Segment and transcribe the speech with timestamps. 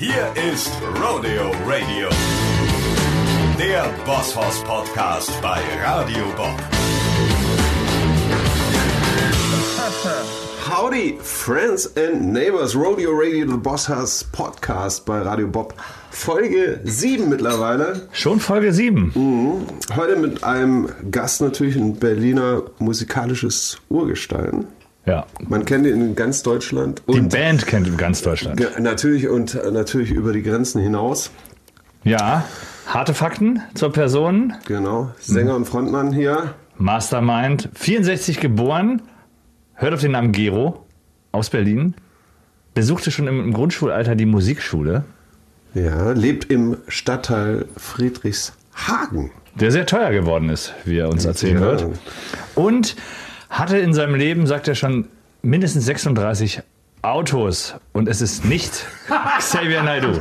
[0.00, 2.08] Hier ist Rodeo Radio,
[3.58, 6.58] der Bosshaus Podcast bei Radio Bob.
[10.70, 15.74] Howdy, Friends and Neighbors, Rodeo Radio, The Boss House Podcast bei Radio Bob.
[16.10, 18.08] Folge 7 mittlerweile.
[18.12, 19.12] Schon Folge 7.
[19.94, 24.66] Heute mit einem Gast natürlich ein Berliner musikalisches Urgestein.
[25.10, 25.26] Ja.
[25.48, 27.02] Man kennt ihn in ganz Deutschland.
[27.08, 28.60] Die Und Band kennt in ganz Deutschland.
[28.78, 31.30] natürlich und äh, natürlich über die Grenzen hinaus.
[32.04, 32.44] Ja.
[32.86, 34.52] Harte Fakten zur Person.
[34.66, 35.10] Genau.
[35.20, 36.54] Sänger und Frontmann hier.
[36.78, 37.68] Mastermind.
[37.74, 39.02] 64 geboren.
[39.74, 40.86] Hört auf den Namen Gero.
[41.32, 41.94] Aus Berlin.
[42.74, 45.04] Besuchte schon im, im Grundschulalter die Musikschule.
[45.74, 49.30] Ja, lebt im Stadtteil Friedrichshagen.
[49.54, 51.60] Der sehr teuer geworden ist, wie er uns erzählen Ja.
[51.60, 51.86] wird.
[52.54, 52.96] Und
[53.50, 55.08] hatte in seinem Leben, sagt er schon,
[55.42, 56.62] mindestens 36
[57.02, 57.74] Autos.
[57.92, 58.86] Und es ist nicht
[59.38, 60.20] Xavier Naidoo.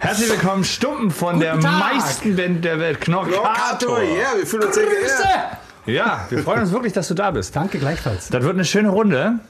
[0.00, 1.78] Herzlich willkommen, Stumpen von der Tag.
[1.80, 4.02] meisten Band der Welt, Knorkator.
[4.02, 5.56] ja, wir fühlen uns sehr geehrt.
[5.86, 7.56] Ja, wir freuen uns wirklich, dass du da bist.
[7.56, 8.28] Danke gleichfalls.
[8.28, 9.40] Das wird eine schöne Runde.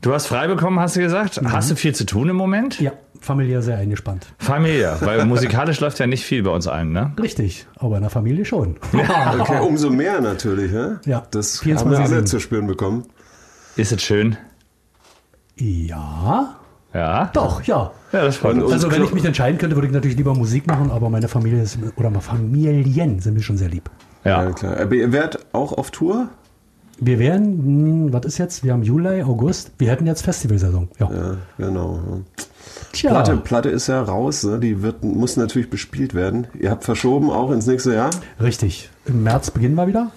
[0.00, 1.40] Du hast frei bekommen, hast du gesagt.
[1.42, 1.52] Mhm.
[1.52, 2.80] Hast du viel zu tun im Moment?
[2.80, 4.26] Ja, familiär sehr eingespannt.
[4.38, 7.12] Familie, weil musikalisch läuft ja nicht viel bei uns ein, ne?
[7.20, 8.76] Richtig, aber in der Familie schon.
[9.40, 11.00] Okay, umso mehr natürlich, ja?
[11.04, 12.24] Ja, Das haben wir alle 24/7.
[12.26, 13.04] zu spüren bekommen.
[13.76, 14.36] Ist es schön?
[15.58, 16.56] Ja,
[16.94, 17.30] Ja.
[17.32, 17.90] doch, ja.
[18.12, 18.72] Ja, das freut uns.
[18.72, 21.62] Also wenn ich mich entscheiden könnte, würde ich natürlich lieber Musik machen, aber meine Familie
[21.62, 23.90] ist, oder meine Familien sind mir schon sehr lieb.
[24.24, 24.50] Ja, Ja.
[24.52, 24.78] klar.
[24.80, 26.28] Aber ihr werdet auch auf Tour?
[26.98, 28.64] Wir wären, hm, was ist jetzt?
[28.64, 29.72] Wir haben Juli, August.
[29.78, 30.88] Wir hätten jetzt Festivalsaison.
[30.98, 31.10] Ja.
[31.12, 32.22] Ja, genau.
[33.02, 33.10] Ja.
[33.10, 34.58] Tja, Platte, Platte ist ja raus, ne?
[34.58, 36.46] die wird, muss natürlich bespielt werden.
[36.58, 38.10] Ihr habt verschoben auch ins nächste Jahr.
[38.40, 38.90] richtig.
[39.06, 40.10] Im März beginnen wir wieder.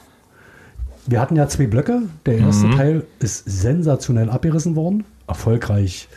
[1.08, 2.04] Wir hatten ja zwei Blöcke.
[2.26, 2.76] Der erste Mhm.
[2.76, 5.06] Teil ist sensationell abgerissen worden.
[5.28, 6.08] Erfolgreich.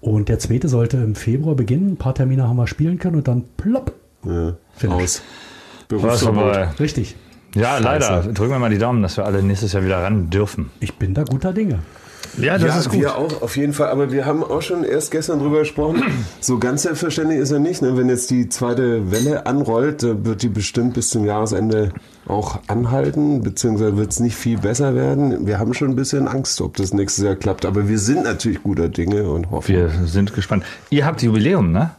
[0.00, 1.92] Und der zweite sollte im Februar beginnen.
[1.92, 3.92] Ein paar Termine haben wir spielen können und dann plopp.
[4.24, 4.54] Ja,
[4.88, 5.22] aus.
[5.88, 6.78] Berufsverbot.
[6.80, 7.16] Richtig.
[7.54, 8.22] Ja, leider.
[8.22, 10.70] Drücken wir mal die Daumen, dass wir alle nächstes Jahr wieder ran dürfen.
[10.80, 11.80] Ich bin da guter Dinge.
[12.38, 13.00] Ja, das ja, ist gut.
[13.00, 13.88] wir auch, auf jeden Fall.
[13.88, 16.02] Aber wir haben auch schon erst gestern drüber gesprochen.
[16.42, 17.82] So ganz selbstverständlich ist er nicht.
[17.82, 17.96] Ne?
[17.96, 21.92] Wenn jetzt die zweite Welle anrollt, dann wird die bestimmt bis zum Jahresende
[22.26, 25.46] auch anhalten, beziehungsweise wird es nicht viel besser werden.
[25.46, 27.66] Wir haben schon ein bisschen Angst, ob das nächstes Jahr klappt.
[27.66, 29.74] Aber wir sind natürlich guter Dinge und hoffen.
[29.74, 30.64] Wir sind gespannt.
[30.88, 31.90] Ihr habt Jubiläum, ne?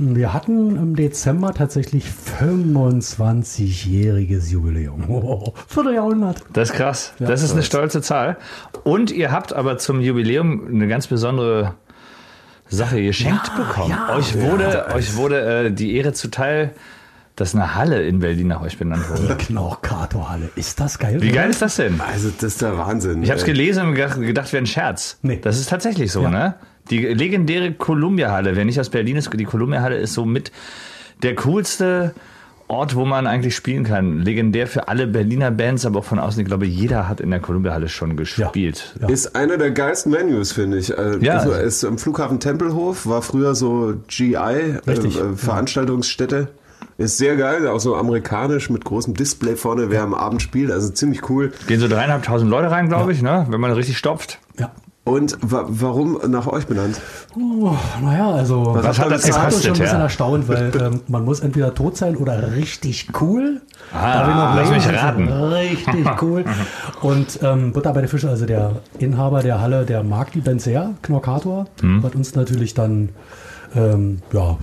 [0.00, 2.04] Wir hatten im Dezember tatsächlich
[2.40, 5.08] 25-jähriges Jubiläum.
[5.10, 6.42] Oh, Vierteljahrhundert.
[6.52, 7.14] Das ist krass.
[7.18, 8.36] das ist eine stolze Zahl.
[8.84, 11.74] Und ihr habt aber zum Jubiläum eine ganz besondere
[12.68, 13.96] Sache geschenkt bekommen.
[14.14, 16.72] euch wurde, euch wurde äh, die Ehre zuteil,
[17.34, 19.36] dass eine Halle in Berlin nach euch benannt wurde.
[19.36, 20.50] Knorkatorhalle.
[20.54, 21.20] Ist das geil?
[21.22, 22.00] Wie geil ist das denn?
[22.00, 23.22] Also das ist der Wahnsinn.
[23.22, 25.18] Ich habe es gelesen und gedacht, gedacht wäre ein Scherz.
[25.22, 25.38] Nee.
[25.42, 26.30] Das ist tatsächlich so, Ja.
[26.30, 26.54] ne?
[26.90, 30.50] Die legendäre Columbia-Halle, wer nicht aus Berlin ist, die Columbia-Halle ist so mit
[31.22, 32.14] der coolste
[32.68, 34.20] Ort, wo man eigentlich spielen kann.
[34.20, 36.40] Legendär für alle Berliner Bands, aber auch von außen.
[36.42, 38.94] Ich glaube, jeder hat in der Columbia-Halle schon gespielt.
[39.00, 39.08] Ja.
[39.08, 40.90] Ist einer der geilsten Menus, finde ich.
[40.96, 41.38] Äh, Ja.
[41.38, 46.48] Also ist am Flughafen Tempelhof, war früher so GI, äh, äh, Veranstaltungsstätte.
[46.98, 50.70] Ist sehr geil, auch so amerikanisch mit großem Display vorne, wer am Abend spielt.
[50.70, 51.52] Also ziemlich cool.
[51.68, 53.46] Gehen so dreieinhalbtausend Leute rein, glaube ich, ne?
[53.48, 54.40] Wenn man richtig stopft.
[54.58, 54.72] Ja.
[55.08, 57.00] Und wa warum nach euch benannt?
[57.36, 60.02] Oh, naja, also Was hat das das hat uns schon gekostet, ein bisschen ja?
[60.04, 63.60] erstaunt, weil ähm, man muss entweder tot sein oder richtig cool.
[63.92, 65.28] Ah, lass mich raten.
[65.28, 66.44] Richtig cool.
[67.00, 70.60] Und ähm, Butter bei der Fische, also der Inhaber der Halle, der mag die Band
[70.60, 72.02] sehr, Knorkator, Hm.
[72.02, 73.10] hat uns natürlich dann
[73.74, 74.58] ähm, ja,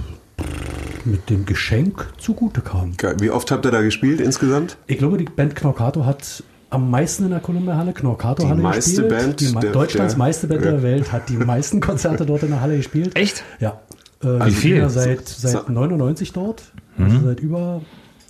[1.05, 2.93] mit dem Geschenk zugute kam.
[3.19, 4.77] Wie oft habt ihr da gespielt insgesamt?
[4.87, 9.09] Ich glaube, die Band Knorkator hat am meisten in der Columbia-Halle, Knorkator-Halle Die meiste gespielt.
[9.09, 10.71] Band die, der- Deutschlands der- meiste Band ja.
[10.71, 13.15] der Welt hat die meisten Konzerte dort in der Halle gespielt.
[13.15, 13.43] Echt?
[13.59, 13.79] Ja.
[14.23, 14.77] Äh, Wie sind viel?
[14.77, 16.63] ja seit, seit 99 dort,
[16.97, 17.05] Mhm.
[17.05, 17.81] also seit über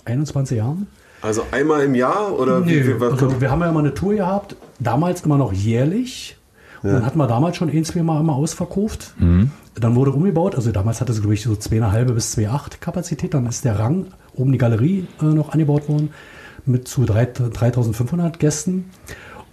[0.04, 0.86] 21 Jahren.
[1.22, 3.94] Also einmal im Jahr oder wie, Nee, wie was also wir haben ja immer eine
[3.94, 6.36] Tour gehabt, damals immer noch jährlich.
[6.82, 9.14] Und dann hatten wir damals schon ein, zwei Mal immer ausverkauft.
[9.18, 9.50] Mhm.
[9.74, 13.34] Dann wurde umgebaut, also damals hatte es, glaube ich, so 2,5 bis 2,8 Kapazität.
[13.34, 16.10] Dann ist der Rang oben die Galerie äh, noch angebaut worden
[16.66, 18.90] mit zu 3, 3500 Gästen.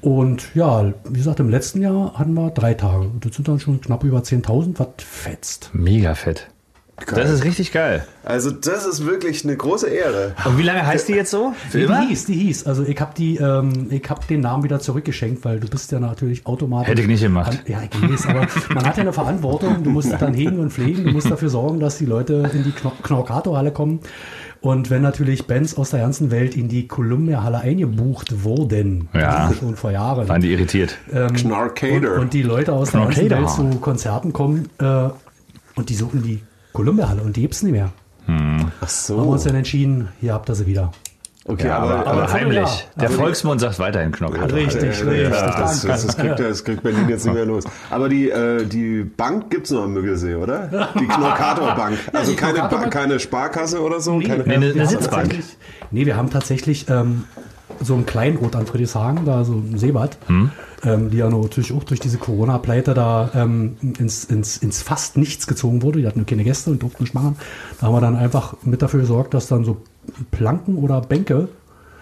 [0.01, 3.09] Und ja, wie gesagt, im letzten Jahr hatten wir drei Tage.
[3.21, 5.69] Das sind dann schon knapp über 10.000, was fetzt.
[5.73, 6.49] Mega fett.
[7.07, 8.05] Das ist richtig geil.
[8.23, 10.35] Also das ist wirklich eine große Ehre.
[10.45, 11.53] Und wie lange heißt die jetzt so?
[11.69, 12.67] Für Die, die hieß, die hieß.
[12.67, 15.99] Also ich habe die, ähm, ich habe den Namen wieder zurückgeschenkt, weil du bist ja
[15.99, 16.89] natürlich automatisch.
[16.89, 17.51] Hätte ich nicht gemacht.
[17.51, 19.83] An, ja, ich weiß, aber man hat ja eine Verantwortung.
[19.83, 21.03] Du musst dann hegen und pflegen.
[21.05, 23.99] Du musst dafür sorgen, dass die Leute in die Kno Knorkator-Halle kommen.
[24.63, 29.51] Und wenn natürlich Bands aus der ganzen Welt in die Columbia-Halle eingebucht wurden, Ja.
[29.59, 30.97] schon vor Jahren, Waren die irritiert?
[31.11, 32.13] ähm, Knarkader.
[32.13, 33.29] und, und die Leute aus der ganzen.
[33.29, 35.09] Welt zu Konzerten kommen, äh,
[35.75, 36.39] Und die suchen die
[36.71, 37.91] Columbia-Halle und die gibt's nicht mehr.
[38.25, 39.17] Ach Haben wir so.
[39.17, 40.91] uns dann entschieden, hier habt ihr sie wieder.
[41.45, 42.57] Okay, Ja, aber, aber, aber heimlich.
[42.59, 43.01] ja.
[43.01, 44.53] Der Volksmund sagt weiterhin Knockout.
[44.53, 45.23] Richtig, Ja, richtig.
[45.23, 47.65] ja, das, das, das, kriegt, das kriegt Berlin jetzt nicht mehr los.
[47.89, 50.89] Aber die, äh, die Bank gibt's noch am Müggelsee, oder?
[50.99, 51.97] Die Knorkator Bank.
[52.13, 54.17] Also die keine, Ba- keine Sparkasse oder so?
[54.19, 55.35] Nee, keine, Nee, eine- eine Sitzbank.
[55.91, 57.25] Nee, wir haben tatsächlich ähm,
[57.81, 60.51] so einen Kleinod an Friedrichshagen, da so ein Seebad, Hm.
[60.85, 65.45] ähm, die ja natürlich auch durch diese Corona-Pleite da ähm, ins, ins, ins fast nichts
[65.45, 65.99] gezogen wurde.
[65.99, 67.35] Die hatten nur keine Gäste und durften nicht machen.
[67.81, 69.77] Da haben wir dann einfach mit dafür gesorgt, dass dann so
[70.31, 71.47] Planken oder Bänke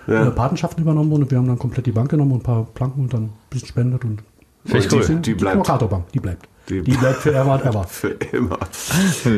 [0.08, 0.28] Ja.
[0.28, 1.24] äh, Patenschaften übernommen wurden.
[1.24, 3.34] Und wir haben dann komplett die Bank genommen und ein paar Planken und dann ein
[3.50, 4.22] bisschen spendet und
[4.64, 5.16] Finde ich Und cool.
[5.16, 5.56] die- die bleibt.
[5.56, 6.48] Knorkator-Bank, die bleibt.
[6.70, 7.84] Die- Die, bleibt für ever and ever.
[7.88, 8.60] Für immer.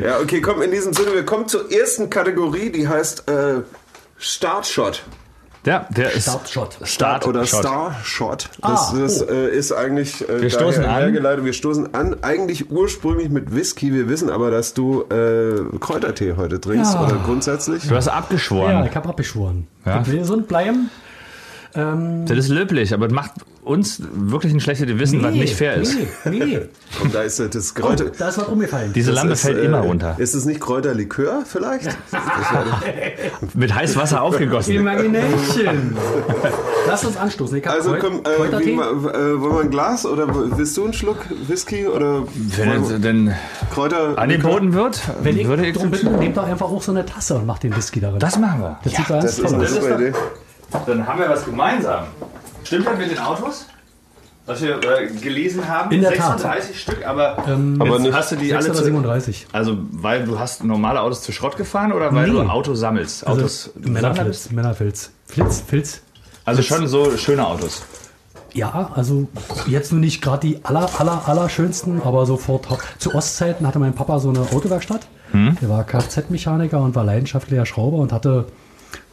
[0.05, 3.61] Ja, okay, komm, in diesem Sinne, wir kommen zur ersten Kategorie, die heißt äh,
[4.17, 5.03] Startshot.
[5.65, 6.77] Ja, der ist Startshot.
[6.83, 7.59] Start oder Shot.
[7.61, 8.49] Starshot.
[8.61, 9.31] Das, Ah, das oh.
[9.31, 10.91] äh, ist eigentlich äh, Wir stoßen an.
[11.01, 11.45] hergeleitet.
[11.45, 13.93] Wir stoßen an, eigentlich ursprünglich mit Whisky.
[13.93, 17.05] Wir wissen aber, dass du äh, Kräutertee heute trinkst Ja.
[17.05, 17.87] oder grundsätzlich.
[17.87, 18.85] Du hast Ja, abgeschworen.
[18.85, 19.67] ich habe abgeschworen.
[19.85, 20.01] Ja.
[20.01, 20.89] Ich will gesund bleiben.
[21.75, 23.31] Ähm, Das ist löblich, aber macht
[23.63, 25.95] uns wirklich ein schlechtes Gewissen, was nicht fair ist.
[26.25, 26.59] Nee, nee.
[27.01, 28.05] Und da ist das Oh, Kräuter.
[28.17, 28.91] da ist was umgefallen.
[28.93, 30.15] Diese das Lampe ist, fällt äh, immer runter.
[30.17, 31.89] Ist es nicht Kräuterlikör vielleicht?
[33.53, 34.75] Mit heißem Wasser aufgegossen.
[34.75, 35.95] Imagination.
[36.87, 37.61] Lass uns anstoßen.
[37.65, 40.27] Also komm, äh, wie, äh, wollen wir ein Glas oder
[40.57, 42.23] willst du einen Schluck Whisky oder
[42.57, 43.33] Wenn es denn
[43.73, 44.17] Kräuter?
[44.17, 47.35] angeboten wird, Wenn ich würde ich drum bitte, nehmt doch einfach auch so eine Tasse
[47.35, 48.19] und macht den Whisky darin.
[48.19, 48.79] Das machen wir.
[48.83, 49.69] das sieht ganz Das ist eine aus.
[49.73, 50.11] super Idee.
[50.85, 52.05] Dann haben wir was gemeinsam.
[52.63, 53.67] Stimmt das mit den Autos?
[54.45, 55.89] Was wir äh, gelesen haben?
[55.91, 56.39] In der Tat.
[56.39, 59.47] 36 Stück, aber, Ähm, Aber nicht hast du die alle zu, 637.
[59.53, 62.33] Also, weil du hast normale Autos zu Schrott gefahren oder weil Nee.
[62.33, 63.25] du Autos sammelst?
[63.25, 64.51] Autos Also, Männerfilz.
[64.51, 65.11] Männerfilz.
[65.27, 66.01] Flitz, Filz.
[66.43, 67.83] Also schon so schöne Autos.
[68.53, 69.27] Ja, also
[69.65, 72.67] jetzt nur nicht gerade die aller, aller, aller schönsten, aber sofort
[72.99, 75.07] zu Ostzeiten hatte mein Papa so eine Autowerkstatt.
[75.31, 75.57] Hm?
[75.61, 78.45] Der war Kfz-Mechaniker und war leidenschaftlicher Schrauber und hatte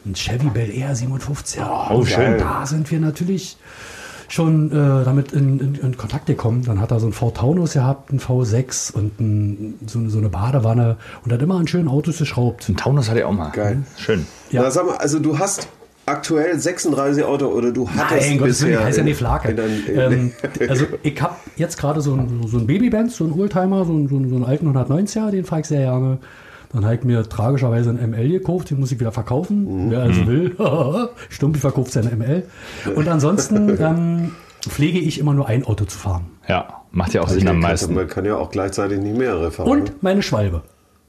[0.05, 1.61] einen Chevy Bel Air 57.
[1.91, 2.39] Oh, schön.
[2.39, 3.57] Da sind wir natürlich
[4.29, 6.63] schon äh, damit in, in, in Kontakt gekommen.
[6.65, 10.29] Dann hat er so einen Ford Taunus gehabt, einen V6 und ein, so, so eine
[10.29, 12.69] Badewanne und hat immer an schönen Autos geschraubt.
[12.69, 13.51] Ein Taunus hatte ich auch mal.
[13.51, 13.83] Geil.
[13.97, 14.27] Schön.
[14.51, 14.63] Ja.
[14.63, 15.67] Na, sag mal, also du hast
[16.07, 19.53] aktuell 36 Auto oder du hattest Nein, Gottes Willen, bisher heißt ja in- nicht Flake.
[19.93, 20.33] ähm,
[20.69, 24.09] also ich habe jetzt gerade so ein, so ein Babybenz, so einen Oldtimer, so einen,
[24.09, 26.19] so so einen alten 190er, den fahre ich sehr gerne.
[26.73, 29.87] Dann habe ich mir tragischerweise einen ML gekauft, den muss ich wieder verkaufen.
[29.87, 29.91] Mhm.
[29.91, 30.55] Wer also will,
[31.29, 32.45] Stumpi verkauft seine ML.
[32.95, 34.33] Und ansonsten ähm,
[34.69, 36.27] pflege ich immer nur ein Auto zu fahren.
[36.49, 37.95] Ja, macht ja auch Sinn am meisten.
[37.95, 39.69] Man kann ja auch gleichzeitig nicht mehrere fahren.
[39.69, 40.63] Und meine Schwalbe.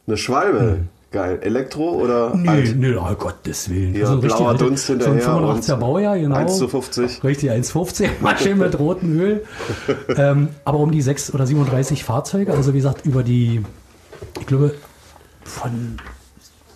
[0.07, 0.79] Eine Schwalbe.
[1.11, 1.39] Geil.
[1.41, 2.75] Elektro oder Nö, alt?
[2.77, 3.93] nö, oh Gottes Willen.
[3.93, 6.35] Ja, So ein richtig blauer alte- Dunst So ein hinterher 85er und Baujahr, genau.
[6.37, 7.23] 1 zu 50.
[7.23, 8.07] Richtig, 1,50.
[8.21, 9.43] Masche mit rotem Öl.
[10.15, 13.61] ähm, aber um die 6 oder 37 Fahrzeuge, also wie gesagt, über die,
[14.39, 14.73] ich glaube,
[15.43, 15.97] von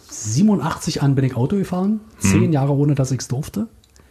[0.09, 1.99] 87 an bin ich Auto gefahren.
[2.21, 2.27] Mhm.
[2.27, 3.67] Zehn Jahre ohne, dass ich es durfte.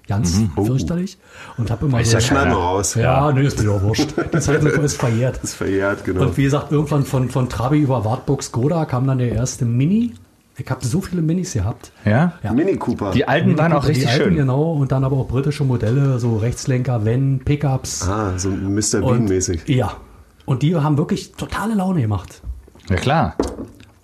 [0.06, 1.16] Ganz fürchterlich.
[1.56, 2.18] Und habe immer Ist so.
[2.18, 2.54] ja wir keiner.
[2.54, 2.94] raus.
[2.94, 4.10] ja, nö, ist mir doch wurscht.
[4.34, 5.36] Die Zeit ist verjährt.
[5.36, 6.22] Das ist verjährt, genau.
[6.22, 10.12] Und wie gesagt, irgendwann von, von Trabi über Wartburg Skoda kam dann der erste Mini.
[10.58, 11.90] Ich habe so viele Minis gehabt.
[12.04, 12.34] Ja?
[12.42, 12.52] Ja.
[12.52, 13.12] Mini Cooper.
[13.12, 14.34] Die alten waren auch Die richtig alten, schön.
[14.36, 18.06] Genau, und dann aber auch britische Modelle, so Rechtslenker, Van, Pickups.
[18.06, 19.00] ah, so Mr.
[19.00, 19.62] Bean-mäßig.
[19.68, 19.96] Ja.
[20.44, 22.42] Und die haben wirklich totale Laune gemacht.
[22.90, 23.34] Ja klar.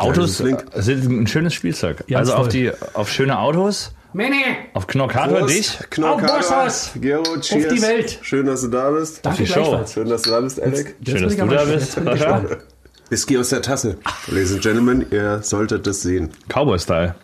[0.01, 0.43] Autos
[0.73, 2.05] das sind ein schönes Spielzeug.
[2.07, 4.43] Ja, also auf, die, auf schöne Autos, Mini!
[4.75, 5.79] auf Knorkator, dich.
[6.03, 6.91] Auf Bosshaus.
[6.97, 7.73] Gero, cheers.
[7.73, 8.19] die Welt.
[8.23, 9.25] Schön, dass du da bist.
[9.25, 9.85] Danke die Show.
[9.93, 10.97] Schön, dass du da bist, Alec.
[11.01, 12.45] Jetzt Schön, dass du da bist, Sascha.
[13.11, 13.99] Whisky aus der Tasse.
[14.29, 16.31] Ladies and Gentlemen, ihr solltet das sehen.
[16.49, 17.15] Cowboy-Style.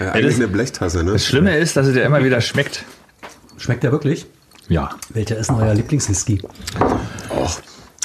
[0.00, 1.12] Ja, eigentlich das- eine Blechtasse, ne?
[1.12, 2.84] Das Schlimme ist, dass es dir immer wieder schmeckt.
[3.58, 4.26] Schmeckt der wirklich?
[4.68, 4.90] Ja.
[5.10, 6.40] Welcher ist denn euer Lieblingswhisky?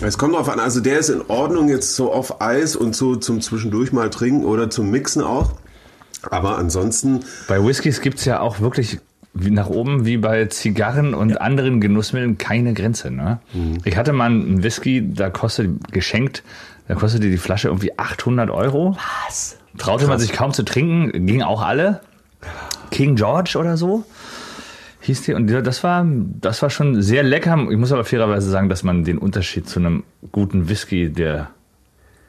[0.06, 3.16] Es kommt drauf an, also der ist in Ordnung jetzt so auf Eis und so
[3.16, 5.54] zum Zwischendurch mal trinken oder zum Mixen auch.
[6.30, 9.00] Aber ansonsten, Bei Whiskys gibt es ja auch wirklich
[9.34, 13.12] nach oben wie bei Zigarren und anderen Genussmitteln keine Grenze.
[13.12, 13.40] Ne?
[13.84, 16.44] Ich hatte mal einen Whisky, da kostet geschenkt,
[16.88, 18.96] da kostete die Flasche irgendwie 800 Euro.
[19.28, 19.58] Was?
[19.78, 22.02] Traute man sich kaum zu trinken, ging auch alle.
[22.92, 24.06] King George oder so
[25.04, 25.34] hieß die.
[25.34, 26.06] Und das war,
[26.42, 27.68] das war schon sehr lecker.
[27.70, 31.50] Ich muss aber fairerweise sagen, dass man den Unterschied zu einem guten Whisky, der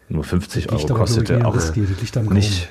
[0.08, 1.86] nur 50 Euro kostete, auch Whisky,
[2.30, 2.68] nicht.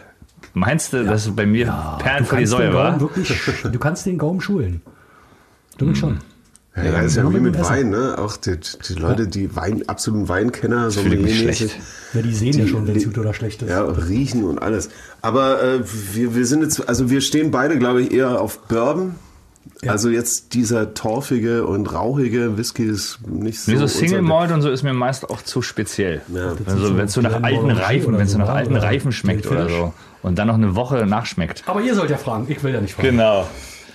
[0.53, 1.65] Meinst du, dass es bei mir
[1.99, 2.99] Perlen Du vor die kannst, den Säue war?
[3.01, 3.33] Wirklich,
[3.63, 4.81] du kannst den Gaumen schulen.
[5.79, 6.19] Du mich schon.
[6.75, 8.15] ja, das ist ja wie mit Wein, ne?
[8.19, 8.57] Auch die,
[8.87, 11.75] die Leute, die Wein, absoluten Weinkenner, so schlecht.
[12.13, 13.69] Ja, die sehen ja Die- schon, wenn es gut oder schlecht ist.
[13.69, 14.89] Ja, riechen und alles.
[15.23, 15.79] Aber äh,
[16.13, 19.15] wir, wir sind jetzt, also wir stehen beide, glaube ich, eher auf Bourbon.
[19.85, 23.71] Also jetzt dieser torfige und rauchige Whisky ist nicht so.
[23.71, 24.21] Nee, so Single.
[24.21, 26.21] Malt und so ist mir meist auch zu speziell.
[26.33, 26.53] Ja.
[26.65, 29.67] Also wenn es so nach alten Reifen, wenn es so nach alten Reifen schmeckt oder
[29.69, 31.63] so und dann noch eine Woche nachschmeckt.
[31.65, 33.09] Aber ihr sollt ja fragen, ich will ja nicht fragen.
[33.09, 33.47] Genau.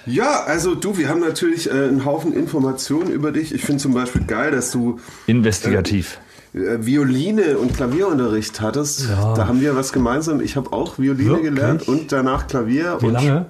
[0.07, 3.55] Ja, also du, wir haben natürlich äh, einen Haufen Informationen über dich.
[3.55, 6.19] Ich finde zum Beispiel geil, dass du Investigativ.
[6.55, 9.09] äh, Violine und Klavierunterricht hattest.
[9.09, 9.35] Ja.
[9.35, 10.41] Da haben wir was gemeinsam.
[10.41, 11.55] Ich habe auch Violine Wirklich?
[11.55, 12.97] gelernt und danach Klavier.
[13.01, 13.47] Wie und lange?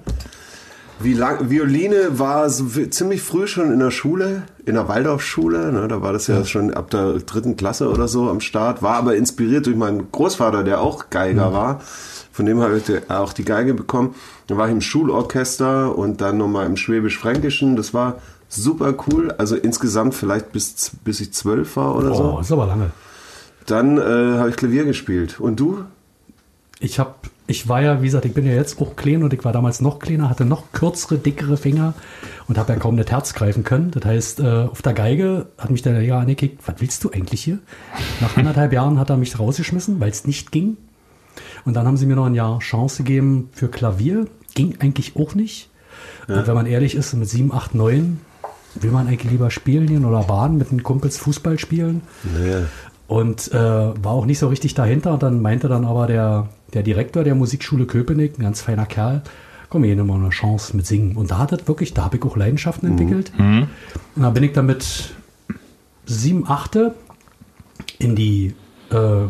[1.01, 5.71] Wie lang, Violine war so ziemlich früh schon in der Schule, in der Waldorfschule.
[5.71, 8.81] Ne, da war das ja schon ab der dritten Klasse oder so am Start.
[8.81, 11.79] War aber inspiriert durch meinen Großvater, der auch Geiger war.
[12.33, 14.13] Von dem habe ich auch die Geige bekommen.
[14.47, 17.77] Dann war ich im Schulorchester und dann nochmal im Schwäbisch-Fränkischen.
[17.77, 18.15] Das war
[18.49, 19.31] super cool.
[19.37, 22.39] Also insgesamt vielleicht bis, bis ich zwölf war oder Oh, so.
[22.39, 22.91] ist aber lange.
[23.67, 25.39] Dann äh, habe ich Klavier gespielt.
[25.39, 25.85] Und du?
[26.79, 27.13] Ich habe,
[27.49, 29.81] ich war ja, wie gesagt, ich bin ja jetzt auch klein und ich war damals
[29.81, 31.95] noch kleiner, hatte noch kürzere, dickere Finger
[32.47, 33.89] und habe ja kaum das Herz greifen können.
[33.89, 37.43] Das heißt, äh, auf der Geige hat mich der Lehrer angekickt, was willst du eigentlich
[37.43, 37.57] hier?
[38.21, 40.77] Nach anderthalb Jahren hat er mich rausgeschmissen, weil es nicht ging.
[41.65, 44.27] Und dann haben sie mir noch ein Jahr Chance gegeben für Klavier.
[44.53, 45.69] Ging eigentlich auch nicht.
[46.27, 48.21] Und wenn man ehrlich ist, mit 7, 8, 9
[48.75, 52.01] will man eigentlich lieber spielen gehen oder Bahn mit den Kumpels Fußball spielen.
[52.23, 52.67] Naja.
[53.07, 55.13] Und äh, war auch nicht so richtig dahinter.
[55.13, 59.21] Und dann meinte dann aber der, der Direktor der Musikschule Köpenick, ein ganz feiner Kerl,
[59.69, 61.15] komm, hier nimm mal eine Chance mit Singen.
[61.15, 63.31] Und da hat das wirklich, da habe ich auch Leidenschaften entwickelt.
[64.15, 65.13] Und da bin ich dann mit
[66.05, 66.95] sieben, achte
[67.99, 68.55] in die
[68.91, 69.27] äh,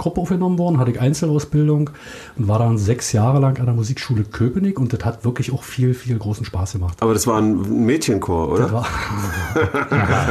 [0.00, 1.90] Chorgruppe aufgenommen worden, hatte ich Einzelausbildung
[2.36, 5.62] und war dann sechs Jahre lang an der Musikschule Köpenick und das hat wirklich auch
[5.62, 6.96] viel, viel großen Spaß gemacht.
[7.00, 8.62] Aber das war ein Mädchenchor, oder?
[8.62, 8.86] Das war,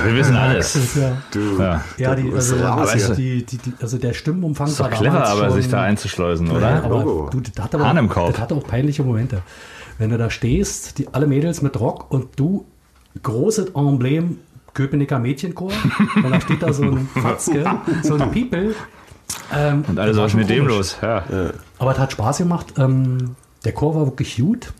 [0.05, 0.73] Wir wissen alles.
[0.73, 1.11] das ist ja,
[1.59, 1.83] Ja.
[1.97, 5.29] ja, die, also, raus die, die, die, also der Stimmenumfang Ist doch war clever, damals
[5.29, 6.83] aber schon, sich da einzuschleusen, Ja, oder?
[6.83, 7.29] aber Logo.
[7.31, 9.41] du, das, hat aber, das hatte auch peinliche Momente.
[9.97, 12.65] Wenn du da stehst, die, alle Mädels mit Rock und du,
[13.21, 14.37] großes Emblem,
[14.73, 15.71] Köpenicker Mädchenchor,
[16.15, 17.65] und da steht da so ein Fatzke,
[18.03, 18.73] so ein People.
[19.53, 20.97] Ähm, Und alle das so, war was schon mit dem los?
[21.01, 21.23] Ja.
[21.77, 22.73] Aber es hat Spaß gemacht.
[22.77, 24.73] Ähm, der Chor war wirklich gut.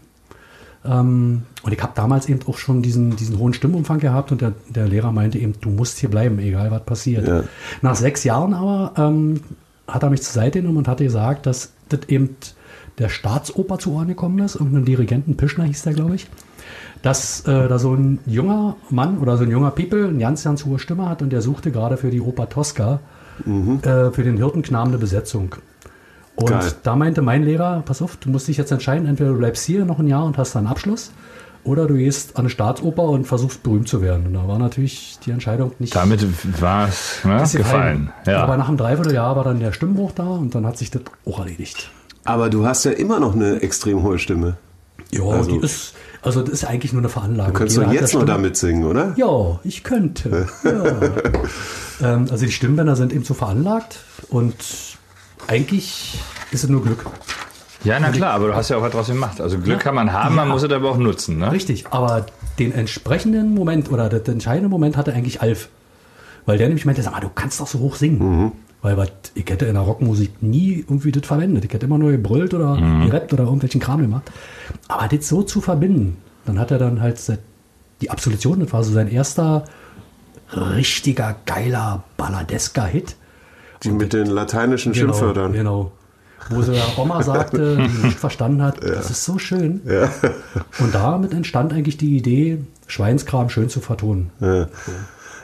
[0.85, 4.53] Ähm, und ich habe damals eben auch schon diesen, diesen hohen Stimmumfang gehabt und der,
[4.69, 7.27] der Lehrer meinte eben, du musst hier bleiben, egal was passiert.
[7.27, 7.43] Ja.
[7.81, 9.41] Nach sechs Jahren aber ähm,
[9.87, 12.37] hat er mich zur Seite genommen und hat gesagt, dass das eben
[12.97, 16.27] der Staatsoper zu Ohren gekommen ist, irgendein Dirigenten, Pischner hieß der, glaube ich,
[17.01, 20.65] dass äh, da so ein junger Mann oder so ein junger People eine ganz, ganz
[20.65, 22.99] hohe Stimme hat und der suchte gerade für die Oper Tosca
[23.47, 25.55] äh, für den Hirtenknaben eine Besetzung.
[26.35, 26.71] Und Geil.
[26.83, 29.83] da meinte mein Lehrer, pass auf, du musst dich jetzt entscheiden, entweder du bleibst hier
[29.83, 31.11] noch ein Jahr und hast dann einen Abschluss
[31.63, 34.27] oder du gehst an eine Staatsoper und versuchst berühmt zu werden.
[34.27, 36.25] Und da war natürlich die Entscheidung nicht Damit
[36.61, 38.11] war es ne, gefallen.
[38.25, 38.43] Ja.
[38.43, 41.39] Aber nach einem Dreivierteljahr war dann der Stimmbruch da und dann hat sich das auch
[41.39, 41.91] erledigt.
[42.23, 44.57] Aber du hast ja immer noch eine extrem hohe Stimme.
[45.11, 47.53] Ja, Also- die ist, also das ist eigentlich nur eine Veranlagung.
[47.53, 49.13] Du könntest hat jetzt noch damit singen, oder?
[49.17, 50.47] Ja, ich könnte.
[52.01, 52.13] Ja.
[52.15, 53.99] ähm, also die Stimmbänder sind eben so veranlagt
[54.29, 54.55] und
[55.47, 56.19] eigentlich
[56.51, 57.05] ist es nur Glück.
[57.83, 59.41] ja, na klar, aber du hast ja auch was draus gemacht.
[59.41, 60.53] Also Glück kann man haben, man Ja.
[60.53, 61.39] muss es aber auch nutzen.
[61.39, 61.51] Ne?
[61.51, 62.25] Richtig, aber
[62.59, 65.69] den entsprechenden Moment oder den entscheidenden Moment hatte eigentlich Alf.
[66.45, 68.51] Weil der nämlich meinte, sag mal, du kannst doch so hoch singen.
[68.81, 71.65] Weil was, ich hätte in der Rockmusik nie irgendwie das verwendet.
[71.65, 74.31] Ich hätte immer nur gebrüllt oder gerappt oder irgendwelchen Kram gemacht.
[74.87, 77.19] Aber das so zu verbinden, dann hat er dann halt
[78.01, 79.65] die Absolution, das war so sein erster
[80.53, 83.15] richtiger, geiler, balladesker Hit.
[83.83, 85.53] Die mit den lateinischen Schimpfwörtern.
[85.53, 85.91] Genau.
[86.49, 89.81] Wo sie der Oma sagte, die nicht verstanden hat, das ist so schön.
[90.79, 94.31] Und damit entstand eigentlich die Idee, Schweinskram schön zu vertonen.
[94.39, 94.67] Ja.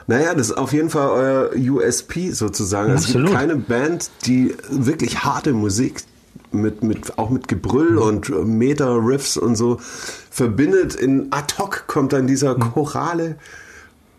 [0.08, 2.92] Naja, das ist auf jeden Fall euer USP sozusagen.
[2.92, 3.34] Es gibt Absolut.
[3.34, 6.04] keine Band, die wirklich harte Musik
[6.52, 9.78] mit, mit, auch mit Gebrüll und Meta-Riffs und so
[10.30, 10.96] verbindet.
[10.96, 13.38] In ad hoc kommt dann dieser chorale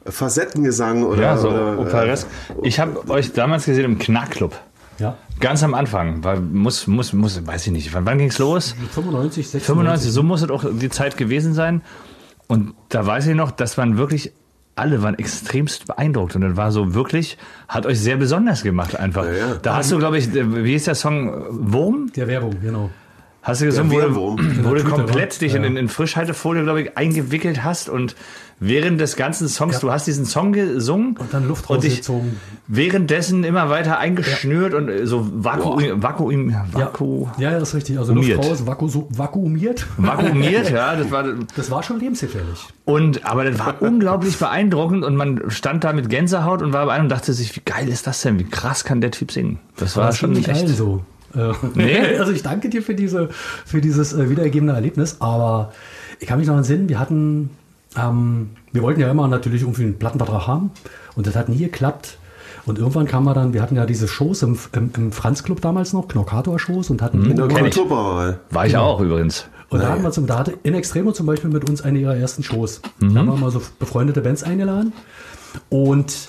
[0.04, 2.26] Facettengesang oder, Ja, so oder operesk.
[2.62, 4.54] Ich habe euch damals gesehen im Knackclub.
[4.98, 5.16] Ja.
[5.40, 6.24] Ganz am Anfang.
[6.24, 7.92] War, muss, muss, muss, weiß ich nicht.
[7.92, 8.74] Wann, wann ging's los?
[8.94, 9.66] 95, 96.
[9.66, 11.82] 95, so muss es auch die Zeit gewesen sein.
[12.46, 14.32] Und da weiß ich noch, dass man wirklich,
[14.76, 16.36] alle waren extremst beeindruckt.
[16.36, 19.24] Und das war so wirklich, hat euch sehr besonders gemacht einfach.
[19.24, 19.54] Ja, ja.
[19.60, 21.32] Da hast du, glaube ich, wie ist der Song?
[21.50, 22.12] Wurm?
[22.14, 22.90] Der Werbung, genau.
[23.46, 25.68] Hast du gesungen, wo, wo du komplett dich in, Ja.
[25.68, 28.16] in, in Frischhaltefolie, glaube ich, eingewickelt hast und
[28.58, 29.80] während des ganzen Songs, Ja.
[29.82, 32.40] du hast diesen Song gesungen Und dann Luft und dich rausgezogen.
[32.66, 36.66] währenddessen immer weiter eingeschnürt und so vakuum, vakuum, Ja.
[36.72, 37.98] vaku, ja, ja, das ist richtig.
[38.00, 38.38] Also Umiert.
[38.38, 39.86] Luft raus, vaku, so, vakuumiert.
[39.96, 41.24] vakuumiert, ja, das war,
[41.54, 42.66] Das war schon lebensgefährlich.
[42.84, 46.94] und, aber das war unglaublich beeindruckend und man stand da mit Gänsehaut und war bei
[46.94, 48.40] einem und dachte sich, wie geil ist das denn?
[48.40, 49.60] Wie krass kann der Typ singen?
[49.76, 50.66] Das war, War schon nicht echt.
[50.68, 51.04] so.
[51.36, 52.16] Äh, Nee?
[52.18, 53.28] Also ich danke dir für, diese,
[53.64, 55.72] für dieses äh, wiedergegebene Erlebnis, aber
[56.20, 57.50] Ich kann mich noch entsinnen, wir hatten,
[57.96, 60.70] ähm, wir wollten ja immer natürlich irgendwie einen Plattenvertrag haben
[61.14, 62.18] und das hat nie geklappt.
[62.64, 65.92] Und irgendwann kam man dann, wir hatten ja diese Shows im, im, im Franz-Club damals
[65.92, 67.74] noch, Knorkator-Shows und hatten In der Kenn ich.
[67.74, 68.38] Kulturbrauerei.
[68.50, 69.46] War ich auch übrigens.
[69.68, 72.16] Und da hatten wir zum, da hatte In Extremo zum Beispiel mit uns eine ihrer
[72.16, 72.80] ersten Shows.
[73.00, 74.92] Da haben wir mal so befreundete Bands eingeladen.
[75.68, 76.28] Und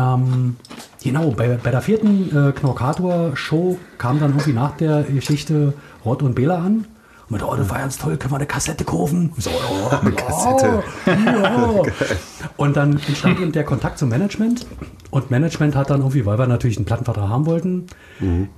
[0.00, 0.56] ähm,
[1.02, 6.34] genau, bei, bei der vierten äh, Knorkator-Show kam dann irgendwie nach der Geschichte Rott und
[6.34, 6.86] Bela an.
[7.28, 9.32] Und mit, oh, das war ganz toll, können wir eine Kassette kaufen?
[9.36, 10.82] So, oh, eine Kassette.
[11.06, 11.82] ja.
[12.56, 14.66] Und dann entstand eben der Kontakt zum Management.
[15.10, 17.86] Und Management hat dann irgendwie, weil wir natürlich einen Plattenvertrag haben wollten,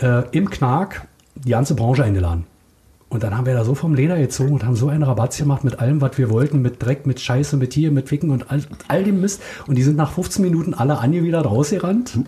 [0.01, 2.47] äh, im Knark die ganze Branche eingeladen.
[3.13, 5.65] Und dann haben wir da so vom Leder gezogen und haben so einen Rabatz gemacht
[5.65, 8.63] mit allem, was wir wollten, mit Dreck, mit Scheiße, mit hier, mit Ficken und all,
[8.89, 9.43] all dem Mist.
[9.67, 12.19] Und die sind nach 15 Minuten alle angewidert rausgerannt.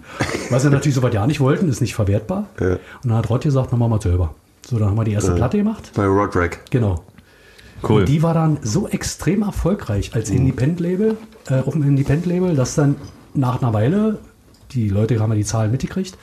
[0.51, 2.49] Was sie natürlich so weit ja nicht wollten, ist nicht verwertbar.
[2.61, 2.73] Ja.
[2.73, 4.35] Und dann hat Rott gesagt, machen wir mal selber.
[4.67, 5.91] So, dann haben wir die erste Platte gemacht.
[5.95, 6.61] Bei Rodrack.
[6.71, 7.03] Genau.
[7.83, 8.01] Cool.
[8.01, 11.17] Und die war dann so extrem erfolgreich als Independent-Label,
[11.49, 12.97] äh, auf dem Independent-Label, dass dann
[13.33, 14.19] nach einer Weile,
[14.73, 16.19] die Leute haben ja die Zahlen mitgekriegt,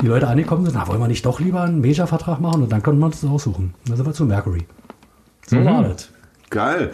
[0.00, 2.82] die Leute angekommen sind, na, wollen wir nicht doch lieber einen Major-Vertrag machen und dann
[2.82, 3.74] konnte man das aussuchen.
[3.80, 4.66] Und dann sind wir zu Mercury.
[5.46, 6.08] So war das.
[6.50, 6.92] Geil.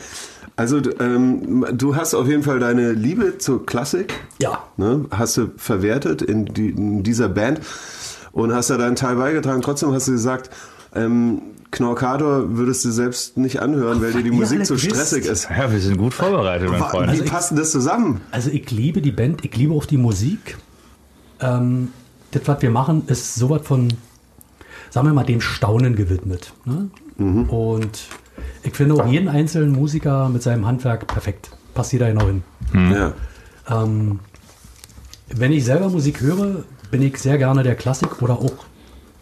[0.56, 4.60] Also du, ähm, du hast auf jeden Fall deine Liebe zur Klassik, Ja.
[4.76, 7.60] ne, hast du verwertet in, die, in dieser Band
[8.32, 9.62] und hast da deinen Teil beigetragen.
[9.62, 10.50] Trotzdem hast du gesagt,
[10.94, 11.42] ähm,
[11.72, 14.84] Knorkator würdest du selbst nicht anhören, weil dir die Musik zu wisst.
[14.84, 15.48] stressig ist.
[15.50, 17.12] Ja, wir sind gut vorbereitet, mein Freund.
[17.12, 18.20] Wie passt denn das zusammen?
[18.30, 20.56] Also ich liebe die Band, ich liebe auch die Musik.
[21.40, 21.88] Ähm,
[22.34, 23.88] das, was wir machen, ist sowas von,
[24.90, 26.52] sagen wir mal, dem Staunen gewidmet.
[26.64, 26.90] Ne?
[27.48, 28.08] Und
[28.62, 31.50] ich finde auch jeden einzelnen Musiker mit seinem Handwerk perfekt.
[31.74, 32.42] Passt jeder genau hin.
[32.72, 33.12] Ja.
[33.68, 34.20] Ähm,
[35.28, 38.52] wenn ich selber Musik höre, bin ich sehr gerne der Klassik oder auch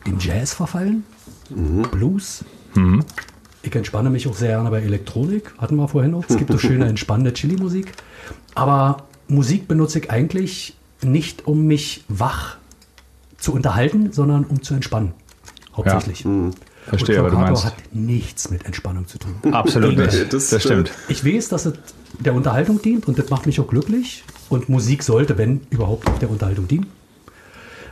[0.06, 1.04] dem Jazz verfallen.
[1.90, 2.44] Blues.
[3.62, 5.54] Ich entspanne mich auch sehr gerne bei Elektronik.
[5.58, 6.24] Hatten wir vorhin noch.
[6.28, 7.92] Es gibt so schöne, entspannende Chili-Musik.
[8.54, 12.56] Aber Musik benutze ich eigentlich nicht, um mich wach
[13.42, 15.12] zu unterhalten, sondern um zu entspannen.
[15.76, 16.22] Hauptsächlich.
[16.22, 16.54] Verstehe, Und
[16.86, 17.64] was du Knorkator meinst.
[17.64, 19.34] hat nichts mit Entspannung zu tun.
[19.52, 20.32] Absolut Das nicht.
[20.32, 20.62] Das, stimmt.
[20.62, 20.92] stimmt.
[21.08, 21.74] Ich weiß, dass es
[22.18, 24.24] der Unterhaltung dient und das macht mich auch glücklich.
[24.48, 26.86] Und Musik sollte, wenn überhaupt, auch der Unterhaltung dienen.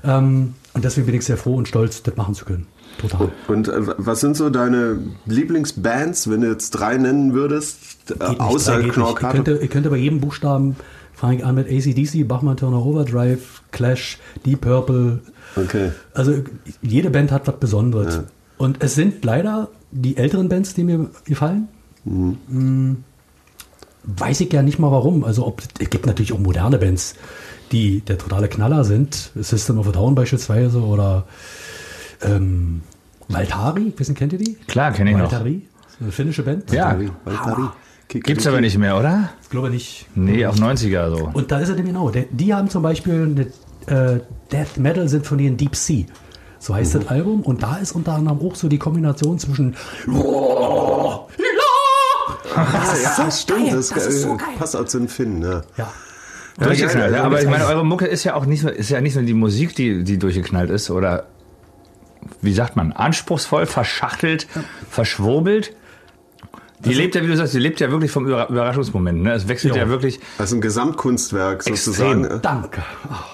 [0.05, 2.67] Ähm, und deswegen bin ich sehr froh und stolz, das machen zu können.
[2.99, 3.31] Total.
[3.49, 7.79] Und äh, was sind so deine Lieblingsbands, wenn du jetzt drei nennen würdest,
[8.19, 9.33] äh, außer ich, Knorkator?
[9.45, 10.77] könnte, ich könnte bei jedem Buchstaben
[11.15, 15.21] fange ich an mit ACDC, Bachmann Turner Overdrive, Clash, Deep Purple.
[15.57, 15.91] Okay.
[16.15, 16.35] Also
[16.83, 18.21] jede Band hat was Besonderes.
[18.59, 21.69] Und es sind leider die älteren Bands, die mir gefallen.
[22.05, 22.95] Mm,
[24.05, 25.25] Weiß ich ja nicht mal warum.
[25.25, 27.15] Also ob, es gibt natürlich auch moderne Bands,
[27.73, 29.31] die der totale Knaller sind.
[29.35, 31.27] System of a Down beispielsweise oder
[32.23, 32.81] ähm,
[33.29, 34.55] Valtari, wissen, kennt ihr die?
[34.67, 35.31] Klar, kenne ich noch.
[35.31, 35.63] Valtari,
[36.01, 36.71] eine finnische Band.
[36.73, 36.87] Ja.
[36.97, 37.69] Valtteri, Valtteri.
[38.09, 39.31] Kiki- Gibt's aber nicht mehr, oder?
[39.43, 40.07] Ich glaube nicht.
[40.15, 41.31] Nee, auf 90er so.
[41.33, 42.11] Und da ist er denn genau.
[42.11, 43.47] Die haben zum Beispiel eine
[43.91, 44.21] äh,
[44.53, 46.05] Death Metal Sinfonie in Deep Sea.
[46.59, 47.41] So heißt das Album.
[47.43, 49.77] Und da ist unter anderem auch so die Kombination zwischen.
[52.55, 53.67] Ah, ja, stimmt.
[53.67, 53.77] geil.
[53.77, 54.49] Das, Das ist so äh, geil.
[54.59, 55.43] passt auch zu den Finnen.
[55.43, 55.63] Ja.
[55.77, 55.93] Ja.
[56.59, 59.01] Durchgeknallt, ja, ja, aber ich meine, eure Mucke ist ja auch nicht, nur- ist ja
[59.01, 61.25] nicht nur die Musik, die, die durchgeknallt ist, oder
[62.43, 64.47] wie sagt man, anspruchsvoll, verschachtelt,
[64.91, 65.73] verschwurbelt.
[66.85, 69.23] Die lebt ja, wie du sagst, die lebt ja wirklich vom Überra- Überraschungsmoment.
[69.23, 69.33] Ne?
[69.35, 69.83] Es wechselt Ja.
[69.83, 70.19] ja wirklich.
[70.39, 71.77] Also ein Gesamtkunstwerk Extrem.
[72.25, 72.41] sozusagen.
[72.43, 72.83] Danke.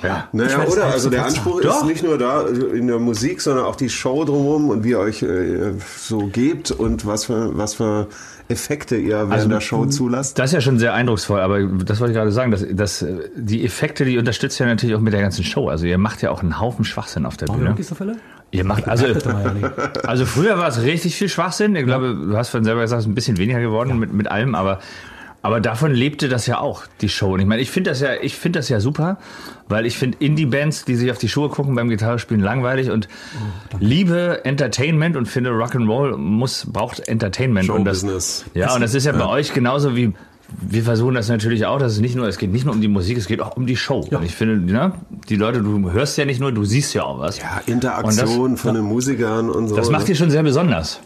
[0.03, 0.29] Ja.
[0.33, 0.85] Naja, weiß oder?
[0.87, 1.69] Also der Anspruch sagen.
[1.69, 1.87] ist Doch.
[1.87, 5.23] nicht nur da in der Musik, sondern auch die Show drumherum und wie ihr euch
[5.23, 8.09] äh, so gebt und was für, was für
[8.49, 10.39] Effekte ihr während Also, der Show zulasst.
[10.39, 13.05] Das ist ja schon sehr eindrucksvoll, aber das wollte ich gerade sagen, dass, dass
[13.37, 15.69] die Effekte, die unterstützt ja natürlich auch mit der ganzen Show.
[15.69, 17.75] Also ihr macht ja auch einen Haufen Schwachsinn auf der Bühne.
[17.81, 18.17] so Fälle?
[18.57, 19.15] Ihr macht also, ja
[20.05, 21.77] also früher war es richtig viel Schwachsinn.
[21.77, 24.29] Ich glaube, du hast vorhin selber gesagt, es ist ein bisschen weniger geworden mit, mit
[24.29, 24.81] allem, aber,
[25.43, 27.35] aber davon lebte das ja auch, die Show.
[27.35, 29.19] Und ich meine, ich finde das ja, ich finde das ja super,
[29.69, 33.09] weil ich finde Indie-Bands, die sich auf die Schuhe gucken beim Gitarrespielen langweilig und
[33.79, 37.69] liebe Entertainment und finde Rock'n'Roll muss, braucht Entertainment.
[37.69, 38.47] Und das, Showbusiness.
[38.55, 40.15] ja, und das ist ja bei euch genauso wie
[40.49, 42.89] wir versuchen das natürlich auch, dass es nicht nur, es geht nicht nur um die
[42.89, 44.07] Musik, es geht auch um die Show.
[44.11, 44.93] Und ich finde, ne,
[45.29, 47.39] die Leute, du hörst ja nicht nur, du siehst ja auch was.
[47.39, 49.77] Ja, Interaktion von den Musikern und so.
[49.77, 51.01] Das macht ihr schon sehr besonders.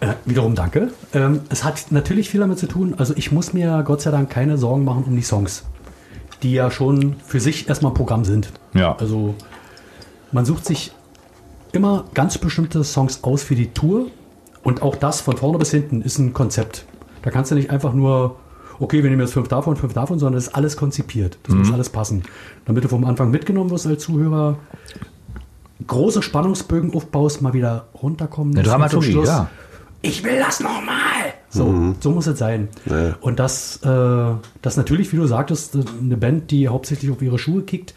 [0.00, 0.90] Äh, wiederum danke.
[1.12, 2.94] Ähm, es hat natürlich viel damit zu tun.
[2.96, 5.64] Also ich muss mir Gott sei Dank keine Sorgen machen um die Songs,
[6.42, 8.52] die ja schon für sich erstmal Programm sind.
[8.74, 8.96] Ja.
[8.96, 9.34] Also
[10.32, 10.92] man sucht sich
[11.72, 14.06] immer ganz bestimmte Songs aus für die Tour
[14.62, 16.86] und auch das von vorne bis hinten ist ein Konzept.
[17.22, 18.36] Da kannst du nicht einfach nur,
[18.82, 21.38] okay, wir nehmen jetzt fünf davon, fünf davon, sondern es ist alles konzipiert.
[21.44, 21.60] Das Mhm.
[21.60, 22.22] muss alles passen.
[22.64, 24.58] Damit du vom Anfang mitgenommen wirst als Zuhörer,
[25.86, 28.54] große Spannungsbögen aufbaust, mal wieder runterkommen.
[28.54, 29.48] Eine Dramaturgie, Schluss, ja.
[30.04, 31.32] Ich will das nochmal.
[31.48, 32.68] So, so muss es sein.
[32.86, 33.14] Ja.
[33.20, 34.30] Und das, äh,
[34.62, 37.94] das natürlich, wie du sagtest, eine Band, die hauptsächlich auf ihre Schuhe kickt,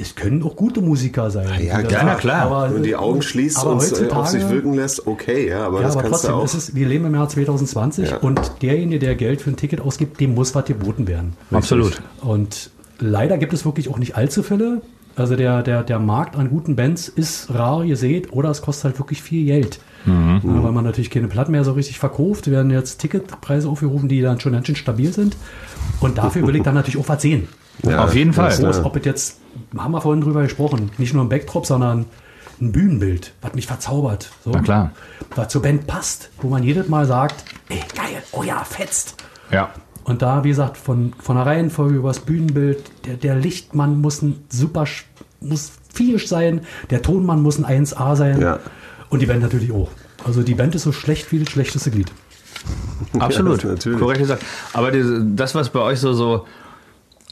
[0.00, 1.46] es können auch gute Musiker sein.
[1.64, 2.42] ja, Die das- klar, na klar.
[2.42, 5.48] Aber, Wenn man die Augen schließt aber und es äh, auf sich wirken lässt, okay,
[5.48, 6.54] ja, aber ja, das aber kannst trotzdem, du auch.
[6.54, 8.16] ist, wir leben im Jahr 2020 Ja.
[8.18, 11.34] und derjenige, der Geld für ein Ticket ausgibt, dem muss was geboten werden.
[11.50, 12.00] Absolut.
[12.22, 14.82] Und leider gibt es wirklich auch nicht allzu Fälle.
[15.16, 18.84] Also der, der, der Markt an guten Bands ist rar, ihr seht, oder es kostet
[18.84, 19.80] halt wirklich viel Geld.
[20.06, 20.40] Mhm.
[20.44, 24.22] Ja, weil man natürlich keine Platten mehr so richtig verkauft, werden jetzt Ticketpreise aufgerufen, die
[24.22, 25.36] dann schon ganz schön stabil sind.
[26.00, 27.48] Und dafür will ich dann natürlich auch was sehen.
[27.84, 28.48] Ja, Auf jeden Fall.
[28.50, 29.38] das, Groß, ob es jetzt,
[29.76, 32.06] haben wir vorhin drüber gesprochen, nicht nur ein Backdrop, sondern
[32.60, 34.30] ein Bühnenbild, was mich verzaubert.
[34.44, 34.50] So.
[34.50, 34.90] Na klar.
[35.34, 39.16] Was zur Band passt, wo man jedes Mal sagt, ey, geil, oh ja, fetzt.
[39.50, 39.70] Ja.
[40.04, 44.44] Und da, wie gesagt, von, von der Reihenfolge übers Bühnenbild, der, der Lichtmann muss ein
[44.50, 44.84] super,
[45.40, 48.58] muss fiesch sein, der Tonmann muss ein 1A sein Ja.
[49.08, 49.88] und die Band natürlich auch.
[50.24, 52.12] Also die Band ist so schlecht wie das schlechteste Glied.
[53.18, 53.98] Absolut, Ja, natürlich.
[53.98, 54.42] korrekt gesagt.
[54.74, 56.46] Aber das, was bei euch so, so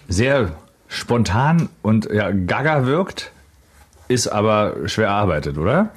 [0.09, 0.53] sehr
[0.89, 3.31] spontan und ja, gaga wirkt,
[4.09, 5.91] ist aber schwer erarbeitet, oder?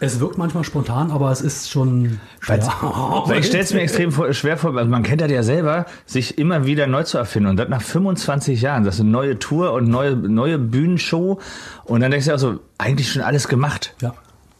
[0.00, 2.58] Es wirkt manchmal spontan, aber es ist schon schwer.
[3.26, 5.86] Weil ich stelle es mir extrem vor, schwer vor, also man kennt das ja selber,
[6.06, 9.38] sich immer wieder neu zu erfinden und das nach 25 Jahren, das ist eine neue
[9.38, 11.40] Tour und neue, neue Bühnenshow
[11.84, 13.94] und dann denkst du auch so, eigentlich schon alles gemacht.
[14.00, 14.14] Ja.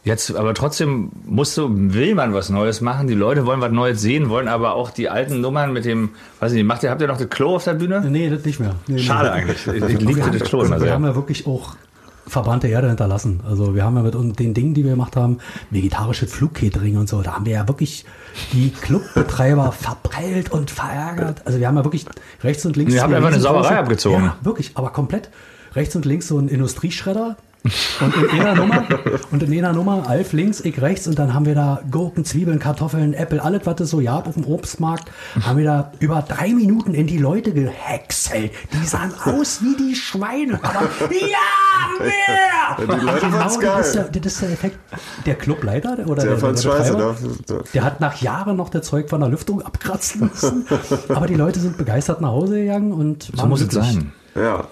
[0.05, 3.07] Jetzt, aber trotzdem musst du, will man was Neues machen.
[3.07, 6.53] Die Leute wollen was Neues sehen, wollen aber auch die alten Nummern mit dem, weiß
[6.53, 8.01] nicht, macht ihr, habt ihr noch das Klo auf der Bühne?
[8.09, 8.75] Nee, das nicht mehr.
[8.87, 8.99] Nee, nee.
[9.01, 9.67] Schade eigentlich.
[9.67, 10.93] Ich, ich Wir liebte haben- das Klo immer Wir sehr.
[10.93, 11.75] haben ja wirklich auch
[12.25, 13.41] verbrannte Erde hinterlassen.
[13.45, 15.39] Also wir haben ja mit den Dingen, die wir gemacht haben,
[15.71, 18.05] vegetarisches Flugcatering und so, da haben wir ja wirklich
[18.53, 21.41] die Clubbetreiber verprellt und verärgert.
[21.45, 22.05] Also wir haben ja wirklich
[22.43, 22.93] rechts und links...
[22.99, 24.23] Habt zwei einfach eine Sauerei abgezogen.
[24.25, 25.29] Ja, wirklich, aber komplett.
[25.75, 27.35] Rechts und links so ein Industrieschredder.
[27.99, 28.85] Und in einer Nummer,
[29.31, 32.57] und in einer Nummer, Alf links, ich rechts, und dann haben wir da Gurken, Zwiebeln,
[32.57, 36.49] Kartoffeln, Äpfel, alles, was es so gab auf dem Obstmarkt, haben wir da über drei
[36.53, 38.51] Minuten in die Leute gehäckselt.
[38.73, 40.59] Die sahen aus wie die Schweine.
[40.63, 42.77] Aber ja, mehr!
[42.99, 43.59] Die Leute Genau, Das ist,
[43.95, 44.11] der, geil.
[44.21, 44.79] das ist der Effekt.
[45.25, 46.93] Der Clubleiter oder Der der, der scheiße.
[46.95, 47.15] Da,
[47.55, 47.61] da.
[47.73, 50.65] der hat nach Jahren noch der Zeug von der Lüftung abkratzen müssen.
[51.09, 54.13] Aber die Leute sind begeistert nach Hause gegangen und So muss es sein.
[54.35, 54.65] Ja.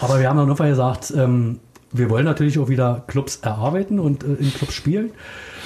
[0.00, 1.58] Aber wir haben dann nochmal gesagt, ähm,
[1.98, 5.10] wir wollen natürlich auch wieder Clubs erarbeiten und äh, in Clubs spielen.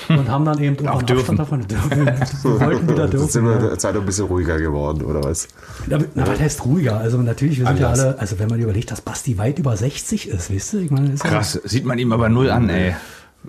[0.09, 1.37] Und haben dann eben Auch dürfen.
[1.37, 1.91] Davon dürfen.
[2.07, 3.45] Wir wollten wieder Jetzt sind dürfen.
[3.45, 3.69] wir ja.
[3.69, 5.47] der Zeit ein bisschen ruhiger geworden, oder was?
[5.87, 6.99] Na, na, was heißt ruhiger?
[6.99, 7.99] Also natürlich, wir sind Anders.
[7.99, 10.79] ja alle, also wenn man überlegt, dass Basti weit über 60 ist, weißt du?
[10.79, 12.97] Ich meine, ist ja- Krass, sieht man ihm aber null an, ey.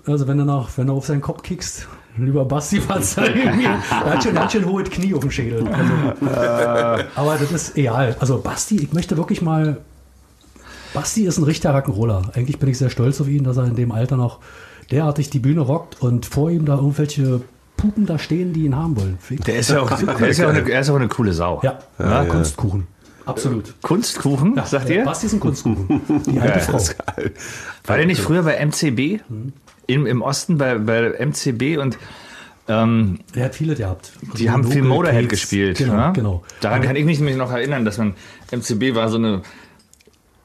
[0.06, 3.70] Also wenn du noch, wenn du auf seinen Kopf kickst, lieber Basti, verzeih mir.
[3.90, 5.66] Er hat schon ganz schön hohes Knie auf dem Schädel.
[5.66, 8.14] Also, aber das ist egal.
[8.20, 9.78] Also Basti, ich möchte wirklich mal.
[10.94, 12.34] Basti ist ein richtiger Rock'n'Roller.
[12.36, 14.40] Eigentlich bin ich sehr stolz auf ihn, dass er in dem Alter noch
[14.90, 17.40] derartig die Bühne rockt und vor ihm da irgendwelche
[17.76, 19.18] Pupen da stehen, die ihn haben wollen.
[19.46, 21.60] Der ist ja auch, der ist ja auch eine, er ist auch eine coole Sau.
[21.62, 22.86] Ja, Ja, Kunstkuchen.
[23.24, 23.74] Absolut.
[23.82, 25.04] Kunstkuchen, sagt ihr?
[25.04, 26.00] Basti ist ein Kunstkuchen.
[26.26, 26.78] Die alte Ja, Frau.
[27.86, 29.20] War der nicht früher bei MCB?
[29.86, 31.98] Im, Im Osten bei, bei MCB und
[32.68, 34.12] ähm, Der hat viele gehabt.
[34.38, 35.30] die haben viel Local Motorhead Kids.
[35.42, 35.78] gespielt.
[35.78, 36.12] Genau, ne?
[36.14, 36.42] genau.
[36.60, 38.14] Daran kann ich mich noch erinnern, dass man
[38.52, 39.42] MCB war so eine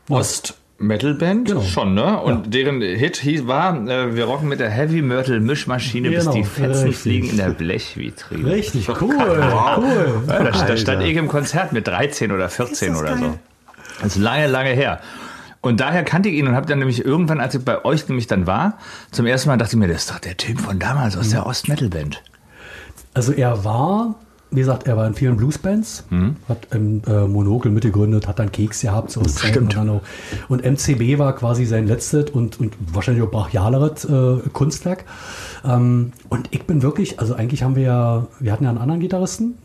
[0.10, 1.62] Ost-Metal-Band, Genau.
[1.62, 2.20] schon, ne?
[2.20, 6.36] Und deren Hit hieß, war, äh, wir rocken mit der Heavy Metal Mischmaschine, bis Genau,
[6.36, 6.98] die Fetzen richtig.
[6.98, 8.50] fliegen in der Blechvitrine.
[8.52, 9.39] Richtig, cool, cool.
[9.39, 9.80] Ja,
[10.28, 13.20] da, da stand ich im Konzert mit 13 oder 14 das oder geil.
[13.20, 13.39] so.
[14.02, 15.00] Das ist lange, lange her.
[15.62, 18.28] Und daher kannte ich ihn und habe dann nämlich irgendwann, als ich bei euch nämlich
[18.28, 18.78] dann war,
[19.12, 21.46] zum ersten Mal dachte ich mir, das ist doch der Typ von damals aus der
[21.48, 22.22] Ost-Metal-Band.
[23.15, 24.15] Also er war,
[24.50, 26.06] wie gesagt, er war in vielen Bluesbands,
[26.48, 30.02] hat im äh, Monokel mitgegründet, hat dann Keks gehabt, so Zeiten und,
[30.48, 35.04] und MCB war quasi sein letztes und, und wahrscheinlich auch brachialeres äh, Kunstwerk.
[35.66, 39.02] Ähm, und ich bin wirklich, also eigentlich haben wir ja, wir hatten ja einen anderen
[39.02, 39.58] Gitarristen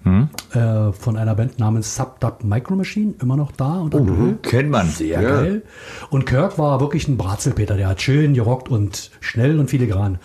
[0.52, 4.38] äh, von einer Band namens Subdub Micro Machine, immer noch da und aktuell.
[4.42, 4.88] Kennt man.
[4.88, 5.62] Sehr geil.
[6.10, 10.18] Und Kirk war wirklich ein Bratzelpeter, der hat schön gerockt und schnell und filigran.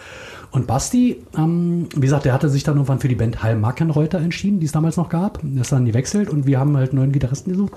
[0.58, 4.18] Und Basti, ähm, wie gesagt, der hatte sich dann irgendwann für die Band Hal Markenreuter
[4.18, 5.40] entschieden, die es damals noch gab.
[5.44, 7.74] Ist dann gewechselt und wir haben halt neuen Gitarristen gesucht.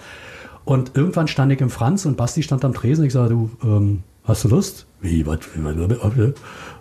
[0.64, 3.04] Und irgendwann stand ich im Franz und Basti stand am Tresen.
[3.04, 4.86] Ich sage, du, ähm, hast du Lust?
[5.02, 5.40] Wie, was?
[5.54, 6.32] wie, was, was, was?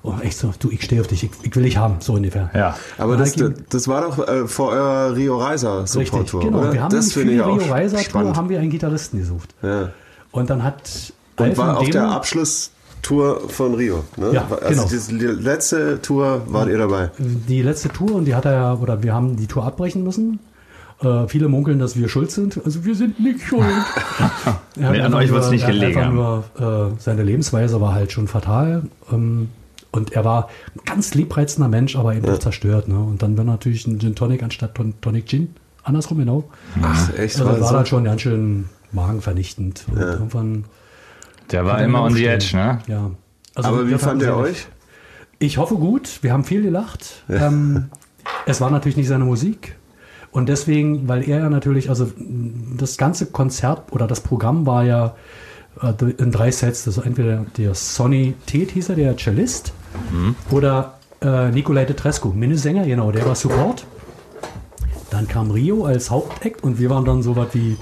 [0.04, 2.50] Und ich so, du, ich stehe auf dich, ich, ich will dich haben, so ungefähr.
[2.54, 2.78] Ja.
[2.98, 6.60] Aber das, ihm- das war doch äh, vor eurer Rio Reiser Richtig, Support-Tour, genau.
[6.60, 6.72] oder?
[6.74, 8.38] Wir haben das für die auch Rio Reiser Tour spannend.
[8.38, 9.54] haben wir einen Gitarristen gesucht.
[9.62, 9.90] Ja.
[10.32, 12.14] Und dann hat Und Alf war auf der Demo-
[13.04, 14.04] Abschlusstour von Rio.
[14.18, 14.32] Ne?
[14.34, 14.88] Ja, also genau.
[14.90, 17.10] diese letzte Tour wart ihr dabei.
[17.18, 20.40] die letzte Tour und die hat er ja, oder wir haben die Tour abbrechen müssen.
[21.02, 22.60] Äh, viele munkeln, dass wir schuld sind.
[22.66, 23.64] Also wir sind nicht schuld.
[24.80, 27.94] Er hat Nee, an euch wird's nur- nicht hat gelegen Nur, äh, seine Lebensweise war
[27.94, 28.84] halt schon fatal.
[29.12, 29.50] Ähm,
[29.92, 32.88] Und er war ein ganz liebreizender Mensch, aber eben auch zerstört.
[32.90, 33.00] Ne?
[33.00, 35.56] Und dann war natürlich ein Gin Tonic anstatt Ton Tonic Gin.
[35.84, 36.44] Andersrum, genau.
[36.82, 37.40] Ach, echt?
[37.40, 37.74] Also das war so?
[37.76, 39.86] dann schon ganz schön magenvernichtend.
[39.92, 40.66] Und irgendwann
[41.52, 42.80] Der war er immer on the edge, ne?
[42.88, 43.12] Ja.
[43.56, 44.68] Also Aber wie fand er euch?
[45.40, 46.20] Ich hoffe gut.
[46.22, 47.24] Wir haben viel gelacht.
[47.30, 47.90] Ähm,
[48.46, 49.76] es war natürlich nicht seine Musik.
[50.32, 52.12] Und deswegen, weil er ja natürlich, also
[52.78, 55.16] das ganze Konzert oder das Programm war ja
[55.82, 56.84] äh, in drei Sets.
[56.84, 59.74] Das war entweder der Sonny Tate hieß er, der Cellist,
[60.52, 63.86] oder äh, Nikolai Tetrescu, Minnesänger, genau, der war Support.
[65.10, 67.78] Dann kam Rio als Hauptact und wir waren dann so was wie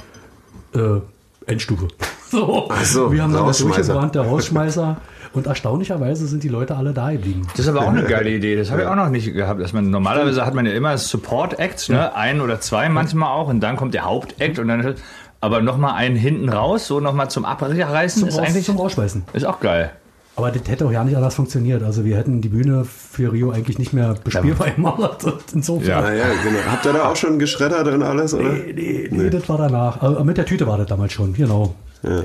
[0.74, 1.02] äh,
[1.46, 1.90] Endstufe.
[2.32, 2.70] So.
[2.84, 4.98] So, wir haben dann das durchgebrannt, der Rausschmeißer.
[5.34, 7.44] Und erstaunlicherweise sind die Leute alle da geblieben.
[7.52, 8.56] Das ist aber auch eine geile Idee.
[8.56, 9.62] Das habe ich auch noch nicht gehabt.
[9.62, 12.16] Dass man, normalerweise hat man ja immer Support-Acts, ne?
[12.16, 14.96] ein oder zwei manchmal auch, und dann kommt der Hauptact und dann.
[15.40, 19.26] Aber nochmal einen hinten raus, so nochmal zum Abreißen Zum, ist Raus, eigentlich zum Rausschmeißen.
[19.34, 19.92] ist auch geil.
[20.36, 21.84] Aber das hätte auch ja nicht anders funktioniert.
[21.84, 25.26] Also wir hätten die Bühne für Rio eigentlich nicht mehr bespielbar gemacht.
[25.54, 25.88] Insofern.
[25.88, 26.14] Ja.
[26.14, 26.60] Ja, genau.
[26.72, 28.50] Habt ihr da auch schon geschreddert und alles, oder?
[28.54, 30.02] Nee, nee, nee, das war danach.
[30.02, 31.76] Aber mit der Tüte war das damals schon, genau.
[32.04, 32.24] Ja.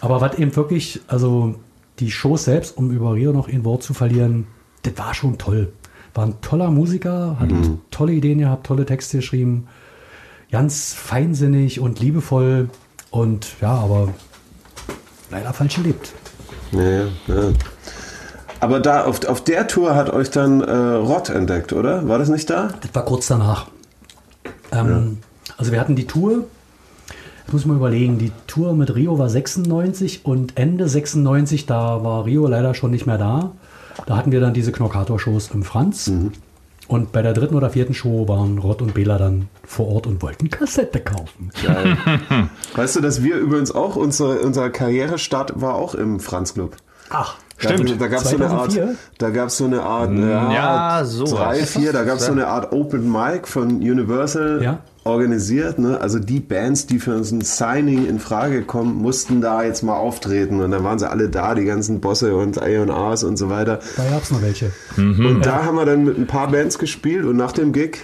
[0.00, 1.54] Aber was eben wirklich, also
[1.98, 4.46] die Show selbst, um über Rio noch ein Wort zu verlieren,
[4.82, 5.72] das war schon toll.
[6.14, 7.50] War ein toller Musiker, hat
[7.90, 9.66] tolle Ideen gehabt, tolle Texte geschrieben.
[10.50, 12.68] Ganz feinsinnig und liebevoll.
[13.10, 14.08] Und ja, aber
[15.30, 16.12] leider falsch gelebt.
[16.72, 17.52] Ja, ja.
[18.60, 22.08] Aber da auf, auf der Tour hat euch dann äh, Rott entdeckt, oder?
[22.08, 22.68] War das nicht da?
[22.80, 23.66] Das war kurz danach.
[24.72, 25.18] Ähm,
[25.56, 26.44] Also wir hatten die Tour,
[27.46, 32.24] das muss man überlegen, die Tour mit Rio war 96 und Ende 96, da war
[32.24, 33.52] Rio leider schon nicht mehr da.
[34.06, 36.08] Da hatten wir dann diese Knockator-Shows im Franz.
[36.86, 40.22] Und bei der dritten oder vierten Show waren Rott und Bela dann vor Ort und
[40.22, 41.50] wollten Kassette kaufen.
[41.62, 41.96] Geil.
[42.74, 46.76] weißt du, dass wir übrigens auch, unsere, unser Karrierestart war auch im Franz Club.
[47.08, 47.90] Ach, Stimmt.
[47.90, 48.96] Da, da gab es so eine Art, 2004?
[49.18, 51.30] da gab's so eine Art, ja, Ja, sowas.
[51.30, 54.78] drei, vier, da gab es so eine Art Open Mic von Universal Ja.
[55.04, 55.78] organisiert.
[55.78, 56.00] Ne?
[56.00, 60.60] Also die Bands, die für ein Signing in Frage kommen, mussten da jetzt mal auftreten.
[60.60, 63.78] Und dann waren sie alle da, die ganzen Bosse und A&Rs und so weiter.
[63.96, 64.72] da gab es noch welche.
[64.96, 67.98] Und da haben wir dann mit ein paar Bands gespielt und nach dem Gig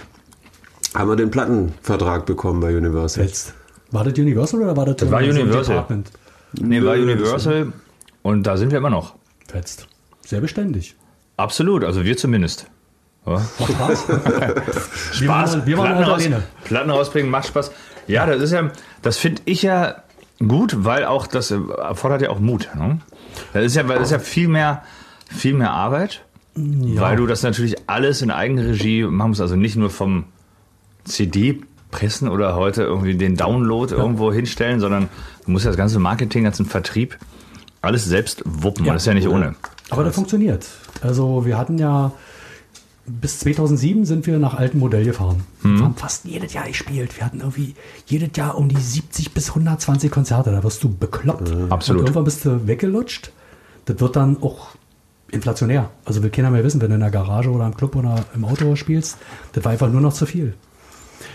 [0.95, 3.25] haben wir den Plattenvertrag bekommen bei Universal.
[3.25, 3.53] Jetzt.
[3.91, 5.75] War das Universal oder war das, war so ein Universal.
[5.75, 6.11] Department?
[6.53, 7.73] Nee, war Universal
[8.21, 9.15] und da sind wir immer noch.
[9.51, 9.87] Fetzt.
[10.25, 10.95] Sehr beständig.
[11.35, 12.67] Absolut, also wir zumindest.
[13.25, 13.33] Ja.
[13.59, 14.07] Macht Spaß.
[15.19, 16.43] wir waren, wir waren Platten, raus.
[16.63, 17.71] Platten rausbringen macht Spaß.
[18.07, 20.03] Ja, das ist ja, das finde ich ja
[20.39, 22.69] gut, weil auch das erfordert ja auch Mut.
[22.75, 22.99] Ne?
[23.53, 24.83] Das ist ja, weil das ist ja viel mehr,
[25.29, 26.23] viel mehr Arbeit,
[26.55, 30.25] weil du das natürlich alles in Eigenregie machen musst, also nicht nur vom
[31.03, 31.61] CD
[31.91, 35.09] pressen oder heute irgendwie den Download irgendwo hinstellen, sondern
[35.45, 37.17] du musst ja das ganze Marketing, ganzen Vertrieb
[37.81, 38.85] alles selbst wuppen.
[38.85, 38.93] Ja.
[38.93, 39.55] Das ist ja nicht ohne.
[39.89, 40.65] Aber das funktioniert.
[41.01, 42.11] Also wir hatten ja
[43.05, 45.43] bis 2007 sind wir nach altem Modell gefahren.
[45.63, 45.77] Mhm.
[45.77, 47.17] Wir haben fast jedes Jahr gespielt.
[47.17, 50.51] Wir hatten irgendwie jedes Jahr um die 70 bis 120 Konzerte.
[50.51, 51.51] Da wirst du bekloppt.
[51.69, 52.01] Absolut.
[52.01, 53.31] Und irgendwann bist du weggelutscht.
[53.85, 54.69] Das wird dann auch
[55.31, 55.89] inflationär.
[56.05, 58.45] Also will keiner mehr wissen, wenn du in der Garage oder im Club oder im
[58.45, 59.17] Auto spielst.
[59.53, 60.53] Das war einfach nur noch zu viel.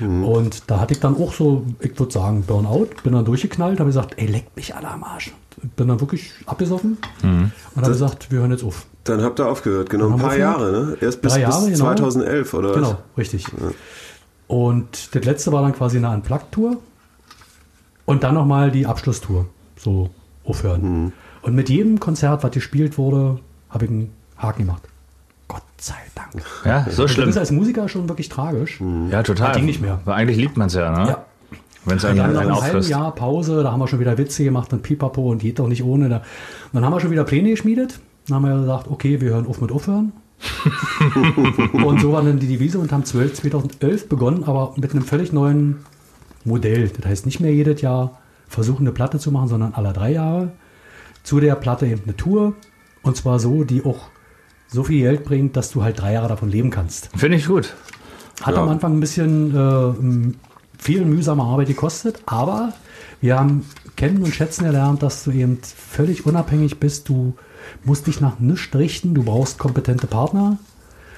[0.00, 3.88] Und da hatte ich dann auch so, ich würde sagen, Burnout, bin dann durchgeknallt, habe
[3.88, 5.32] gesagt, ey, leckt mich alle am Arsch.
[5.76, 8.86] Bin dann wirklich abgesoffen und habe gesagt, wir hören jetzt auf.
[9.04, 10.10] Dann habt ihr aufgehört, genau.
[10.12, 10.96] Ein paar Jahre, ne?
[11.00, 11.86] Erst bis, Jahre, bis genau.
[11.86, 12.74] 2011, oder was?
[12.76, 13.46] Genau, richtig.
[14.48, 16.76] Und das letzte war dann quasi eine Unplugged-Tour
[18.04, 19.46] und dann nochmal die Abschlusstour.
[19.76, 20.10] So
[20.44, 21.04] aufhören.
[21.04, 21.12] Mhm.
[21.42, 23.38] Und mit jedem Konzert, was gespielt wurde,
[23.70, 24.82] habe ich einen Haken gemacht.
[25.48, 26.42] Gott sei Dank.
[26.64, 27.28] Ja, so Das schlimm.
[27.28, 28.80] ist als Musiker schon wirklich tragisch.
[29.10, 29.48] Ja, total.
[29.48, 30.00] Das ging nicht mehr.
[30.04, 31.08] Weil eigentlich liebt man es ja, ne?
[31.08, 31.24] Ja.
[31.86, 32.88] Wenn es einen, Wir haben nach einen einem halben.
[32.88, 35.84] Jahr Pause, da haben wir schon wieder Witze gemacht und Pipapo und geht doch nicht
[35.84, 36.08] ohne.
[36.08, 36.22] Da.
[36.72, 38.00] Dann haben wir schon wieder Pläne geschmiedet.
[38.26, 40.12] Dann haben wir gesagt, okay, wir hören auf mit Aufhören.
[41.72, 45.32] und so war dann die Devise und haben 12, 2011 begonnen, aber mit einem völlig
[45.32, 45.76] neuen
[46.44, 46.88] Modell.
[46.88, 50.52] Das heißt nicht mehr jedes Jahr versuchen, eine Platte zu machen, sondern alle drei Jahre.
[51.22, 52.54] Zu der Platte eben eine Tour.
[53.02, 54.08] Und zwar so, die auch
[54.66, 57.10] so viel Geld bringt, dass du halt drei Jahre davon leben kannst.
[57.16, 57.74] Finde ich gut.
[58.40, 58.46] Ja.
[58.46, 60.34] Hat am Anfang ein bisschen äh,
[60.86, 62.72] viel mühsame Arbeit gekostet, aber
[63.20, 67.08] wir haben kennen und schätzen gelernt, dass du eben völlig unabhängig bist.
[67.08, 67.34] Du
[67.82, 70.58] musst dich nach nichts richten, du brauchst kompetente Partner.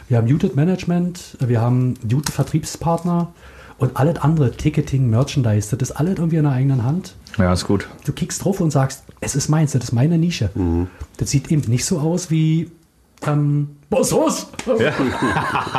[0.09, 3.35] Wir haben Muted Management, wir haben Muted Vertriebspartner
[3.77, 7.15] und alles andere, Ticketing, Merchandise, das ist alles irgendwie in der eigenen Hand.
[7.37, 7.89] Ja, ist gut.
[8.07, 10.49] Du kickst drauf und sagst, es ist meins, das ist meine Nische.
[11.19, 12.71] Das sieht eben nicht so aus wie
[13.27, 14.47] ähm, Boss, was?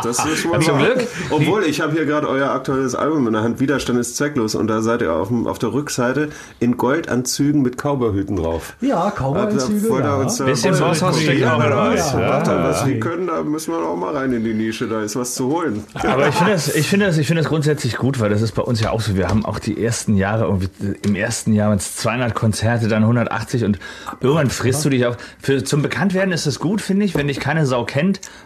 [0.04, 0.80] Das ist schon mal Zum.
[0.80, 1.08] Glück.
[1.30, 4.68] Obwohl, ich habe hier gerade euer aktuelles Album in der Hand, Widerstand ist zwecklos, und
[4.68, 8.74] da seid ihr auf, dem, auf der Rückseite in Goldanzügen mit Cowboyhüten drauf.
[8.82, 10.24] Ja, Cowboy-Anzüge, ja.
[10.24, 12.88] da- Bisschen Bosshaus steckt auch mit Ja, was Ja.
[12.88, 15.48] wir können, da müssen wir auch mal rein in die Nische, da ist was zu
[15.48, 15.84] holen.
[15.94, 18.54] Aber ich finde das, ich finde das, ich finde das grundsätzlich gut, weil das ist
[18.54, 19.16] bei uns ja auch so.
[19.16, 20.70] Wir haben auch die ersten Jahre, irgendwie,
[21.04, 23.78] im ersten Jahr waren es 200 Konzerte, dann 180 und
[24.20, 25.18] irgendwann frisst du dich auf.
[25.42, 27.14] Für, zum Bekanntwerden ist es gut, finde ich.
[27.16, 27.99] Wenn dich keine Sau kennt,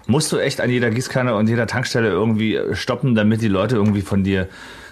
[0.08, 4.02] musst du echt an jeder Gießkanne und jeder Tankstelle irgendwie stoppen, damit die Leute irgendwie
[4.02, 4.48] von dir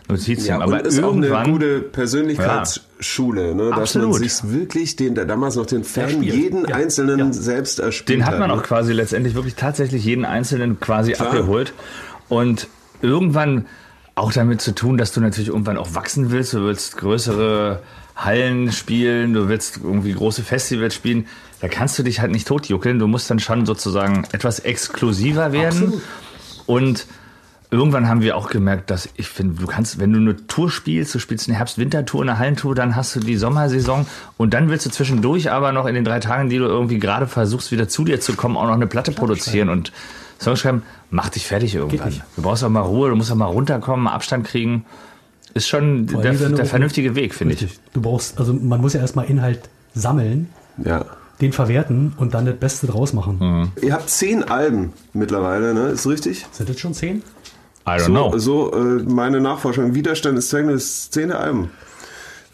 [0.07, 3.69] Notiz Ja, Aber ist auch eine gute Persönlichkeitsschule, ne?
[3.69, 4.09] dass Absolut.
[4.11, 6.75] man sich wirklich den, damals noch den Fan, jeden Ja.
[6.75, 7.33] Einzelnen Ja.
[7.33, 8.55] selbst erspielt den hat man ne?
[8.55, 11.29] auch quasi letztendlich wirklich tatsächlich jeden Einzelnen quasi Klar.
[11.29, 11.73] abgeholt.
[12.29, 12.67] Und
[13.01, 13.65] irgendwann
[14.15, 16.53] auch damit zu tun, dass du natürlich irgendwann auch wachsen willst.
[16.53, 17.79] Du willst größere
[18.15, 21.27] Hallen spielen, du willst irgendwie große Festivals spielen.
[21.61, 22.99] Da kannst du dich halt nicht totjuckeln.
[22.99, 25.83] Du musst dann schon sozusagen etwas exklusiver werden.
[25.83, 26.01] Absolut.
[26.65, 27.05] Und
[27.69, 31.15] irgendwann haben wir auch gemerkt, dass ich finde, du kannst, wenn du eine Tour spielst,
[31.15, 34.05] du spielst eine Herbst-Winter-Tour, eine Hallentour, dann hast du die Sommersaison
[34.37, 37.27] und dann willst du zwischendurch aber noch in den drei Tagen, die du irgendwie gerade
[37.27, 39.91] versuchst, wieder zu dir zu kommen, auch noch eine Platte produzieren und
[40.39, 42.21] Songs schreiben, mach dich fertig irgendwann.
[42.35, 44.85] Du brauchst auch mal Ruhe, du musst auch mal runterkommen, Abstand kriegen.
[45.53, 47.61] Ist schon Vor der, der vernünftige Weg, finde ich.
[47.61, 47.79] Richtig.
[47.93, 50.49] Du brauchst, also man muss ja erstmal Inhalt sammeln,
[50.83, 51.05] Ja.
[51.41, 53.37] Den verwerten und dann das Beste draus machen.
[53.39, 53.71] Mhm.
[53.81, 55.87] Ihr habt zehn Alben mittlerweile, ne?
[55.89, 56.45] Ist richtig?
[56.51, 57.23] Sind das schon zehn?
[57.87, 58.37] I don't So, know.
[58.37, 59.95] so äh, meine Nachforschung.
[59.95, 61.69] Widerstand ist zwecklos, ist zehnte Album.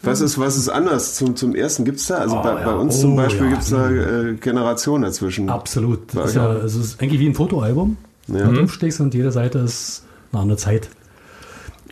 [0.00, 1.84] Was ist, was ist anders zum, zum ersten?
[1.84, 2.18] Gibt's da?
[2.18, 2.64] Also bei, ja.
[2.64, 3.50] bei uns Oh, zum Beispiel ja.
[3.50, 5.50] gibt's da äh, Generationen dazwischen.
[5.50, 6.14] Absolut.
[6.14, 7.96] Das ist, ja, also es ist eigentlich wie ein Fotoalbum.
[8.28, 8.46] Ja.
[8.46, 10.88] Wenn du umschlägst und jede Seite ist eine andere Zeit.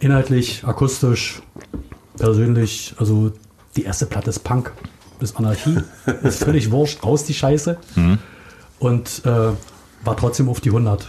[0.01, 1.43] Inhaltlich, akustisch,
[2.19, 3.33] persönlich, also
[3.77, 4.73] die erste Platte ist Punk,
[5.21, 5.79] ist Anarchie,
[6.23, 7.77] ist völlig wurscht, raus die Scheiße.
[8.79, 9.51] Und äh,
[10.05, 11.07] war trotzdem auf die 100.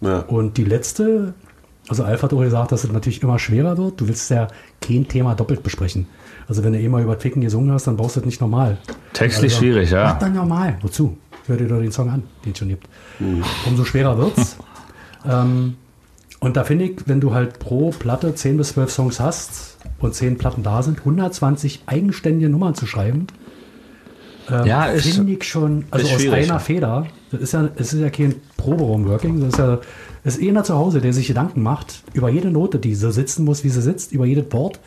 [0.00, 0.18] Ja.
[0.20, 1.34] Und die letzte,
[1.88, 4.00] also Alf hat auch gesagt, dass es natürlich immer schwerer wird.
[4.00, 4.48] Du willst ja
[4.80, 6.06] kein Thema doppelt besprechen.
[6.48, 8.78] Also wenn du eh mal über Ficken gesungen hast, dann brauchst du das nicht normal.
[9.12, 10.14] Textlich Also, schwierig, Mach ja.
[10.14, 10.78] dann normal.
[10.82, 11.16] Wozu?
[11.46, 12.88] Hör dir doch den Song an, den es schon gibt.
[13.66, 14.56] Umso schwerer wird's.
[15.28, 15.76] ähm,
[16.40, 20.14] und da finde ich, wenn du halt pro Platte 10 bis 12 Songs hast und
[20.14, 23.26] 10 Platten da sind, 120 eigenständige Nummern zu schreiben,
[24.48, 28.10] Ja, ist, finde ich schon, also aus einer Feder, das ist ja, es ist ja
[28.10, 29.78] kein Proberaum-Working, das ist ja,
[30.24, 33.44] das ist einer zu Hause, der sich Gedanken macht über jede Note, die so sitzen
[33.44, 34.80] muss, wie sie sitzt, über jedes Wort.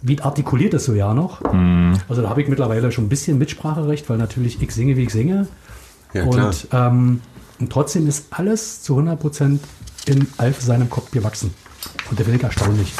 [0.00, 1.40] Wie artikuliert es so ja noch?
[1.52, 1.94] Mhm.
[2.08, 5.10] Also da habe ich mittlerweile schon ein bisschen Mitspracherecht, weil natürlich ich singe, wie ich
[5.10, 5.48] singe.
[6.12, 7.20] Ja, und, ähm,
[7.58, 9.58] und trotzdem ist alles zu 100%
[10.06, 11.52] in Alf seinem Kopf gewachsen.
[12.10, 12.92] Und der ich erstaunlich.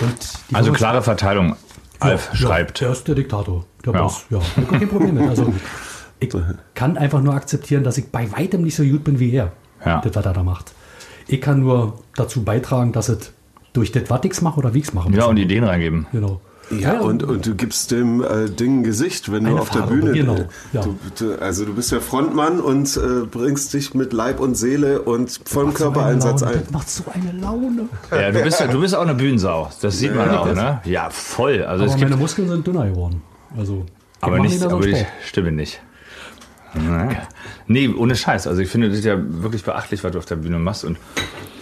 [0.00, 0.16] Und
[0.50, 1.56] die also klare Verteilung.
[2.00, 2.80] Alf ja, schreibt.
[2.80, 3.64] Ja, der ist der Diktator.
[3.84, 4.02] Der Ja.
[4.02, 4.24] Boss.
[4.30, 5.28] Ja, kein Problem mit.
[5.28, 5.52] Also,
[6.20, 6.34] ich
[6.74, 9.52] kann einfach nur akzeptieren, dass ich bei weitem nicht so gut bin wie er.
[9.84, 10.00] Ja.
[10.00, 10.72] Das, was er da macht.
[11.26, 13.32] Ich kann nur dazu beitragen, dass es
[13.72, 15.10] durch das, was ich mache oder wie ich es mache.
[15.12, 16.06] Ja, und Ideen reingeben.
[16.12, 16.40] Genau.
[16.70, 19.82] Ja, und, und du gibst dem äh, Ding ein Gesicht, wenn du Eine auf der
[19.82, 20.80] Farbe, Bühne genau, äh, ja.
[20.82, 25.02] du, du, Also du bist der Frontmann und äh, bringst dich mit Leib und Seele
[25.02, 26.60] und vollem so Körpereinsatz Laune, ein.
[26.62, 27.88] Das macht so eine Laune.
[28.10, 29.70] Ja, du bist, du bist auch eine Bühnensau.
[29.80, 30.80] Das sieht man auch, ne?
[30.84, 31.64] Ja, voll.
[31.64, 33.22] Also Aber es gibt meine Muskeln sind dünner geworden.
[33.56, 33.84] Also,
[34.18, 35.06] ich Aber nicht, so aber Sport.
[35.24, 35.80] Stimme nicht.
[37.66, 38.46] Nee, ohne Scheiß.
[38.46, 40.84] Also ich finde das ist ja wirklich beachtlich, was du auf der Bühne machst.
[40.84, 40.98] Und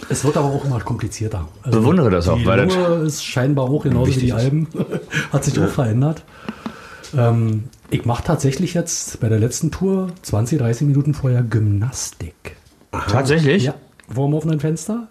[0.09, 1.47] Es wird aber auch immer komplizierter.
[1.63, 4.33] Also Bewundere das auch, die weil das- ist scheinbar auch genauso wie die.
[4.33, 4.67] Alben.
[5.31, 6.23] Hat sich auch verändert.
[7.15, 12.55] Ähm, ich mache tatsächlich jetzt bei der letzten Tour 20, 30 Minuten vorher Gymnastik.
[12.91, 13.63] tatsächlich?
[13.65, 13.75] Ja,
[14.13, 15.07] vor dem offenen Fenster.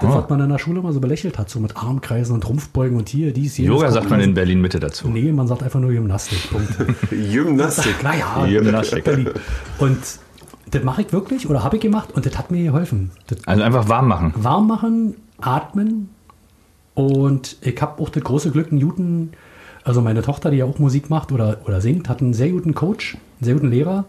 [0.00, 0.14] Das, Oh.
[0.16, 3.08] was man in der Schule mal so belächelt hat, so mit Armkreisen und Rumpfbeugen und
[3.10, 3.68] hier, dies, jenes.
[3.68, 5.08] Yoga sagt man in Berlin Mitte dazu.
[5.08, 6.50] Nee, man sagt einfach nur Gymnastik.
[6.50, 6.70] Punkt.
[7.10, 8.02] Gymnastik.
[8.02, 9.04] naja, Gymnastik.
[9.04, 9.28] Berlin.
[9.78, 9.98] Und
[10.72, 13.10] das mache ich wirklich oder habe ich gemacht und das hat mir geholfen.
[13.28, 14.32] Das Also einfach warm machen.
[14.36, 16.08] warm machen, atmen
[16.94, 19.30] und ich habe auch das große Glück, Newton,
[19.84, 22.74] also meine Tochter, die ja auch Musik macht oder, oder singt, hat einen sehr guten
[22.74, 24.04] Coach, einen sehr guten Lehrer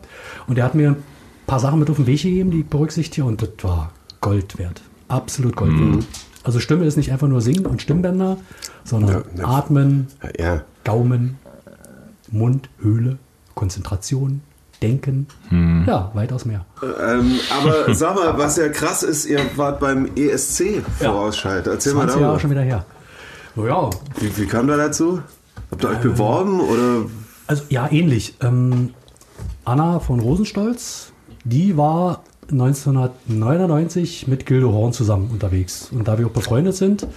[0.47, 1.03] und der hat mir ein
[1.47, 4.81] paar Sachen mit auf den Weg gegeben, die ich berücksichtige und das war Gold wert.
[5.09, 6.05] Absolut Gold wert.
[6.43, 8.37] Also Stimme ist nicht einfach nur Singen und Stimmbänder,
[8.83, 9.45] sondern Ja, ja.
[9.47, 11.37] Atmen, Ja, Gaumen,
[12.31, 13.17] Mund, Höhle,
[13.55, 14.41] Konzentration,
[14.83, 15.27] Denken,
[15.87, 16.65] ja, weitaus mehr.
[16.81, 21.65] ähm, aber sag mal, was ja krass ist, ihr wart beim ESC Vorausschalt.
[21.67, 22.39] Erzähl mal 20 Jahre darüber.
[22.41, 22.85] schon wieder her.
[23.55, 25.21] Naja, Wie, wie kam da dazu?
[25.71, 27.05] Habt ihr euch beworben oder?
[27.47, 28.35] Also ja, ähnlich.
[28.41, 28.89] Ähm,
[29.65, 31.13] Anna von Rosenstolz,
[31.45, 35.89] die war 1999 mit Gildo Horn zusammen unterwegs.
[35.91, 37.07] Und da wir auch befreundet sind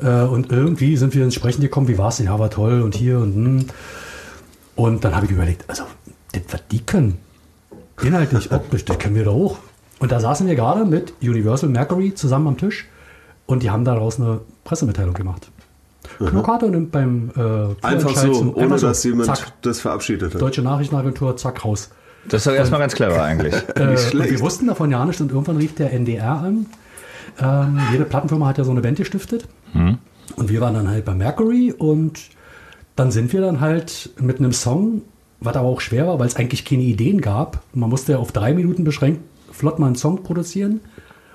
[0.00, 2.26] äh, und irgendwie sind wir ins Sprechen gekommen, wie war es denn?
[2.26, 3.66] Ja, war toll und hier und hm.
[4.76, 5.84] Und dann habe ich überlegt, also
[6.50, 7.18] was die können,
[8.02, 9.58] inhaltlich, optisch, das kennen wir doch auch.
[10.00, 12.86] Und da saßen wir gerade mit Universal Mercury zusammen am Tisch
[13.46, 15.50] und die haben daraus eine Pressemitteilung gemacht.
[16.18, 17.40] Knockato nimmt beim äh,
[17.86, 20.40] Einfach so, zum- ohne einfach so, dass jemand zack, das verabschiedet hat.
[20.42, 21.90] Deutsche Nachrichtenagentur, zack, raus.
[22.28, 23.54] Das ist doch erstmal ganz clever eigentlich.
[23.76, 26.66] Äh, wir wussten davon ja nicht und irgendwann rief der NDR an.
[27.40, 29.46] Ähm, jede Plattenfirma hat ja so eine Band gestiftet.
[29.74, 32.20] Und wir waren dann halt bei Mercury und
[32.96, 35.02] dann sind wir dann halt mit einem Song,
[35.44, 37.60] was aber auch schwer war, weil es eigentlich keine Ideen gab.
[37.72, 39.20] Man musste ja auf drei Minuten beschränkt
[39.52, 40.80] flott mal einen Song produzieren.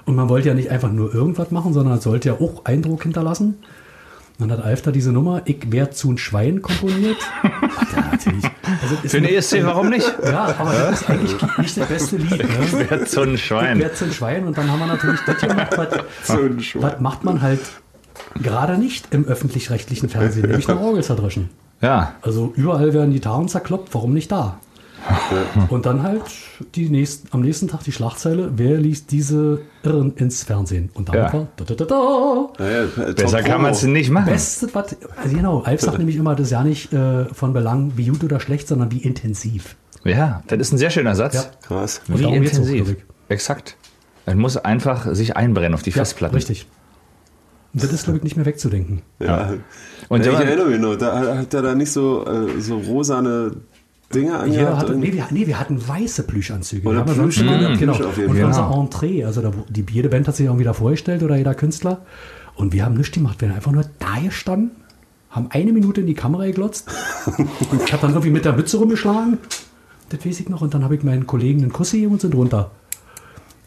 [0.05, 3.03] Und man wollte ja nicht einfach nur irgendwas machen, sondern es sollte ja auch Eindruck
[3.03, 3.59] hinterlassen.
[4.39, 7.17] Dann hat Alf da diese Nummer, ich wär zu ein Schwein komponiert.
[7.43, 8.11] Er.
[8.13, 10.11] Also ist Für den eine- ESC, warum nicht?
[10.23, 12.31] Ja, aber das ist eigentlich nicht das beste Lied.
[12.31, 12.85] Ne?
[12.89, 13.79] Wer so ein Schwein.
[13.79, 17.41] Wer zum Schwein und dann haben wir natürlich das gemacht, was, ein was macht man
[17.41, 17.59] halt
[18.41, 21.49] gerade nicht im öffentlich-rechtlichen Fernsehen, nämlich eine Orgel zerdreschen.
[21.81, 24.59] Ja, Also überall werden Gitarren zerkloppt, warum nicht da?
[25.69, 26.23] Und dann halt
[26.75, 30.89] die nächsten, am nächsten Tag die Schlagzeile, wer liest diese Irren ins Fernsehen?
[30.93, 31.33] Und damit Ja.
[31.33, 32.47] war da, da, da, da.
[32.59, 34.29] Naja, äh, besser kann man es nicht machen.
[34.29, 37.93] Beste, was, also genau, Alf sagt nämlich immer, das ist ja nicht äh, von Belang,
[37.95, 39.77] wie gut oder schlecht, sondern wie intensiv.
[40.03, 41.35] Ja, das ist ein sehr schöner Satz.
[41.35, 41.43] Ja.
[41.67, 42.01] Krass.
[42.07, 42.97] Wie auch, intensiv.
[43.29, 43.77] Exakt.
[44.25, 46.35] Es muss einfach sich einbrennen auf die Festplatten.
[46.35, 46.67] richtig.
[47.73, 49.01] Und das ist, glaube ich, nicht mehr wegzudenken.
[49.19, 49.53] Ja.
[50.09, 53.51] Und ja, ich erinnere mich noch, da hat er da nicht so, äh, so rosane
[54.13, 54.77] Dinge Jeder angehabt.
[54.79, 56.87] hatte, nee, wir, nee, wir hatten weiße Plüschanzüge.
[56.89, 57.93] Oder wir Plüsch, immer- ja, genau.
[57.93, 58.81] Plüsch auf jeden Und unser Genau.
[58.81, 62.01] Entree, also da, die, jede Band hat sich irgendwie da vorgestellt oder jeder Künstler.
[62.55, 63.39] Und wir haben nichts gemacht.
[63.39, 64.71] Wir haben einfach nur da gestanden,
[65.29, 66.89] haben eine Minute in die Kamera geglotzt.
[67.37, 69.37] und ich habe dann irgendwie mit der Mütze rumgeschlagen.
[70.09, 70.61] Das weiß ich noch.
[70.61, 72.71] Und dann habe ich meinen Kollegen einen Kuss gegeben und sind runter.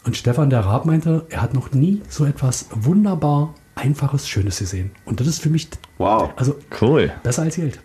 [0.05, 4.91] Und Stefan, der Raab, meinte, er hat noch nie so etwas wunderbar Einfaches, Schönes gesehen.
[5.05, 7.11] Und das ist für mich, Wow, also Cool.
[7.23, 7.79] besser als Geld.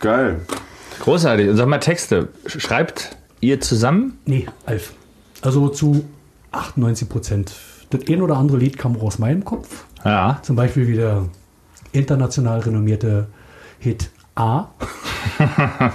[0.00, 0.40] geil.
[1.00, 1.48] Großartig.
[1.48, 2.28] Und sag mal Texte.
[2.46, 4.18] Schreibt ihr zusammen?
[4.26, 4.92] Nee, Alf.
[5.42, 6.04] Also zu
[6.52, 7.52] 98 Prozent.
[7.90, 9.84] Das ein oder andere Lied kam auch aus meinem Kopf.
[10.04, 10.38] Ja.
[10.42, 11.28] Zum Beispiel wie der
[11.92, 13.26] international renommierte
[13.78, 14.68] Hit A.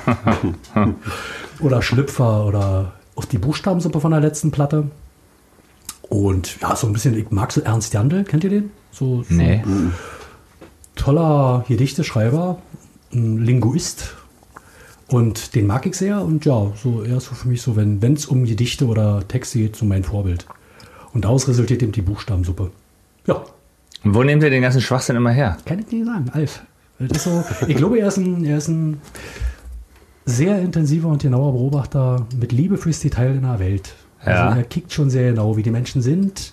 [1.59, 4.89] oder Schlüpfer oder auf die Buchstabensuppe von der letzten Platte.
[6.09, 8.71] Und ja, so ein bisschen, ich mag so Ernst Jandl, kennt ihr den?
[8.91, 9.61] So, so Nee.
[10.95, 12.57] toller Gedichteschreiber,
[13.13, 14.15] ein Linguist.
[15.07, 16.21] Und den mag ich sehr.
[16.21, 19.59] Und ja, so er ist so für mich so, wenn es um Gedichte oder Texte
[19.59, 20.45] geht, so mein Vorbild.
[21.13, 22.69] Und daraus resultiert eben die Buchstabensuppe.
[23.25, 23.41] Ja,
[24.03, 25.57] Und wo nehmt ihr den ganzen Schwachsinn immer her?
[25.65, 26.61] kann ich nicht sagen, Alf.
[27.17, 28.99] So, ich glaube, er ist, ein, er ist ein
[30.25, 33.95] sehr intensiver und genauer Beobachter mit Liebe fürs Detail in der Welt.
[34.25, 34.47] Ja.
[34.49, 36.51] Also er kickt schon sehr genau, wie die Menschen sind,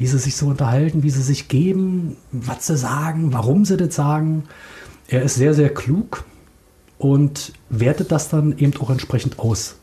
[0.00, 3.94] wie sie sich so unterhalten, wie sie sich geben, was sie sagen, warum sie das
[3.94, 4.44] sagen.
[5.08, 6.24] Er ist sehr, sehr klug
[6.96, 9.76] und wertet das dann eben auch entsprechend aus.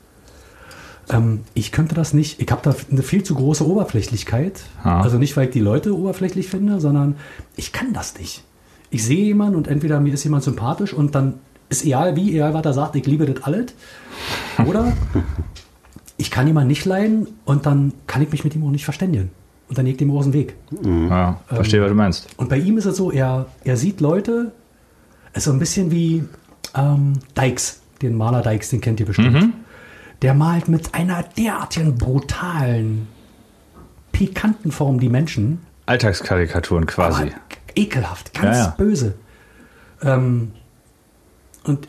[1.07, 4.61] Ähm, ich könnte das nicht, ich habe da eine viel zu große Oberflächlichkeit.
[4.83, 5.01] Ja.
[5.01, 7.17] Also nicht, weil ich die Leute oberflächlich finde, sondern
[7.55, 8.43] ich kann das nicht.
[8.89, 11.35] Ich sehe jemanden und entweder mir ist jemand sympathisch und dann
[11.69, 13.67] ist egal wie, egal was er sagt, ich liebe das alles.
[14.65, 14.93] Oder
[16.17, 19.29] ich kann jemanden nicht leiden und dann kann ich mich mit ihm auch nicht verständigen.
[19.69, 20.55] Und dann legt ihm aus dem Weg.
[20.83, 22.27] Ja, verstehe, was du meinst.
[22.37, 24.53] Und bei ihm ist es so, er, er sieht Leute,
[25.33, 26.23] es ist so ein bisschen wie
[26.73, 29.53] ähm, Dykes, den Maler Dykes, den kennt ihr bestimmt.
[30.21, 33.07] Der malt mit einer derartigen brutalen,
[34.13, 35.61] pikanten Form die Menschen.
[35.85, 37.23] Alltagskarikaturen quasi.
[37.23, 37.31] Aber
[37.75, 38.75] ekelhaft, ganz Ja, ja.
[38.77, 39.13] böse.
[40.01, 40.51] Ähm,
[41.65, 41.87] und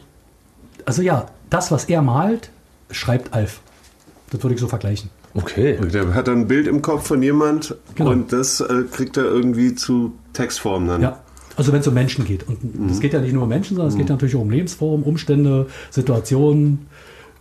[0.85, 2.51] also ja, das, was er malt,
[2.91, 3.61] schreibt Alf.
[4.31, 5.11] Das würde ich so vergleichen.
[5.43, 5.79] Okay.
[5.81, 8.11] Und Der hat dann ein Bild im Kopf von jemand Genau.
[8.11, 11.03] und das äh, kriegt er irgendwie zu Textform dann.
[11.03, 11.21] Ja.
[11.57, 12.47] Also wenn es um Menschen geht.
[12.47, 15.05] Und es geht ja nicht nur um Menschen, sondern es geht natürlich auch um Lebensformen,
[15.05, 16.87] Umstände, Situationen,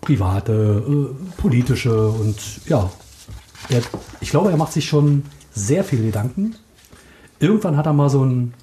[0.02, 2.38] private, äh, politische und
[2.68, 2.89] ja.
[3.70, 3.82] Er,
[4.22, 5.24] ich glaube, er macht sich schon
[5.54, 6.56] sehr viel Gedanken.
[7.39, 8.54] Irgendwann hat er mal so ein,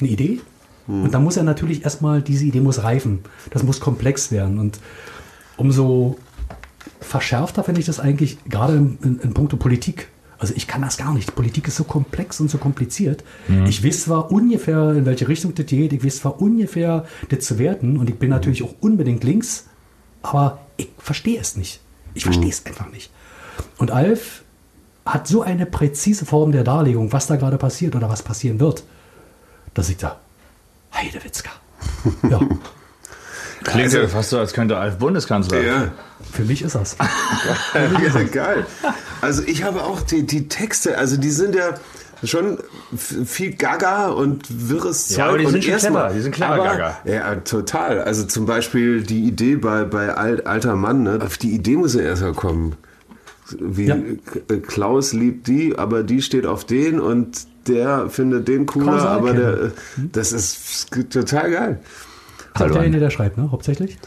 [0.00, 0.40] eine Idee.
[0.88, 3.20] Und dann muss er natürlich erstmal, diese Idee muss reifen.
[3.50, 4.58] Das muss komplex werden.
[4.58, 4.80] Und
[5.56, 6.18] umso
[7.00, 10.08] verschärfter finde ich das eigentlich, gerade in, in, in puncto Politik.
[10.38, 11.36] Also ich kann das gar nicht.
[11.36, 13.22] Politik ist so komplex und so kompliziert.
[13.68, 17.60] Ich weiß zwar ungefähr, in welche Richtung das geht, ich weiß zwar ungefähr, das zu
[17.60, 19.66] werten und ich bin natürlich auch unbedingt links,
[20.20, 21.80] aber ich verstehe es nicht.
[22.14, 23.12] Ich verstehe es einfach nicht.
[23.78, 24.42] Und Alf
[25.04, 28.84] hat so eine präzise Form der Darlegung, was da gerade passiert oder was passieren wird,
[29.74, 30.18] dass ich da,
[30.92, 31.50] Heidewitzka.
[32.30, 32.40] Ja,
[33.64, 35.60] Klingt Also- ja fast so, als könnte Alf Bundeskanzler.
[35.62, 35.92] Ja.
[36.32, 36.96] für mich ist das.
[37.74, 38.66] ja, geil.
[39.20, 41.74] Also ich habe auch die, die Texte, also die sind ja
[42.24, 42.58] schon
[42.96, 45.18] viel Gaga und wirres Zeug.
[45.18, 46.98] Ja, aber die und sind schon erstmal- clever, die sind clever aber, Gaga.
[47.04, 48.00] Ja, total.
[48.02, 51.18] Also zum Beispiel die Idee bei, bei Al- Alter Mann, ne?
[51.24, 52.76] auf die Idee muss er erst mal kommen.
[53.58, 53.96] wie Ja.
[53.96, 59.32] K- Klaus liebt die, aber die steht auf den und der findet den cooler, aber
[59.34, 59.70] der, äh,
[60.12, 61.80] das ist total geil.
[62.54, 63.50] Ist auch Hallo, derjenige, der schreibt, ne?
[63.50, 63.98] Hauptsächlich.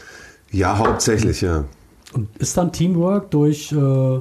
[0.50, 1.64] Ja, hauptsächlich, ja.
[2.12, 4.20] Und ist dann Teamwork durch, äh,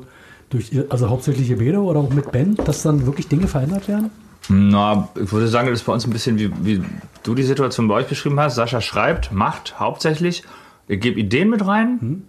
[0.49, 4.09] durch also hauptsächlich ihr Bede oder auch mit Band, dass dann wirklich Dinge verändert werden?
[4.49, 6.83] Na, ich würde sagen, das ist bei uns ein bisschen wie, wie
[7.23, 8.55] du die Situation bei euch beschrieben hast.
[8.55, 10.43] Sascha schreibt, macht hauptsächlich.
[10.87, 12.23] Ihr gebt Ideen mit rein.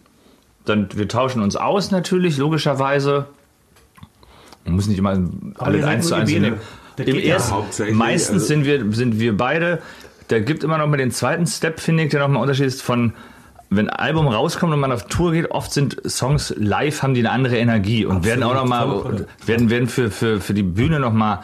[0.64, 3.26] Dann, wir tauschen uns aus natürlich, logischerweise.
[4.64, 5.18] Man muss nicht immer
[5.58, 6.54] alle seid eins zu eins nehmen.
[6.98, 9.80] Im ja ersten, meistens also- sind, wir, sind wir beide,
[10.28, 12.82] da gibt immer noch mal den zweiten Step, finde ich, der noch mal Unterschied ist
[12.82, 13.12] von,
[13.70, 17.20] wenn ein Album rauskommt und man auf Tour geht, oft sind Songs live, haben die
[17.20, 19.26] eine andere Energie und werden auch noch volle mal, Pulle.
[19.46, 21.42] werden, werden für, für, für die Bühne noch mal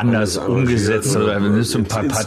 [0.00, 2.24] anders umgesetzt oder oder wenn so ein paar, paar.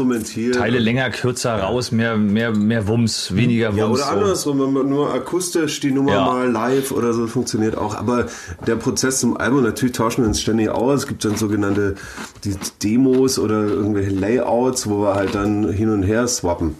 [0.53, 3.77] Teile länger, kürzer raus, mehr, mehr, mehr Wumms, weniger Wumms.
[3.77, 6.25] Ja, oder andersrum, wenn man nur akustisch die Nummer Ja.
[6.25, 7.95] mal live oder so funktioniert auch.
[7.95, 8.27] Aber
[8.67, 11.01] der Prozess zum Album, natürlich tauschen wir uns ständig aus.
[11.01, 11.95] Es gibt dann sogenannte
[12.43, 16.75] die Demos oder irgendwelche Layouts, wo wir halt dann hin und her swappen.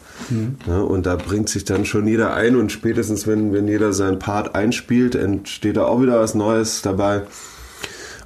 [0.67, 4.19] Ja, und da bringt sich dann schon jeder ein und spätestens, wenn, wenn jeder seinen
[4.19, 7.23] Part einspielt, entsteht da auch wieder was Neues dabei.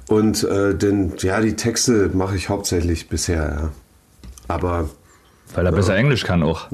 [0.08, 3.68] Und äh, denn, ja, die Texte mache ich hauptsächlich bisher, ja.
[4.48, 4.88] Aber
[5.54, 6.66] Weil er besser Englisch kann auch.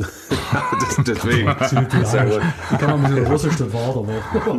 [1.07, 1.53] deswegen.
[2.05, 2.41] Sehr gut.
[2.73, 4.07] Ich kann auch ein bisschen Russisch, das war aber.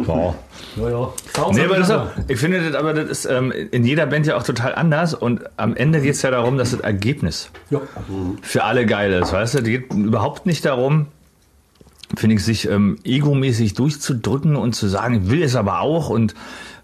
[0.06, 0.36] Wow.
[0.76, 1.10] Ja, ja.
[1.54, 4.36] Nee, aber das auch, ich finde das, aber das ist ähm, in jeder Band ja
[4.36, 7.80] auch total anders und am Ende geht es ja darum, dass das Ergebnis Ja.
[8.42, 9.58] für alle geil ist, weißt du?
[9.60, 11.08] Es geht überhaupt nicht darum,
[12.18, 16.36] finde ich, sich ähm, egomäßig durchzudrücken und zu sagen, ich will es aber auch und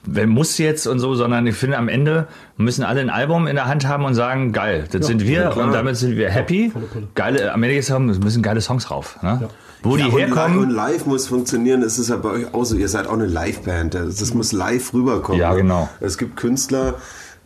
[0.05, 2.27] wer muss jetzt und so, sondern ich finde, am Ende
[2.57, 5.65] müssen alle ein Album in der Hand haben und sagen, geil, das sind wir klar.
[5.65, 6.71] und damit sind wir happy.
[6.71, 7.07] volle Pulle.
[7.15, 9.21] Geile, am Ende müssen geile Songs rauf.
[9.21, 9.49] Ne?
[9.83, 10.59] Wo die Ja, herkommen.
[10.59, 12.75] Und live muss funktionieren, das ist ja bei euch auch so.
[12.75, 13.95] Ihr seid auch eine Liveband.
[13.95, 15.41] Das, das muss live rüberkommen.
[15.41, 15.57] Ja, ne?
[15.57, 15.89] genau.
[15.99, 16.95] Es gibt Künstler,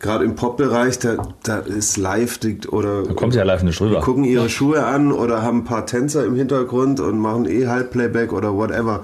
[0.00, 2.38] gerade im Pop-Bereich, da, da ist live
[2.68, 4.00] oder kommt ja live nicht rüber.
[4.00, 8.32] gucken ihre Schuhe an oder haben ein paar Tänzer im Hintergrund und machen eh Halbplayback
[8.32, 9.02] oder whatever.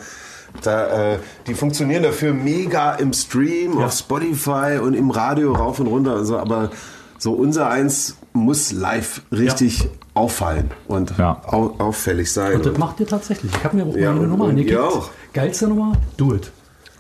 [0.63, 5.87] Da, äh, die funktionieren dafür mega im Stream, auf Spotify und im Radio rauf und
[5.87, 6.71] runter und so, aber
[7.19, 11.41] so unser eins muss live richtig auffallen und Ja.
[11.47, 12.57] au auffällig sein.
[12.57, 13.51] Und das macht ihr tatsächlich.
[13.57, 15.11] Ich habe mir auch Ja, mal eine und- Nummer auch.
[15.33, 16.51] Geilste Nummer, do it.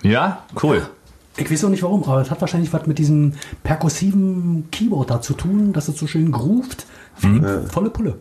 [0.02, 0.82] Ja, cool.
[1.36, 5.20] Ich weiß auch nicht warum, aber es hat wahrscheinlich was mit diesem perkussiven Keyboard da
[5.20, 6.86] zu tun, dass es so schön groovt.
[7.18, 8.18] Ich Volle Pulle.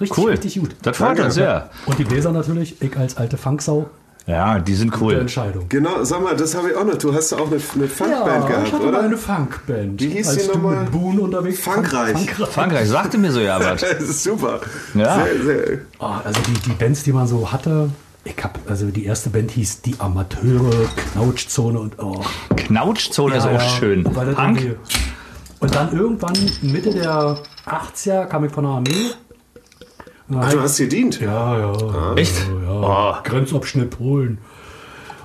[0.00, 0.30] Richtig, Cool.
[0.32, 0.74] richtig gut.
[0.82, 1.70] Das freut uns sehr.
[1.86, 3.86] Und die Bläser natürlich, ich als alte Funksau,
[4.26, 5.14] Ja, die sind gute cool.
[5.20, 5.68] Entscheidung.
[5.68, 6.96] Genau, sag mal, das habe ich auch noch.
[6.96, 9.00] Du hast auch eine, eine Funkband ich gehabt, hatte mal oder?
[9.02, 10.00] eine Funkband.
[10.00, 10.80] Wie hieß als die du nochmal?
[10.82, 12.12] mit Boone unterwegs Frankreich.
[12.12, 12.48] Frankreich.
[12.48, 13.80] Frankreich sagte mir so ja was.
[13.94, 14.60] Das ist super.
[14.94, 15.24] Ja.
[15.24, 15.78] Sehr, sehr.
[15.98, 17.90] Oh, also die, die Bands, die man so hatte,
[18.24, 22.24] ich habe, also die erste Band hieß Die Amateure, Knautschzone und oh.
[22.56, 24.04] Knautschzone ist Ja, auch ja, schön.
[24.04, 24.76] Punk?
[25.60, 29.10] Und dann irgendwann Mitte der 80er kam ich von der Armee.
[30.32, 31.20] Ach, du hast gedient.
[31.20, 32.14] Ja, ja.
[32.16, 32.34] Echt?
[32.66, 32.72] Ja,
[33.20, 33.22] Oh.
[33.24, 34.38] Grenzabschnitt Polen.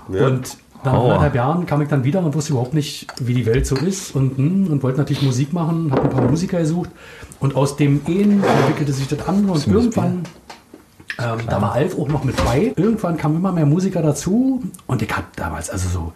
[0.07, 1.03] Und nach Oh.
[1.03, 4.15] anderthalb Jahren kam ich dann wieder und wusste überhaupt nicht, wie die Welt so ist
[4.15, 6.89] und, hm, und wollte natürlich Musik machen, habe ein paar Musiker gesucht
[7.39, 10.23] und aus dem Ehen entwickelte sich das an und irgendwann,
[11.19, 15.01] ähm, da war Alf auch noch mit bei, irgendwann kamen immer mehr Musiker dazu und
[15.01, 16.13] ich habe damals also so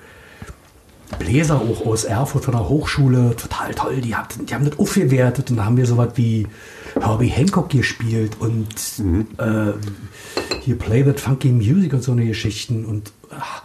[1.24, 5.50] Bläser auch aus Erfurt von der Hochschule, total toll, die, hat, die haben das aufgewertet
[5.50, 6.48] und da haben wir sowas wie
[7.00, 8.68] Herbie Hancock gespielt und
[9.38, 9.74] äh,
[10.62, 13.64] hier Play That Funky Music und so eine Geschichten und ach,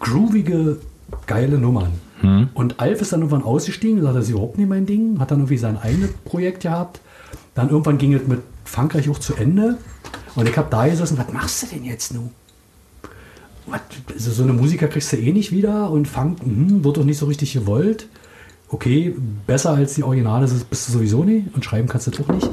[0.00, 0.78] groovige,
[1.26, 1.92] geile Nummern.
[2.54, 5.38] Und Alf ist dann irgendwann ausgestiegen, gesagt, das ist überhaupt nicht mein Ding, hat dann
[5.38, 7.00] irgendwie sein eigenes Projekt gehabt.
[7.54, 9.78] Dann irgendwann ging es mit Frankreich auch zu Ende
[10.34, 12.30] und ich habe da gesessen, was machst du denn jetzt nun?
[14.12, 17.18] Also so eine Musiker kriegst du eh nicht wieder und Funk hm, wird doch nicht
[17.18, 18.08] so richtig gewollt.
[18.68, 19.14] Okay,
[19.46, 22.48] besser als die Originale bist du sowieso nicht und schreiben kannst du auch nicht.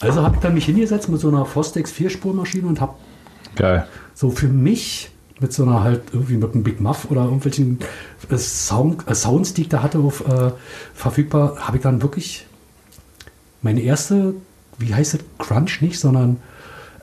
[0.00, 2.94] Also habe ich dann mich hingesetzt mit so einer Fostex Vierspurmaschine und habe
[3.56, 3.86] Geil.
[4.14, 5.10] so für mich
[5.40, 7.80] mit so einer halt irgendwie mit einem Big Muff oder irgendwelchen
[8.30, 10.52] äh, Sound, äh, Sounds, die ich da hatte, auf, äh,
[10.94, 12.46] verfügbar, habe ich dann wirklich
[13.62, 14.34] meine erste,
[14.78, 16.38] wie heißt es, Crunch nicht, sondern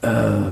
[0.01, 0.51] äh,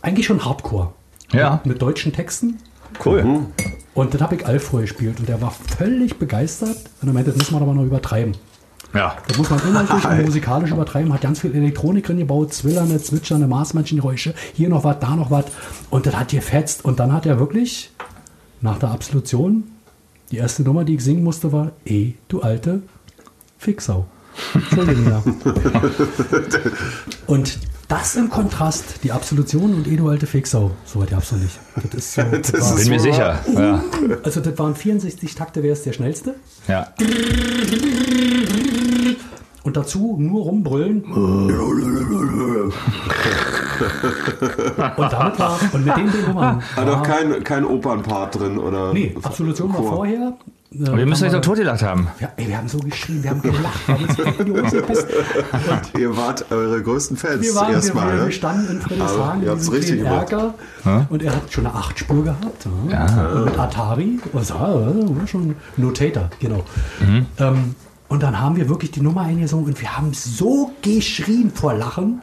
[0.00, 0.92] eigentlich schon Hardcore.
[1.32, 1.60] Ja.
[1.64, 2.58] Mit, mit deutschen Texten.
[3.04, 3.46] Cool.
[3.94, 6.76] Und das habe ich Alf vorgespielt und der war völlig begeistert.
[7.00, 8.34] Und er meinte, das muss man aber noch übertreiben.
[8.94, 9.16] Ja.
[9.26, 11.12] Das muss man inhaltlich und musikalisch übertreiben.
[11.12, 14.34] Hat ganz viel Elektronik drin gebaut, zwillernde, zwitschernde Maßmannchengeräusche.
[14.54, 15.46] Hier noch was, da noch was.
[15.90, 16.84] Und das hat gefetzt.
[16.84, 17.90] Und dann hat er wirklich
[18.60, 19.64] nach der Absolution,
[20.30, 22.82] die erste Nummer, die ich singen musste, war Eh, du alte
[23.58, 24.06] Fixau.
[24.54, 25.22] Entschuldigung, ja.
[27.26, 27.58] Und
[27.88, 30.72] Das im Kontrast, die Absolution und Edo alte Fixau.
[30.84, 31.58] So weit gab's noch nicht.
[31.90, 33.38] Das ist so, das Das war, ist Bin mir sicher.
[33.54, 33.82] Ja.
[34.22, 36.34] also das waren 64 Takte, wer ist der schnellste?
[36.66, 36.92] ja.
[39.64, 41.04] Und dazu nur rumbrüllen.
[44.96, 46.62] und damit war, und mit den Nummern.
[46.76, 48.92] Hat auch war- kein, kein Opernpart drin oder.
[48.92, 50.32] Nee, Absolution war vorher.
[50.70, 52.08] Äh, Und wir müssen euch doch totgelacht haben.
[52.20, 54.76] Ja, ey, wir haben so geschrien, wir haben gelacht, wir haben uns in die Hose
[54.76, 55.06] gepisst.
[55.98, 58.12] Ihr wart eure größten Fans Wir waren, wir, erstmal.
[58.12, 58.32] wir, wir ne?
[58.32, 60.00] standen in Friedrichshagen Aber ihr in diesem richtig.
[60.04, 60.54] Erker
[61.08, 62.66] und er hat schon eine 8-Spur gehabt.
[62.90, 63.30] Ja.
[63.32, 64.20] Und Mit Atari.
[64.34, 66.62] War, war schon Notator, genau.
[67.00, 67.26] Mhm.
[67.38, 67.74] Ähm,
[68.08, 72.20] und dann haben wir wirklich die Nummer eingesungen und wir haben so geschrien vor Lachen.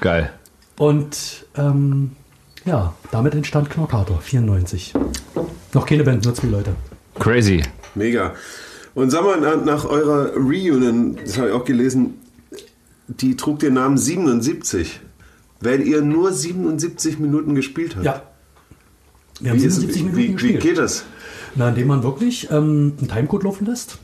[0.00, 0.30] Geil.
[0.78, 2.12] Und ähm,
[2.64, 4.94] ja, damit entstand Knorkator, 94.
[5.74, 6.74] Noch keine Band, nur zwei Leute.
[7.18, 7.62] Crazy.
[7.94, 8.34] Mega.
[8.94, 12.14] Und sag mal, nach, nach eurer Reunion, das habe ich auch gelesen,
[13.08, 15.00] die trug den Namen 77,
[15.60, 18.04] weil ihr nur 77 Minuten gespielt habt.
[18.04, 18.22] Ja.
[19.40, 20.60] Wir haben Wie, ist, 77 Minuten wie, wie gespielt.
[20.62, 21.04] geht das?
[21.54, 23.98] Na, indem man wirklich ähm, einen Timecode laufen lässt.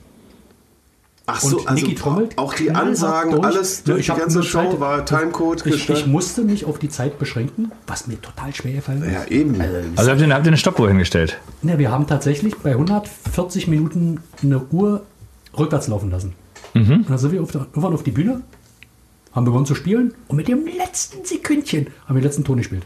[1.26, 3.44] Ach Und so, also Niki trommelt auch die Ansagen, durch.
[3.44, 6.78] alles, Ja, die ich hab ganze Show Zeit- war Timecode Ich, ich musste mich auf
[6.78, 9.12] die Zeit beschränken, was mir total schwer gefallen ist.
[9.12, 9.58] Ja, eben.
[9.96, 11.38] Also habt ihr, habt ihr eine Stoppuhr hingestellt?
[11.62, 15.02] Ne, wir haben tatsächlich bei 140 Minuten eine Uhr
[15.58, 16.34] rückwärts laufen lassen.
[16.74, 16.90] Mhm.
[16.92, 18.42] Und dann sind wir auf der, irgendwann auf die Bühne,
[19.32, 22.82] haben begonnen zu spielen und mit dem letzten Sekündchen haben wir den letzten Ton gespielt.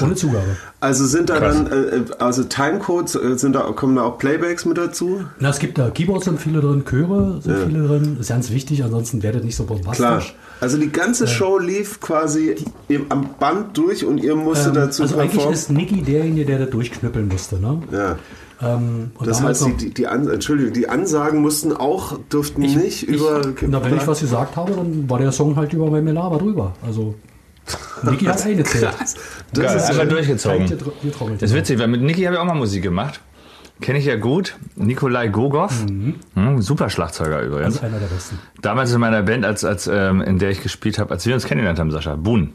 [0.00, 0.56] Ohne Zugabe.
[0.80, 1.56] Also sind da Krass.
[1.56, 5.24] dann, äh, also Timecodes, äh, sind da, kommen da auch Playbacks mit dazu?
[5.40, 8.16] Na, es gibt da Keyboards sind viele drin, Chöre sind viele drin.
[8.20, 9.96] Ist ganz wichtig, ansonsten werdet nicht so bombastisch.
[9.96, 10.22] Klar.
[10.60, 12.56] Also die ganze Show lief quasi
[12.88, 16.60] im, am Band durch und ihr musstet Ähm, dazu also eigentlich ist Niki derjenige, der
[16.60, 17.56] das durchknüppeln musste.
[17.58, 17.82] Ne?
[17.92, 18.16] Ja.
[18.62, 23.42] Ähm, Das heißt, die, die, die, An Entschuldigung, die Ansagen mussten auch, durften nicht über.
[23.66, 26.74] Na, wenn ich was gesagt habe, dann war der Song halt über Melaber drüber.
[26.86, 27.14] Also,
[28.02, 28.88] Niki hat eingezählt.
[29.52, 30.66] Das Geil, ist einmal ja- durchgezogen.
[31.02, 31.42] Getrommelt.
[31.42, 33.20] Das ist witzig, weil mit Niki habe ich auch mal Musik gemacht.
[33.80, 34.56] Kenne ich ja gut.
[34.74, 35.84] Nikolai Gogov.
[36.34, 37.74] Hm, super Schlagzeuger übrigens.
[37.74, 38.38] Das ist einer der besten.
[38.62, 41.44] Damals in meiner Band, als, als, ähm, in der ich gespielt habe, als wir uns
[41.44, 42.54] kennengelernt haben, Sascha, Boon.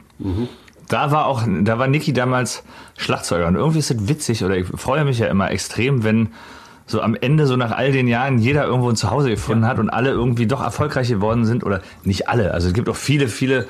[0.87, 2.63] Da war auch, da war Niki damals
[2.97, 3.47] Schlagzeuger.
[3.47, 6.29] Und irgendwie ist es witzig, oder ich freue mich ja immer extrem, wenn
[6.87, 9.89] so am Ende, so nach all den Jahren, jeder irgendwo ein Zuhause gefunden hat und
[9.91, 11.63] alle irgendwie doch erfolgreich geworden sind.
[11.63, 12.51] Oder nicht alle.
[12.53, 13.67] Also es gibt auch viele, viele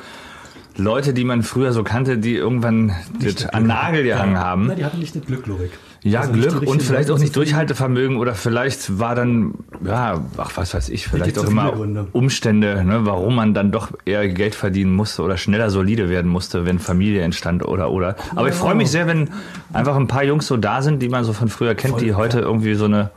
[0.77, 4.67] Leute, die man früher so kannte, die irgendwann das an Nagel gehangen haben.
[4.67, 5.71] Na, die hatten nicht das Glück, Lorik.
[6.03, 7.35] Ja, Also Glück und vielleicht Leute auch nicht.
[7.35, 9.53] Durchhaltevermögen oder vielleicht war dann,
[9.85, 12.07] ja, ach, was weiß ich, vielleicht auch immer Gründe.
[12.11, 16.65] Umstände, ne, warum man dann doch eher Geld verdienen musste oder schneller solide werden musste,
[16.65, 18.15] wenn Familie entstand oder, oder.
[18.35, 19.29] Aber ich freue mich sehr, wenn
[19.73, 22.13] einfach ein paar Jungs so da sind, die man so von früher kennt, Voll, die
[22.15, 22.45] heute ja.
[22.45, 23.11] irgendwie so eine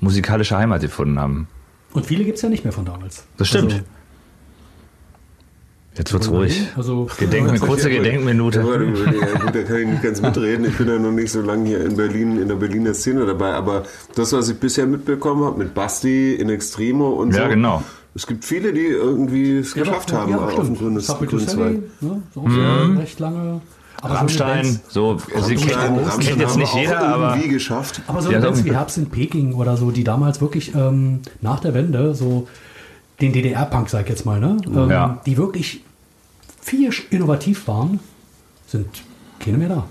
[0.00, 1.48] musikalische Heimat gefunden haben.
[1.92, 3.24] Und viele gibt es ja nicht mehr von damals.
[3.36, 3.72] Das stimmt.
[3.72, 3.84] Also,
[5.98, 6.68] Jetzt wird's ruhig.
[6.76, 8.60] Also, Gedenk, eine kurze Ja, Gedenkminute.
[8.60, 10.64] ja, gut, da kann ich nicht ganz mitreden.
[10.66, 13.52] Ich bin ja noch nicht so lange hier in Berlin, in der Berliner Szene dabei.
[13.54, 13.82] Aber
[14.14, 17.40] das, was ich bisher mitbekommen habe, mit Basti, in Extremo und so.
[17.40, 17.82] Ja, genau.
[18.14, 20.68] Es gibt viele, die irgendwie es ja, geschafft doch, haben ja, auf stimmt.
[20.68, 21.78] dem grünen Zweig.
[22.00, 23.60] ne, auch schon recht lange.
[24.00, 28.00] Aber so Rammstein, so, sie kennt, Rammstein kennt jetzt nicht auch jeder, aber irgendwie geschafft.
[28.06, 31.58] Aber so Ja, Bands wie Herbst in Peking oder so, die damals wirklich ähm, nach
[31.58, 32.46] der Wende so
[33.20, 34.56] den DDR-Punk, sag ich jetzt mal, ne?
[34.66, 35.20] Ähm, Ja.
[35.26, 35.82] die wirklich
[36.68, 38.00] viel innovativ waren,
[38.66, 38.86] sind
[39.40, 39.84] keine mehr da.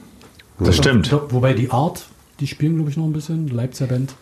[0.59, 1.11] das stimmt.
[1.11, 2.05] Doch, Wobei die Art,
[2.39, 4.13] die spielen, glaube ich, noch ein bisschen, Leipziger Band.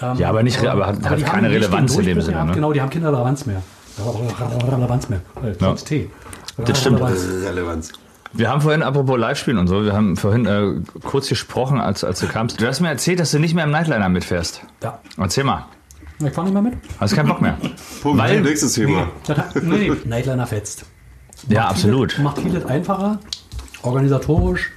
[0.00, 2.48] Ähm, Ja, aber nicht re- aber hat- hat keine Relevanz in dem Sinne, gehabt.
[2.50, 2.54] ne?
[2.54, 3.62] Genau, die haben keine Relevanz mehr.
[3.98, 5.20] Relevanz mehr.
[5.44, 6.10] Äh, sonst Tee.
[6.58, 7.00] Das stimmt.
[7.00, 7.92] Relevanz.
[8.34, 12.18] Wir haben vorhin, apropos Live-Spielen und so, wir haben vorhin äh, kurz gesprochen, als, als
[12.20, 12.60] du kamst.
[12.60, 14.62] Du hast mir erzählt, dass du nicht mehr im Nightliner mitfährst.
[14.82, 14.98] Ja.
[15.18, 15.66] Erzähl mal.
[16.24, 16.74] Ich fahr nicht mehr mit.
[16.98, 17.58] Hast keinen Bock mehr?
[18.02, 18.18] Punkt.
[18.18, 19.08] Weil- Nächstes Thema.
[19.26, 20.84] Das nee, nee, Nightliner fetzt.
[21.48, 22.12] Ja, absolut.
[22.12, 23.18] Vieles, macht vieles einfacher,
[23.82, 24.70] organisatorisch,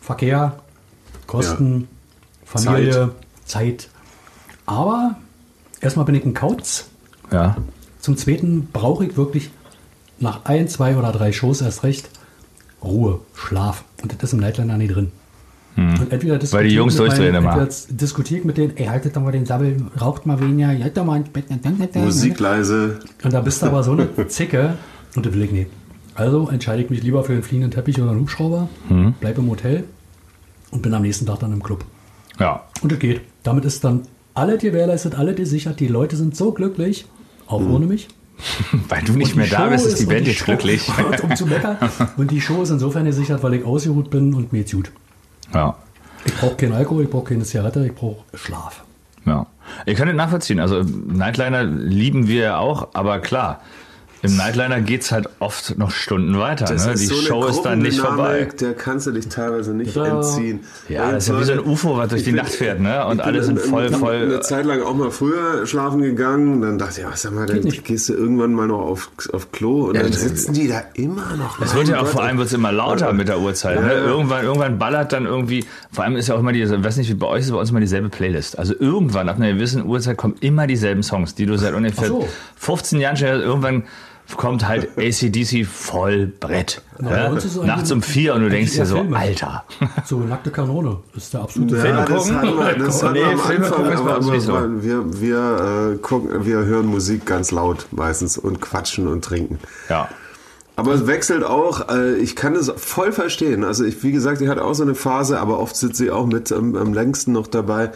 [0.00, 0.58] Verkehr,
[1.26, 1.88] Kosten,
[2.44, 3.12] Familie,
[3.44, 3.88] Zeit.
[4.66, 5.16] Aber
[5.80, 6.86] erstmal bin ich ein Kauz.
[7.30, 7.56] Ja.
[8.00, 9.50] Zum Zweiten brauche ich wirklich
[10.18, 12.08] nach ein, zwei oder drei Shows erst recht
[12.82, 13.84] Ruhe, Schlaf.
[14.02, 15.12] Und das ist im Nightliner nicht drin.
[15.76, 16.52] Und entweder Hm.
[16.52, 17.62] Weil die Jungs durchdrehen meinen- immer.
[17.62, 20.96] entweder diskutiere ich mit denen, ey, haltet doch mal den Sabbel, raucht mal weniger, geht
[20.96, 21.46] doch mal ins Bett.
[21.94, 22.98] Musik leise.
[23.22, 24.76] Und da bist du aber so eine Zicke
[25.16, 25.70] und das will ich nicht.
[26.14, 29.14] Also entscheide ich mich lieber für einen fliegenden Teppich oder einen Hubschrauber, Mhm.
[29.20, 29.84] bleib im Hotel
[30.70, 31.84] und bin am nächsten Tag dann im Club.
[32.38, 32.62] Ja.
[32.82, 33.20] Und das geht.
[33.42, 34.02] Damit ist dann
[34.34, 35.80] alles gewährleistet, alles gesichert.
[35.80, 37.06] Die Leute sind so glücklich,
[37.46, 38.08] auch ohne mich.
[38.88, 40.88] Weil du nicht mehr die da Show bist, ist die Band jetzt Show- glücklich.
[41.22, 41.76] um zu meckern.
[42.16, 44.90] Und die Show ist insofern gesichert, weil ich ausgeruht bin und mir jetzt gut.
[45.54, 45.76] Ja.
[46.24, 48.84] Ich brauche keinen Alkohol, ich brauche keine Zigarette, ich brauche Schlaf.
[49.26, 49.46] Ja.
[49.86, 50.58] Ihr könnt es nachvollziehen.
[50.60, 53.60] Also Nightliner lieben wir ja auch, aber klar,
[54.22, 56.64] Im Nightliner geht's halt oft noch Stunden weiter.
[56.66, 56.92] Das Ne?
[56.92, 58.48] ist Die so eine Show ist dann nicht vorbei.
[58.60, 60.04] Der kannst du dich teilweise nicht Ja.
[60.06, 60.60] entziehen.
[60.88, 63.04] Ja, das ist ja wie so ein UFO, was durch die bin- Nacht fährt, ne?
[63.06, 64.14] Und alle sind in- voll, in- voll.
[64.22, 66.62] Eine Zeit lang auch mal früher schlafen gegangen.
[66.62, 67.84] Dann dachte ich, ach, sag mal, dann Geht nicht.
[67.84, 71.36] gehst du irgendwann mal noch auf, auf Klo und Ja, dann sitzen die da immer
[71.36, 71.60] noch.
[71.60, 73.80] Es wird ja auch vor allem wird's immer lauter mit der Uhrzeit.
[73.80, 73.88] Ne?
[73.88, 74.04] Ja, ja.
[74.06, 77.10] Irgendwann, irgendwann ballert dann irgendwie, vor allem ist ja auch immer die, ich weiß nicht,
[77.10, 78.56] wie bei euch ist, bei uns immer dieselbe Playlist.
[78.56, 82.28] Also irgendwann, ab einer gewissen Uhrzeit kommen immer dieselben Songs, die du seit ungefähr so.
[82.54, 83.82] 15 Jahren schon, irgendwann
[84.36, 86.82] kommt halt ACDC voll Brett.
[87.02, 87.30] Ja?
[87.64, 89.16] Nachts um vier und du denkst dir so, Filme.
[89.16, 89.64] Alter.
[90.04, 93.28] So, nackte Kanone ist der absolute Ja, Filme das hatten wir, das hatten Nee, wir
[93.28, 94.82] am Anfang, aber, so.
[94.82, 99.58] wir, wir, äh, gucken, wir hören Musik ganz laut meistens und quatschen und trinken.
[99.88, 100.08] Ja.
[100.74, 101.88] Aber es wechselt auch.
[101.90, 103.62] äh, Ich kann es voll verstehen.
[103.62, 106.26] Also ich, wie gesagt, ich hatte auch so eine Phase, aber oft sitze ich auch
[106.26, 107.90] mit am, am längsten noch dabei.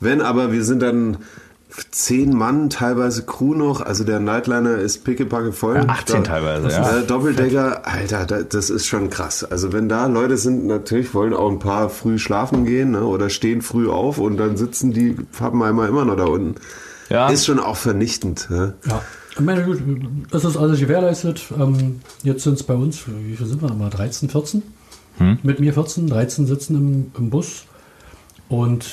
[0.00, 1.18] Wenn aber wir sind dann
[1.90, 5.76] zehn Mann, teilweise Crew noch, also der Nightliner ist pickepacke voll.
[5.76, 6.98] Ja, 18 teilweise, ja.
[6.98, 9.44] Äh, Doppeldecker, Alter, da, das ist schon krass.
[9.44, 13.30] Also wenn da Leute sind, natürlich wollen auch ein paar früh schlafen gehen ne, oder
[13.30, 16.56] stehen früh auf und dann sitzen die Pappenheimer immer noch da unten.
[17.08, 17.28] Ja.
[17.28, 18.48] Ist schon auch vernichtend.
[18.50, 18.74] Ne?
[18.86, 19.02] Ja,
[19.32, 19.82] ich meine, gut,
[20.30, 21.44] das ist alles gewährleistet.
[21.58, 23.90] Ähm, jetzt sind es bei uns, wie viel sind wir nochmal?
[23.90, 24.62] 13, 14?
[25.42, 27.64] Mit mir 14, 13 sitzen im, im Bus.
[28.48, 28.86] Und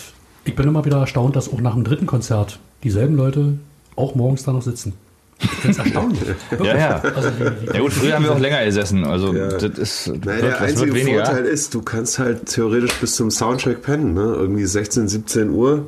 [0.46, 3.58] ich bin immer wieder erstaunt, dass auch nach dem dritten Konzert dieselben Leute
[3.96, 4.94] auch morgens da noch sitzen.
[5.42, 6.20] Ich finde es erstaunlich.
[6.64, 7.00] Ja, ja.
[7.02, 7.30] Also
[7.74, 9.06] Ja gut, früher haben wir auch länger gesessen.
[9.06, 9.48] Also Ja.
[9.58, 10.96] das ist Naja, wird, der einzige.
[11.06, 14.22] Vorteil ist, du kannst halt theoretisch bis zum Soundcheck pennen, ne?
[14.38, 15.86] Irgendwie 16, 17 Uhr,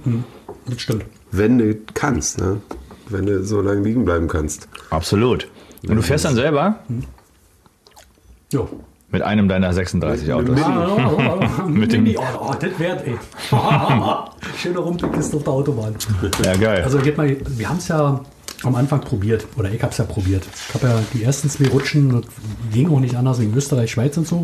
[0.67, 1.03] das stimmt.
[1.31, 2.61] wenn du kannst, ne?
[3.09, 4.69] Wenn du so lange liegen bleiben kannst.
[4.89, 5.47] Absolut.
[5.85, 6.79] Und du fährst dann selber
[8.53, 8.69] Jo.
[9.11, 10.57] Mit einem deiner 36 Autos.
[11.67, 12.15] Mit dem- dem.
[12.17, 13.17] Oh, oh, das wert, ey.
[14.57, 15.95] Schöne Rumpelkiste auf der Autobahn.
[16.43, 16.83] Ja, geil.
[16.83, 18.21] Also geht mal, wir haben es ja
[18.63, 20.43] am Anfang probiert, oder ich habe es ja probiert.
[20.69, 22.23] Ich habe ja die ersten zwei Rutschen,
[22.71, 24.41] ging auch nicht anders wegen Österreich, Schweiz und so.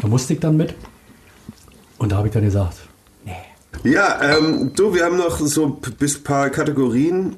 [0.00, 0.74] Da musste ich dann mit.
[1.98, 2.76] Und da habe ich dann gesagt,
[3.24, 3.32] nee,
[3.90, 5.68] Ja, ähm, du, wir haben noch so
[5.98, 7.36] bis paar Kategorien.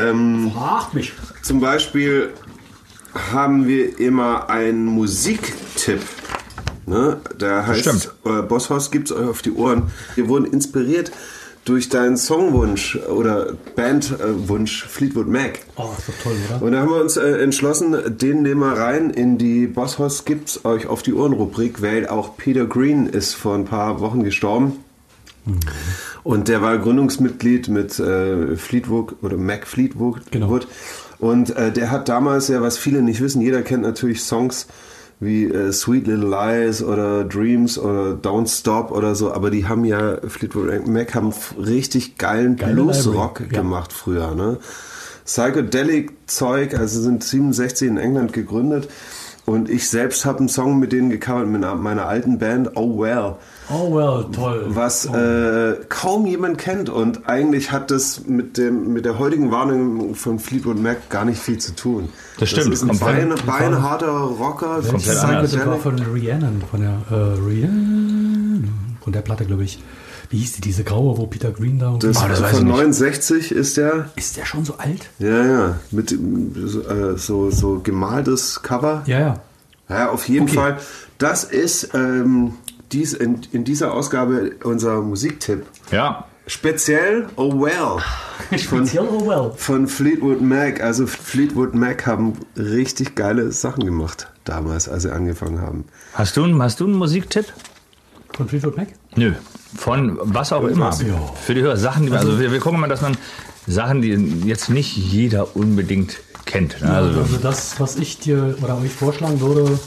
[0.00, 1.12] Ähm, fragt mich.
[1.42, 2.30] zum Beispiel
[3.32, 6.00] haben wir immer einen Musiktipp.
[6.86, 7.18] Ne?
[7.40, 8.12] Der heißt, Stimmt.
[8.24, 9.90] äh, Bosshaus gibt's euch auf die Ohren.
[10.14, 11.10] Wir wurden inspiriert
[11.64, 15.58] durch deinen Songwunsch oder Bandwunsch Fleetwood Mac.
[15.74, 16.62] Oh, ist doch toll, oder?
[16.62, 20.64] Und da haben wir uns äh, entschlossen, den nehmen wir rein in die Bosshaus gibt's
[20.64, 24.84] euch auf die Ohren Rubrik, weil auch Peter Green ist vor ein paar Wochen gestorben.
[26.22, 30.22] Und der war Gründungsmitglied mit äh, Fleetwood oder Mac Fleetwood.
[30.30, 30.60] Genau.
[31.18, 34.66] Und äh, der hat damals ja, was viele nicht wissen, jeder kennt natürlich Songs
[35.18, 39.84] wie äh, Sweet Little Lies oder Dreams oder Don't Stop oder so, aber die haben
[39.84, 43.60] ja, Fleetwood Mac haben richtig geilen Geile Bluesrock ja.
[43.60, 44.58] gemacht früher, ne?
[45.24, 48.88] Psychedelic-Zeug, also sind 67 in England gegründet.
[49.44, 52.98] Und ich selbst habe einen Song mit denen gecovert, mit einer- meiner alten Band, Oh
[52.98, 53.36] Well
[53.68, 54.64] Oh, well, toll.
[54.68, 60.14] was äh, kaum jemand kennt und eigentlich hat das mit dem mit der heutigen Wahrnehmung
[60.14, 62.08] von Fleetwood Mac gar nicht viel zu tun.
[62.38, 65.52] Das stimmt, ist ein bein, beinharter Rocker, komplett anders.
[65.52, 67.14] das war von Rhiannon, von der äh,
[67.44, 68.68] Rhiannon,
[69.02, 69.82] von der Platte, glaube ich.
[70.28, 71.96] Wie hieß die, diese graue, wo Peter Green da...
[72.00, 72.76] Das, Oh, das von nicht.
[72.76, 75.08] 69 ist der, ist der schon so alt?
[75.20, 76.16] ja ja, mit äh,
[77.16, 79.02] so so gemaltes Cover.
[79.06, 79.40] Ja, ja.
[79.88, 80.54] Ja, auf jeden Okay.
[80.56, 80.78] Fall.
[81.18, 82.54] Das ist ähm,
[82.92, 85.64] dies in, in dieser Ausgabe unser Musiktipp.
[85.90, 86.24] Ja.
[86.46, 88.00] Speziell Oh Well.
[88.58, 89.52] Speziell Oh, well.
[89.56, 90.80] Von Fleetwood Mac.
[90.80, 95.84] Also Fleetwood Mac haben richtig geile Sachen gemacht damals, als sie angefangen haben.
[96.14, 97.46] Hast du, einen- hast du einen Musiktipp?
[98.32, 98.88] Von Fleetwood Mac?
[99.16, 99.32] Nö.
[99.76, 100.90] Von was auch immer.
[101.02, 101.18] Ja.
[101.42, 101.76] Für die Hörer.
[101.76, 103.16] Sachen, die man, also wir, wir gucken mal, dass man
[103.66, 104.10] Sachen, die
[104.46, 106.80] jetzt nicht jeder unbedingt kennt.
[106.80, 106.88] ne?
[106.90, 109.78] Also, Also, das, was ich dir oder euch vorschlagen würde,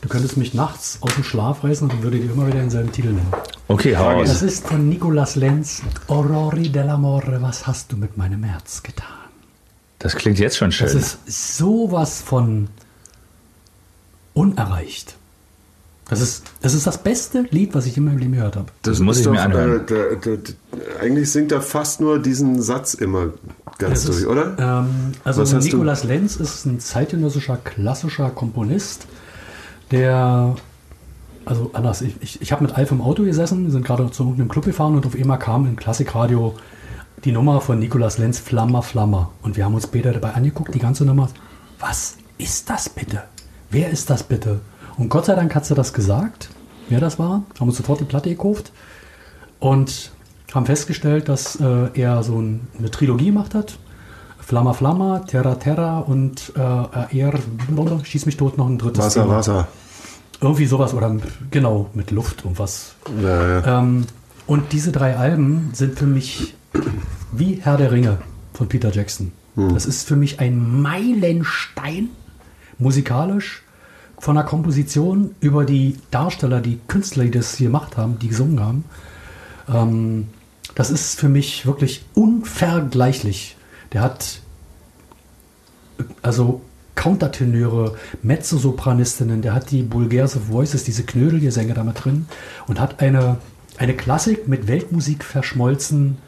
[0.00, 3.08] du könntest mich nachts aus dem Schlaf reißen und würde dir immer wieder denselben Titel
[3.08, 3.32] nennen.
[3.68, 4.42] okay, hau Das raus.
[4.42, 9.06] ist von Nicolas Lenz, Aurori dell'amore, was hast du mit meinem Herz getan?
[9.98, 10.86] Das klingt jetzt schon schön.
[10.92, 12.68] Das ist sowas von
[14.34, 15.16] unerreicht.
[16.10, 18.66] Das ist, das ist das beste Lied, was ich in meinem Leben gehört habe.
[18.82, 19.80] Das muss ich mir anhören.
[19.80, 20.54] Äh, der, der, der,
[21.00, 23.28] eigentlich singt er fast nur diesen Satz immer
[23.78, 24.54] ganz Das durch, ist, oder?
[24.58, 25.42] Ähm, also?
[25.56, 29.06] Nicolas Lenz ist ein zeitgenössischer klassischer Komponist,
[29.90, 30.56] der
[31.46, 34.22] also anders, ich, ich, ich habe mit Alf im Auto gesessen, wir sind gerade zu
[34.22, 36.54] irgendeinem Club gefahren und auf einmal kam im Klassikradio
[37.24, 39.30] die Nummer von Nicolas Lenz, Flammer, Flammer.
[39.42, 41.28] Und wir haben uns später dabei angeguckt, die ganze Nummer.
[41.78, 43.22] Was ist das bitte?
[43.70, 44.60] Wer ist das bitte?
[44.96, 46.50] Und Gott sei Dank hat sie das gesagt,
[46.88, 47.42] wer das war.
[47.58, 48.72] Haben uns sofort die Platte gekauft
[49.58, 50.12] und
[50.54, 53.78] haben festgestellt, dass äh, er so ein, eine Trilogie gemacht hat.
[54.46, 57.38] Flamma Flamma, Terra Terra und äh, Air,
[58.02, 59.36] schieß mich tot, noch ein drittes Wasser, Thema.
[59.36, 59.68] Wasser.
[60.40, 61.16] Irgendwie sowas oder
[61.50, 62.94] genau, mit Luft und was.
[63.22, 63.80] Ja, ja.
[63.80, 64.06] Ähm,
[64.46, 66.54] und diese drei Alben sind für mich
[67.32, 68.18] wie Herr der Ringe
[68.52, 69.32] von Peter Jackson.
[69.56, 72.08] Das ist für mich ein Meilenstein,
[72.78, 73.62] musikalisch,
[74.18, 78.60] von der Komposition über die Darsteller, die Künstler, die das hier gemacht haben, die gesungen
[78.60, 78.84] haben.
[79.72, 80.28] Ähm,
[80.74, 83.56] das ist für mich wirklich unvergleichlich.
[83.94, 84.40] Der hat
[86.22, 86.60] also
[86.96, 92.26] Countertenöre, Mezzosopranistinnen, der hat die Bulgars of Voices, diese Knödelgesänge da mit drin
[92.66, 93.36] und hat eine,
[93.78, 96.18] eine Klassik mit Weltmusik verschmolzen,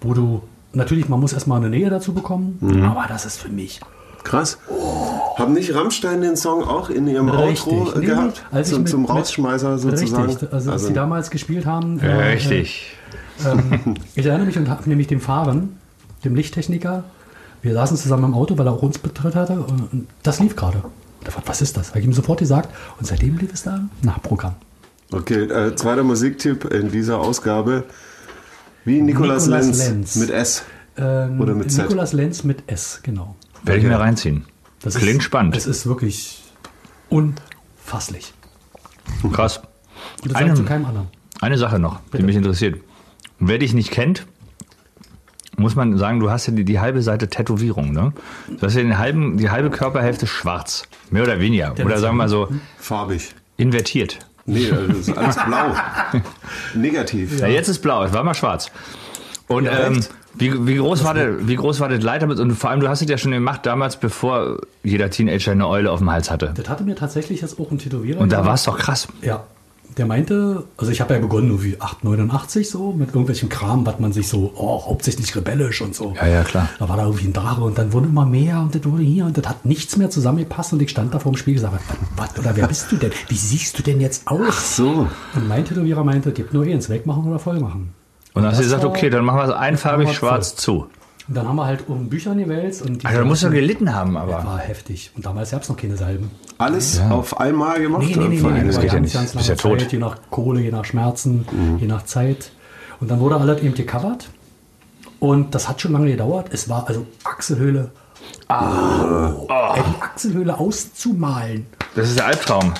[0.00, 0.42] wo du
[0.72, 3.80] natürlich, man muss erstmal eine Nähe dazu bekommen, aber das ist für mich
[4.24, 4.56] Krass.
[5.36, 7.72] Haben nicht Rammstein den Song auch in ihrem Richtig.
[7.72, 8.44] Outro äh, Nee, gehabt?
[8.52, 10.26] als ich zum, mit- zum Rausschmeißer sozusagen?
[10.26, 11.98] Richtig, also als sie damals gespielt haben.
[11.98, 12.94] äh, Richtig.
[13.44, 15.76] Ähm, ich erinnere mich und habe nämlich dem Fahren,
[16.24, 17.04] dem Lichttechniker,
[17.62, 20.78] wir saßen zusammen im Auto, weil er auch uns betritt hatte und das lief gerade.
[20.78, 21.90] Und er fragt, Was ist das?
[21.90, 24.54] Habe ich ihm sofort gesagt und seitdem lief es da nach Programm.
[25.12, 27.84] Okay, äh, zweiter Musiktipp in dieser Ausgabe.
[28.84, 30.16] Wie Nikolas, Nikolas Lenz, Lenz.
[30.16, 30.64] mit S.
[30.96, 31.84] Ähm, Oder mit Z.
[31.84, 33.36] Nikolas Lenz mit S, genau.
[33.62, 34.44] Werde ich mir reinziehen.
[34.82, 35.56] Das Klingt ist, spannend.
[35.56, 36.42] Es ist wirklich
[37.08, 38.32] unfasslich.
[39.32, 39.58] Krass.
[40.22, 41.08] Und das sagt zu keinem anderen.
[41.40, 42.24] Eine Sache noch, die Bitte.
[42.24, 42.80] mich interessiert.
[43.38, 44.26] Wer dich nicht kennt,
[45.62, 47.92] muss man sagen, du hast ja die, die halbe Seite Tätowierung.
[47.92, 48.12] Ne?
[48.48, 50.82] Du hast ja den halben, die halbe Körperhälfte schwarz.
[51.10, 51.72] Mehr oder weniger.
[51.72, 52.48] Oder sagen wir mal so
[52.78, 53.34] Farbig.
[53.56, 54.18] invertiert.
[54.44, 55.74] Nee, äh, das ist alles blau.
[56.74, 57.40] Negativ.
[57.40, 57.46] Ja.
[57.46, 58.70] jetzt ist blau, es war mal schwarz.
[59.46, 60.10] Und ähm, echt?
[60.34, 62.28] wie, wie, groß war der, wie groß war das Leiter?
[62.28, 65.90] Und vor allem, du hast es ja schon gemacht damals, bevor jeder Teenager eine Eule
[65.90, 66.52] auf dem Hals hatte.
[66.54, 68.20] Das hatte mir tatsächlich jetzt auch ein Tätowierer.
[68.20, 69.08] Und da war es doch krass.
[69.20, 69.44] Ja.
[69.98, 73.98] Der meinte, also ich habe ja begonnen nur wie 889 so, mit irgendwelchem Kram, was
[73.98, 76.14] man sich so, oh, hauptsächlich rebellisch und so.
[76.16, 76.68] Ja, ja, klar.
[76.78, 79.26] Da war da irgendwie ein Drache und dann wurde immer mehr und das wurde hier
[79.26, 81.84] und das hat nichts mehr zusammengepasst und ich stand da vor dem Spiegel und sagte,
[82.16, 83.10] was oder wer bist du denn?
[83.28, 84.76] Wie siehst du denn jetzt aus?
[84.76, 85.06] So.
[85.34, 87.92] Und mein Tätowierer meinte, gibt nur eins, wegmachen oder voll machen.
[88.34, 90.58] Und dann hast du gesagt, war- okay, dann machen wir es einfarbig war schwarz voll.
[90.58, 90.86] zu.
[91.32, 93.94] Und dann haben wir halt um Bücher gewälzt und die Also, da musst du gelitten
[93.94, 94.44] haben, aber.
[94.44, 95.12] war heftig.
[95.16, 96.30] Und damals gab es noch keine Salben.
[96.58, 98.02] Alles auf einmal gemacht?
[98.06, 99.14] Nee, nee, nee, nee, das geht ja nicht.
[99.14, 99.80] ganz Bist ja tot.
[99.80, 101.46] Zeit, je nach Kohle, je nach Schmerzen,
[101.80, 102.52] je nach Zeit.
[103.00, 104.28] Und dann wurde alles eben gecovert.
[105.20, 106.48] Und das hat schon lange gedauert.
[106.52, 107.92] Es war also Achselhöhle.
[108.48, 109.32] Ah,
[109.74, 111.64] die Achselhöhle auszumalen.
[111.94, 112.74] Das ist der Albtraum.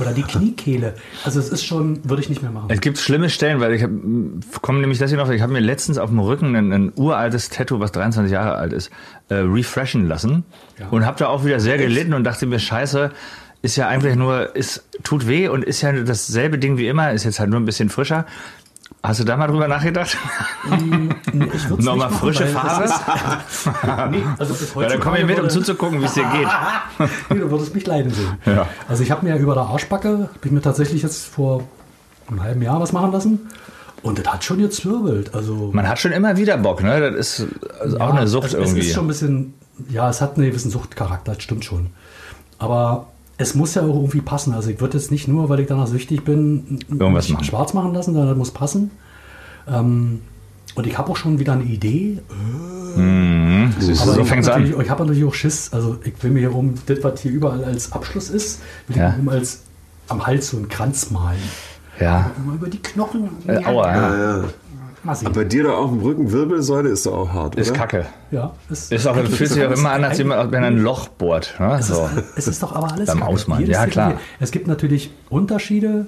[0.00, 0.94] Oder die Kniekehle.
[1.24, 2.68] Also es ist schon, würde ich nicht mehr machen.
[2.70, 3.82] Es gibt schlimme Stellen, weil ich
[4.62, 7.48] komme nämlich das hier noch, ich habe mir letztens auf dem Rücken ein, ein uraltes
[7.50, 8.90] Tattoo, was 23 Jahre alt ist,
[9.28, 10.44] äh, refreshen lassen
[10.78, 10.88] Ja.
[10.88, 13.10] und habe da auch wieder sehr gelitten und dachte mir, scheiße,
[13.62, 17.24] ist ja eigentlich nur, ist, tut weh und ist ja dasselbe Ding wie immer, ist
[17.24, 18.26] jetzt halt nur ein bisschen frischer.
[19.04, 20.16] Hast du da mal drüber nachgedacht?
[21.32, 22.88] Würd's Nochmal machen, frische Farbe?
[24.12, 26.46] nee, also bis Ja, dann komm ich mit, um zuzugucken, wie es dir geht.
[27.30, 28.38] nee, du würdest mich leiden sehen.
[28.46, 28.68] Ja.
[28.88, 31.64] Also ich habe mir über der Arschbacke, ich mir tatsächlich jetzt vor
[32.28, 33.40] einem halben Jahr was machen lassen.
[34.02, 35.34] Und das hat schon gezwirbelt.
[35.34, 37.10] Also Man hat schon immer wieder Bock, ne?
[37.12, 37.48] Das ist
[37.80, 38.80] also auch eine Sucht also irgendwie.
[38.80, 39.54] Es ist schon ein bisschen,
[39.88, 41.90] ja, es hat einen gewissen Suchtcharakter, das stimmt schon.
[42.58, 43.08] Aber
[43.42, 44.54] es muss ja auch irgendwie passen.
[44.54, 47.44] Also ich würde jetzt nicht nur, weil ich danach süchtig bin, Irgendwas mich machen.
[47.44, 48.90] schwarz machen lassen, sondern das muss passen.
[49.68, 50.20] Ähm,
[50.74, 52.18] und ich habe auch schon wieder eine Idee.
[52.94, 52.96] Aber
[53.80, 54.40] so habe an.
[54.40, 55.72] natürlich, ich hab natürlich auch Schiss.
[55.72, 59.10] Also ich will mir hier oben, das, was hier überall als Abschluss ist, will Ja.
[59.10, 59.62] ich mir oben als
[60.08, 61.38] am Hals so einen Kranz malen.
[62.00, 62.30] Ja.
[62.42, 63.28] Immer über die Knochen.
[63.46, 64.16] Äh, aua, ja.
[64.38, 64.44] Ja,
[65.04, 65.32] Mal sehen.
[65.32, 67.78] Bei dir da auf dem Rücken Wirbelsäule ist doch auch hart, Ist oder?
[67.78, 68.06] kacke.
[68.30, 71.54] ja, Ist auch, fühlt sich auch immer an, als jemand, wenn ein Loch bohrt.
[71.58, 71.76] Ne?
[71.80, 72.08] Es, So.
[72.16, 74.10] ist, es ist doch aber alles Beim Jedes ja, klar.
[74.12, 76.06] Tätowier- Es gibt natürlich Unterschiede,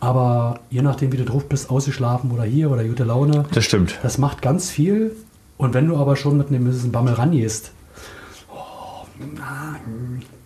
[0.00, 3.98] aber je nachdem, wie du drauf bist, ausgeschlafen oder hier oder gute Laune, Das stimmt.
[4.02, 5.14] das macht ganz viel.
[5.56, 7.70] Und wenn du aber schon mit einem bisschen Bammel rangehst,
[8.52, 9.06] oh,
[9.36, 9.76] na,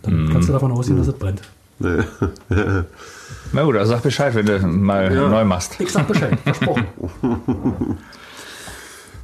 [0.02, 0.30] dann Mhm.
[0.32, 1.42] kannst du davon ausgehen, dass es brennt.
[1.80, 2.02] Nee.
[3.52, 5.28] Na gut, also sag Bescheid, wenn du mal Ja.
[5.28, 5.74] neu machst.
[5.80, 6.86] Ich sag Bescheid, versprochen.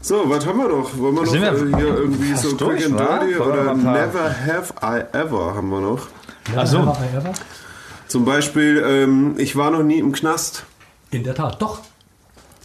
[0.01, 0.97] So, was haben wir noch?
[0.99, 3.01] Wollen wir noch Sind wir äh, hier irgendwie so durch, Quick and?
[3.01, 6.07] Dirty oder Never Have I Ever haben wir noch?
[6.57, 6.79] Ach so.
[6.79, 7.33] Never have I ever.
[8.09, 10.65] Zum Beispiel, ähm, ich war noch nie im Knast.
[11.11, 11.81] In der Tat, doch.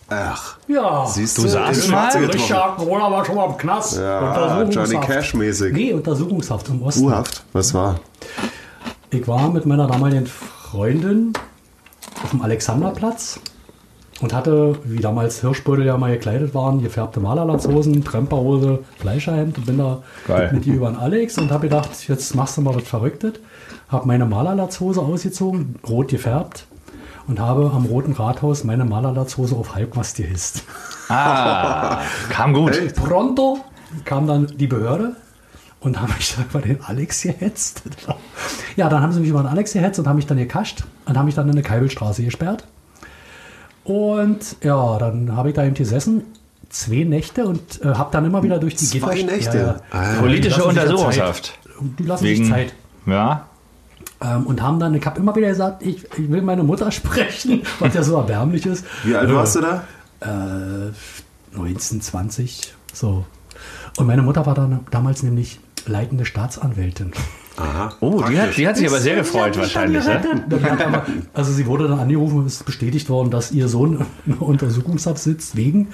[0.10, 1.06] Ach, Ja.
[1.08, 2.10] siehst Du saßt in mal?
[2.16, 3.98] Richard Corona war schon mal im Knast.
[3.98, 4.92] Ja, Untersuchungshaft.
[4.92, 5.74] Johnny Cash-mäßig.
[5.74, 7.06] Nee, Untersuchungshaft im Osten.
[7.06, 8.00] U-Haft, was war?
[9.14, 11.34] Ich war mit meiner damaligen Freundin
[12.24, 13.42] auf dem Alexanderplatz
[14.22, 19.78] und hatte, wie damals Hirschbeutel ja mal gekleidet waren, gefärbte Malerlatzhosen, Tremperhose, Fleischerhemd und bin
[19.80, 20.52] da Geil.
[20.54, 23.34] mit ihr über den Alex und habe gedacht, jetzt machst du mal was Verrücktes.
[23.90, 26.66] Habe meine Malerlatzhose ausgezogen, rot gefärbt
[27.28, 30.64] und habe am Roten Rathaus meine Malerlatzhose auf Halbmast gehisst.
[31.10, 32.00] Ah,
[32.30, 32.96] kam gut.
[32.96, 33.60] Pronto
[34.06, 35.18] kam dann die Behörde
[35.82, 37.82] und haben mich dann über den Alex gehetzt.
[38.78, 41.18] Ja, dann haben sie mich über den Alex gehetzt und haben mich dann gekascht und
[41.18, 42.66] haben mich dann in eine Keibelstraße gesperrt.
[43.84, 46.24] Und ja, dann habe ich da eben gesessen,
[46.70, 49.58] zwei Nächte und äh, habe dann immer wieder durch die Zwei Gitter- Nächte?
[49.58, 49.76] Ja, ja.
[49.92, 51.58] Ah, Politische Untersuchungshaft.
[52.00, 52.74] Die lassen Wegen, sich Zeit.
[53.08, 53.48] ja,
[54.22, 57.64] Ähm, und haben dann, ich habe immer wieder gesagt, ich, ich will meine Mutter sprechen,
[57.80, 58.86] was ja so erbärmlich ist.
[59.04, 59.84] Wie alt warst du da?
[60.22, 63.26] Äh, 19, 20, so.
[63.98, 67.12] Und meine Mutter war dann damals nämlich leitende Staatsanwältin.
[67.58, 67.94] Aha.
[68.00, 70.06] Oh, die hat, die hat sich aber sehr gefreut wahrscheinlich.
[70.06, 71.04] Ne?
[71.34, 75.56] Also sie wurde dann angerufen und ist bestätigt worden, dass ihr Sohn in Untersuchungshaft sitzt
[75.56, 75.90] wegen.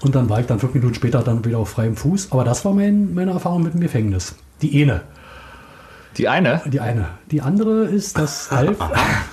[0.00, 2.32] Und dann war ich dann fünf Minuten später dann wieder auf freiem Fuß.
[2.32, 4.34] Aber das war mein, meine Erfahrung mit dem Gefängnis.
[4.62, 5.02] Die eine.
[6.16, 6.62] Die eine?
[6.66, 7.08] Die eine.
[7.30, 8.78] Die andere ist, dass Alf,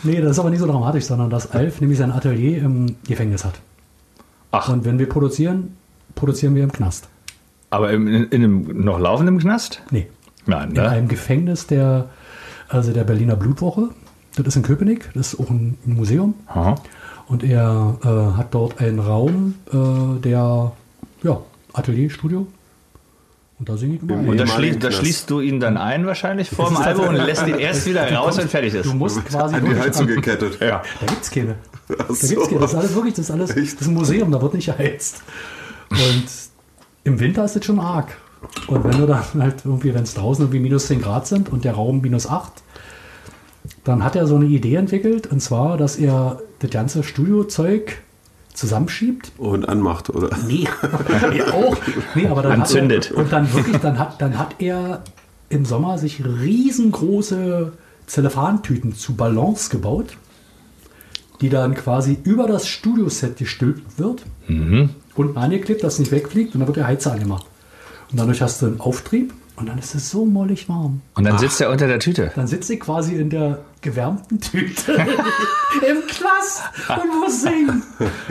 [0.03, 3.45] nee, das ist aber nicht so dramatisch, sondern dass Alf nämlich sein Atelier im Gefängnis
[3.45, 3.53] hat.
[4.51, 5.77] Ach, Und wenn wir produzieren,
[6.15, 7.07] produzieren wir im Knast.
[7.72, 9.82] Aber in, in einem noch laufenden Knast?
[9.89, 10.07] Nee,
[10.45, 10.88] Nein, in ne?
[10.89, 12.09] einem Gefängnis der,
[12.69, 13.89] also der Berliner Blutwoche.
[14.36, 16.36] Das ist in Köpenick, das ist auch ein Museum.
[16.47, 16.76] Aha.
[17.28, 20.72] Und er äh, hat dort einen Raum, äh, der,
[21.24, 21.41] ja,
[21.74, 22.47] Atelier, Studio.
[23.59, 24.13] Und da singe ich immer.
[24.15, 27.15] Im- Und da, schließt, da schließt du ihn dann ein wahrscheinlich vor dem Album und
[27.15, 28.86] lässt ihn erst wieder raus, wenn fertig ist.
[28.86, 30.59] Du musst quasi An die Heizung an- gekettet.
[30.59, 30.82] Ja.
[30.99, 31.55] Da gibt's keine.
[31.88, 32.28] Da so.
[32.28, 32.59] gibt's keine.
[32.61, 35.22] Das ist alles wirklich, das ist alles, das ist ein Museum, da wird nicht geheizt.
[35.89, 36.26] Und
[37.03, 38.17] im Winter ist das schon arg.
[38.67, 41.65] Und wenn du dann halt irgendwie, wenn es draußen irgendwie minus 10 Grad sind und
[41.65, 42.51] der Raum minus 8,
[43.83, 48.01] dann hat er so eine Idee entwickelt, und zwar, dass er das ganze Studiozeug
[48.53, 50.37] zusammenschiebt Und anmacht, oder?
[50.47, 50.67] Nee,
[51.35, 51.77] ja, auch.
[52.15, 53.09] Nee, aber dann Anzündet.
[53.09, 55.03] Hat er, und dann wirklich, dann hat, dann hat er
[55.49, 57.73] im Sommer sich riesengroße
[58.07, 60.17] Zellophantüten zu Ballons gebaut,
[61.39, 64.23] die dann quasi über das Studioset gestülpt wird,
[65.16, 67.45] unten angeklebt, dass es nicht wegfliegt und dann wird der Heizer angemacht.
[68.12, 71.01] Und dadurch hast du einen Auftrieb und dann ist es so mollig warm.
[71.16, 72.32] Und dann sitzt er unter der Tüte.
[72.36, 77.84] Dann sitze ich quasi in der gewärmten Tüte im Knast und muss singen.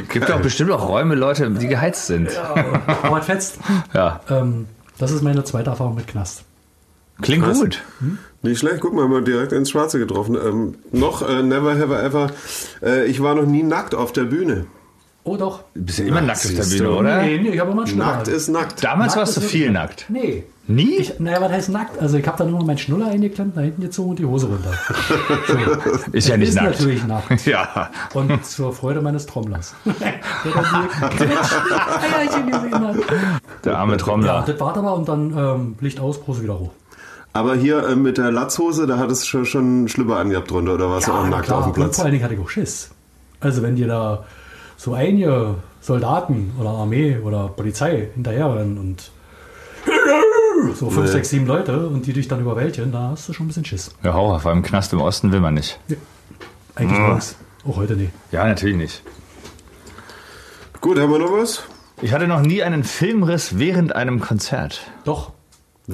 [0.08, 2.36] Gibt doch bestimmt auch Räume, Leute, die geheizt sind.
[2.36, 3.58] Aber es fetzt.
[3.94, 4.20] Ja.
[4.28, 4.66] Ähm,
[4.98, 6.44] das ist meine zweite Erfahrung mit Knast.
[7.22, 7.58] Klingt Krass.
[7.60, 7.82] gut.
[8.42, 10.34] Nicht schlecht, guck mal, mal direkt ins Schwarze getroffen.
[10.34, 12.30] Ähm, noch, äh, never have I ever.
[12.82, 14.66] Äh, ich war noch nie nackt auf der Bühne.
[15.22, 15.60] Oh doch.
[15.74, 16.90] Du bist ja immer Ja, nackt auf der Bühne, du.
[16.98, 17.22] oder?
[17.22, 18.06] Nee, nee, ich habe immer einen Schnuller.
[18.06, 18.82] Nackt ist nackt.
[18.82, 20.06] Damals Nackt warst du viel wirklich- nackt.
[20.08, 20.44] Nee.
[20.66, 20.96] Nie?
[20.98, 21.98] Ich, naja, was heißt nackt?
[22.00, 24.72] Also ich habe dann immer meinen Schnuller eingeklemmt, nach hinten gezogen und die Hose runter.
[25.48, 26.12] So.
[26.12, 26.70] Ist ja nicht ist nackt.
[26.78, 27.44] natürlich nackt.
[27.46, 27.90] Ja.
[28.14, 29.74] Und zur Freude meines Trommlers.
[33.64, 34.44] Der arme Ja, Trommler.
[34.46, 36.70] das war aber und dann ähm, Licht aus, Brust wieder hoch.
[37.32, 40.90] Aber hier äh, mit der Latzhose, da hattest du schon, schon Schlüpper angehabt drunter, oder
[40.90, 41.58] warst du auch na nackt klar.
[41.58, 41.96] auf dem Und Platz?
[41.96, 42.90] vor allen Dingen hatte ich auch Schiss.
[43.40, 44.24] Also wenn dir da
[44.80, 49.10] so einige Soldaten oder Armee oder Polizei hinterherrennen und
[50.74, 51.12] so fünf, Nee.
[51.12, 53.94] sechs, sieben Leute und die dich dann überwältigen, da hast du schon ein bisschen Schiss.
[54.02, 55.78] Ja, Horror, vor allem Knast im Osten will man nicht.
[56.76, 57.36] Eigentlich bei uns.
[57.68, 58.10] Auch heute nicht.
[58.32, 59.02] Ja, natürlich nicht.
[60.80, 61.62] Gut, haben wir noch was?
[62.00, 64.80] Ich hatte noch nie einen Filmriss während einem Konzert.
[65.04, 65.32] Doch.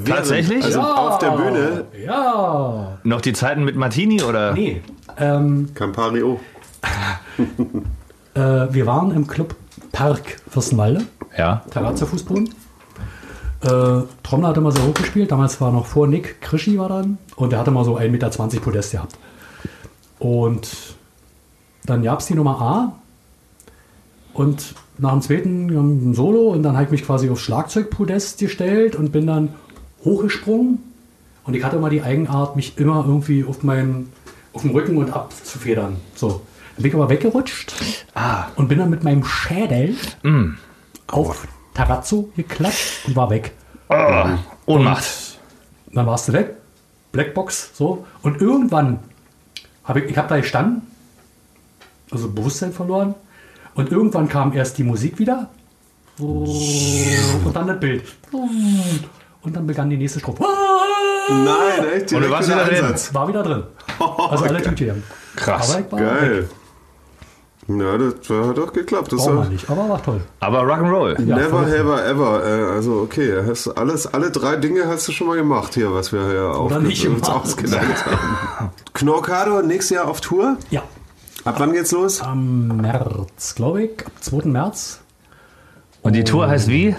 [0.04, 0.62] Tatsächlich?
[0.64, 2.98] Also auf der Bühne, Ja.
[3.02, 4.52] Noch die Zeiten mit Martini oder?
[4.52, 4.80] Nee.
[5.18, 6.38] Ähm, Campario.
[8.36, 9.54] äh, wir waren im Club
[9.92, 11.06] Park Fürstenwalde,
[11.36, 11.62] Ja.
[11.70, 12.50] Terrazzo-Fußboden.
[13.62, 15.32] Äh, Trommler hat immer so hoch gespielt.
[15.32, 17.18] Damals war noch vor Nick Krischi war dann.
[17.36, 19.16] Und der hatte mal so 1,20 Meter Podest gehabt.
[20.18, 20.68] Und
[21.84, 22.92] dann gab es die Nummer A.
[24.34, 26.50] Und nach dem zweiten ein Solo.
[26.50, 29.54] Und dann habe ich mich quasi aufs Schlagzeugpodest gestellt und bin dann
[30.04, 30.78] hochgesprungen.
[31.44, 34.12] Und ich hatte immer die Eigenart, mich immer irgendwie auf meinen
[34.52, 35.96] auf dem Rücken und abzufedern.
[36.14, 36.42] So.
[36.76, 37.72] Dann bin ich aber weggerutscht
[38.14, 38.46] Ah.
[38.56, 39.96] und bin dann mit meinem Schädel
[41.06, 43.52] auf Tarazzo geklatscht und war weg.
[44.66, 45.04] Ohnmacht.
[45.92, 46.56] Dann warst du weg,
[47.12, 48.04] Blackbox, so.
[48.22, 48.98] Und irgendwann
[49.84, 50.82] habe ich, ich habe da gestanden,
[52.10, 53.14] also Bewusstsein verloren.
[53.74, 55.48] Und irgendwann kam erst die Musik wieder.
[56.18, 58.02] Und dann das Bild.
[58.32, 60.44] Und dann begann die nächste Strophe.
[61.28, 62.12] Nein, echt?
[62.12, 62.94] Und du warst wieder drin.
[63.12, 63.62] War wieder drin.
[63.98, 65.02] Also alle Tüte.
[65.36, 65.74] Krass.
[65.74, 66.48] Aber ich war weg.
[67.68, 68.14] Ja, das
[68.46, 69.12] hat doch geklappt.
[69.12, 70.20] Das war nicht, aber war toll.
[70.38, 71.20] Aber Rock'n'Roll.
[71.26, 72.44] Ja, never, ever, ever.
[72.46, 76.12] Äh, also okay, hast alles, alle drei Dinge hast du schon mal gemacht hier, was
[76.12, 78.70] wir hier aufge- nicht uns ausgedacht haben.
[78.94, 80.56] Knorkado nächstes Jahr auf Tour.
[80.70, 80.82] Ja,
[81.44, 82.20] Ab wann geht's los?
[82.22, 84.48] am März, glaube ich, ab 2.
[84.48, 85.00] März.
[86.02, 86.94] Und die Tour heißt wie?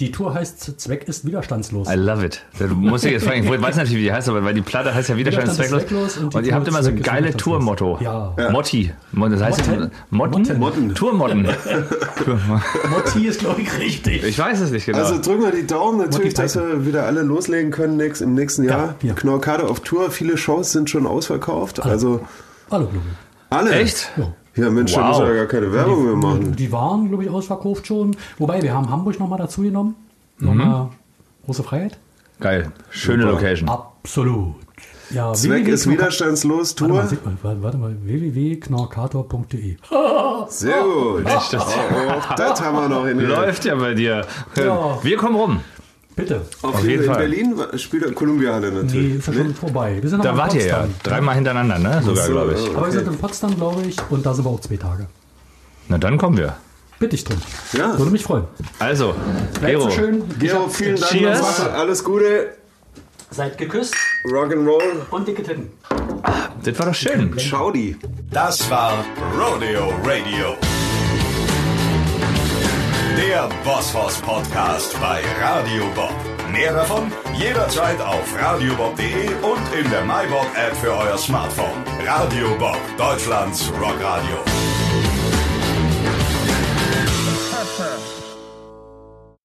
[0.00, 1.86] Die Tour heißt Zweck ist widerstandslos.
[1.88, 2.42] I love it.
[2.58, 4.94] Da muss ich jetzt fragen, ich weiß natürlich, wie die heißt, aber weil die Platte
[4.94, 6.06] heißt ja Widerstand ist Widerstand zwecklos.
[6.06, 7.42] ist zwecklos und Und, die ihr habt immer so geile widerstandslos.
[7.42, 7.98] Tourmotto.
[8.00, 8.50] Ja.
[8.50, 8.92] Motti.
[9.12, 9.90] Das heißt Motten?
[10.10, 10.58] Motten?
[10.58, 10.94] Motten.
[10.94, 11.42] Tourmotten.
[12.90, 14.24] Motti ist, glaube ich, richtig.
[14.24, 14.98] Ich weiß es nicht genau.
[14.98, 18.64] Also drücken wir die Daumen natürlich, dass wir wieder alle loslegen können nächst, im nächsten
[18.64, 18.94] Jahr.
[19.02, 19.14] Ja, ja.
[19.14, 21.84] Knorkade auf Tour, viele Shows sind schon ausverkauft.
[21.84, 22.26] Also
[22.70, 23.04] Hallo, glaube
[23.50, 23.72] alle.
[23.72, 24.10] Echt?
[24.16, 24.32] Ja.
[24.56, 25.08] Ja, Mensch, da Wow.
[25.10, 26.56] müssen wir ja gar keine Werbung mehr machen.
[26.56, 28.16] Die waren, glaube ich, ausverkauft schon.
[28.38, 29.94] Wobei, wir haben Hamburg nochmal dazu genommen.
[30.38, 30.88] Nochmal
[31.46, 31.98] große Freiheit.
[32.40, 32.72] Geil.
[32.90, 33.34] Schöne Super.
[33.34, 33.68] Location.
[33.68, 34.54] Absolut.
[35.10, 37.08] Ja, Zweck ist www.knorka- widerstandslos, Warte mal, Tour.
[37.08, 39.76] sieht man, warte warte mal, www.knorkator.de.
[40.48, 41.26] Sehr gut.
[41.26, 44.24] Echt, das Auch das haben wir noch in der läuft ja bei dir.
[44.56, 44.98] Ja.
[45.02, 45.60] Wir kommen rum.
[46.20, 46.42] Bitte.
[46.62, 47.32] Auf, Auf jeden Fall.
[47.32, 49.14] In Berlin spielt der Columbia-Halle Nee, natürlich.
[49.16, 49.98] ist ja schon vorbei.
[50.00, 50.86] Wir sind Da wart ihr ja.
[51.02, 52.02] Dreimal hintereinander, ne?
[52.04, 52.64] Sogar, so, glaube ich.
[52.66, 52.70] ja.
[52.76, 55.06] Aber wir sind in Potsdam, glaube ich, und da sind wir auch zwei Tage.
[55.88, 56.56] Na, dann kommen wir.
[56.98, 57.38] Bitte ich drum.
[57.72, 57.98] Ja.
[57.98, 58.44] Würde mich freuen.
[58.78, 59.14] Also,
[59.58, 59.80] Bleibt Gero.
[59.82, 60.22] so schön.
[60.38, 61.60] Gero, vielen Dank Cheers.
[61.60, 62.48] Alles Gute.
[63.30, 63.94] Seid geküsst
[64.26, 65.06] Rock'n'Roll.
[65.10, 65.70] und dicke Titten.
[66.64, 67.36] Das war doch schön.
[67.38, 67.96] Ciao die.
[68.30, 69.04] Das war
[69.38, 70.56] Rodeo Radio.
[73.20, 76.14] Der Bosshaus Podcast bei Radio Bob.
[76.50, 81.84] Mehr davon jederzeit auf radiobob.de und in der MyBob App für euer Smartphone.
[82.06, 84.38] Radio Bob, Deutschlands Rockradio.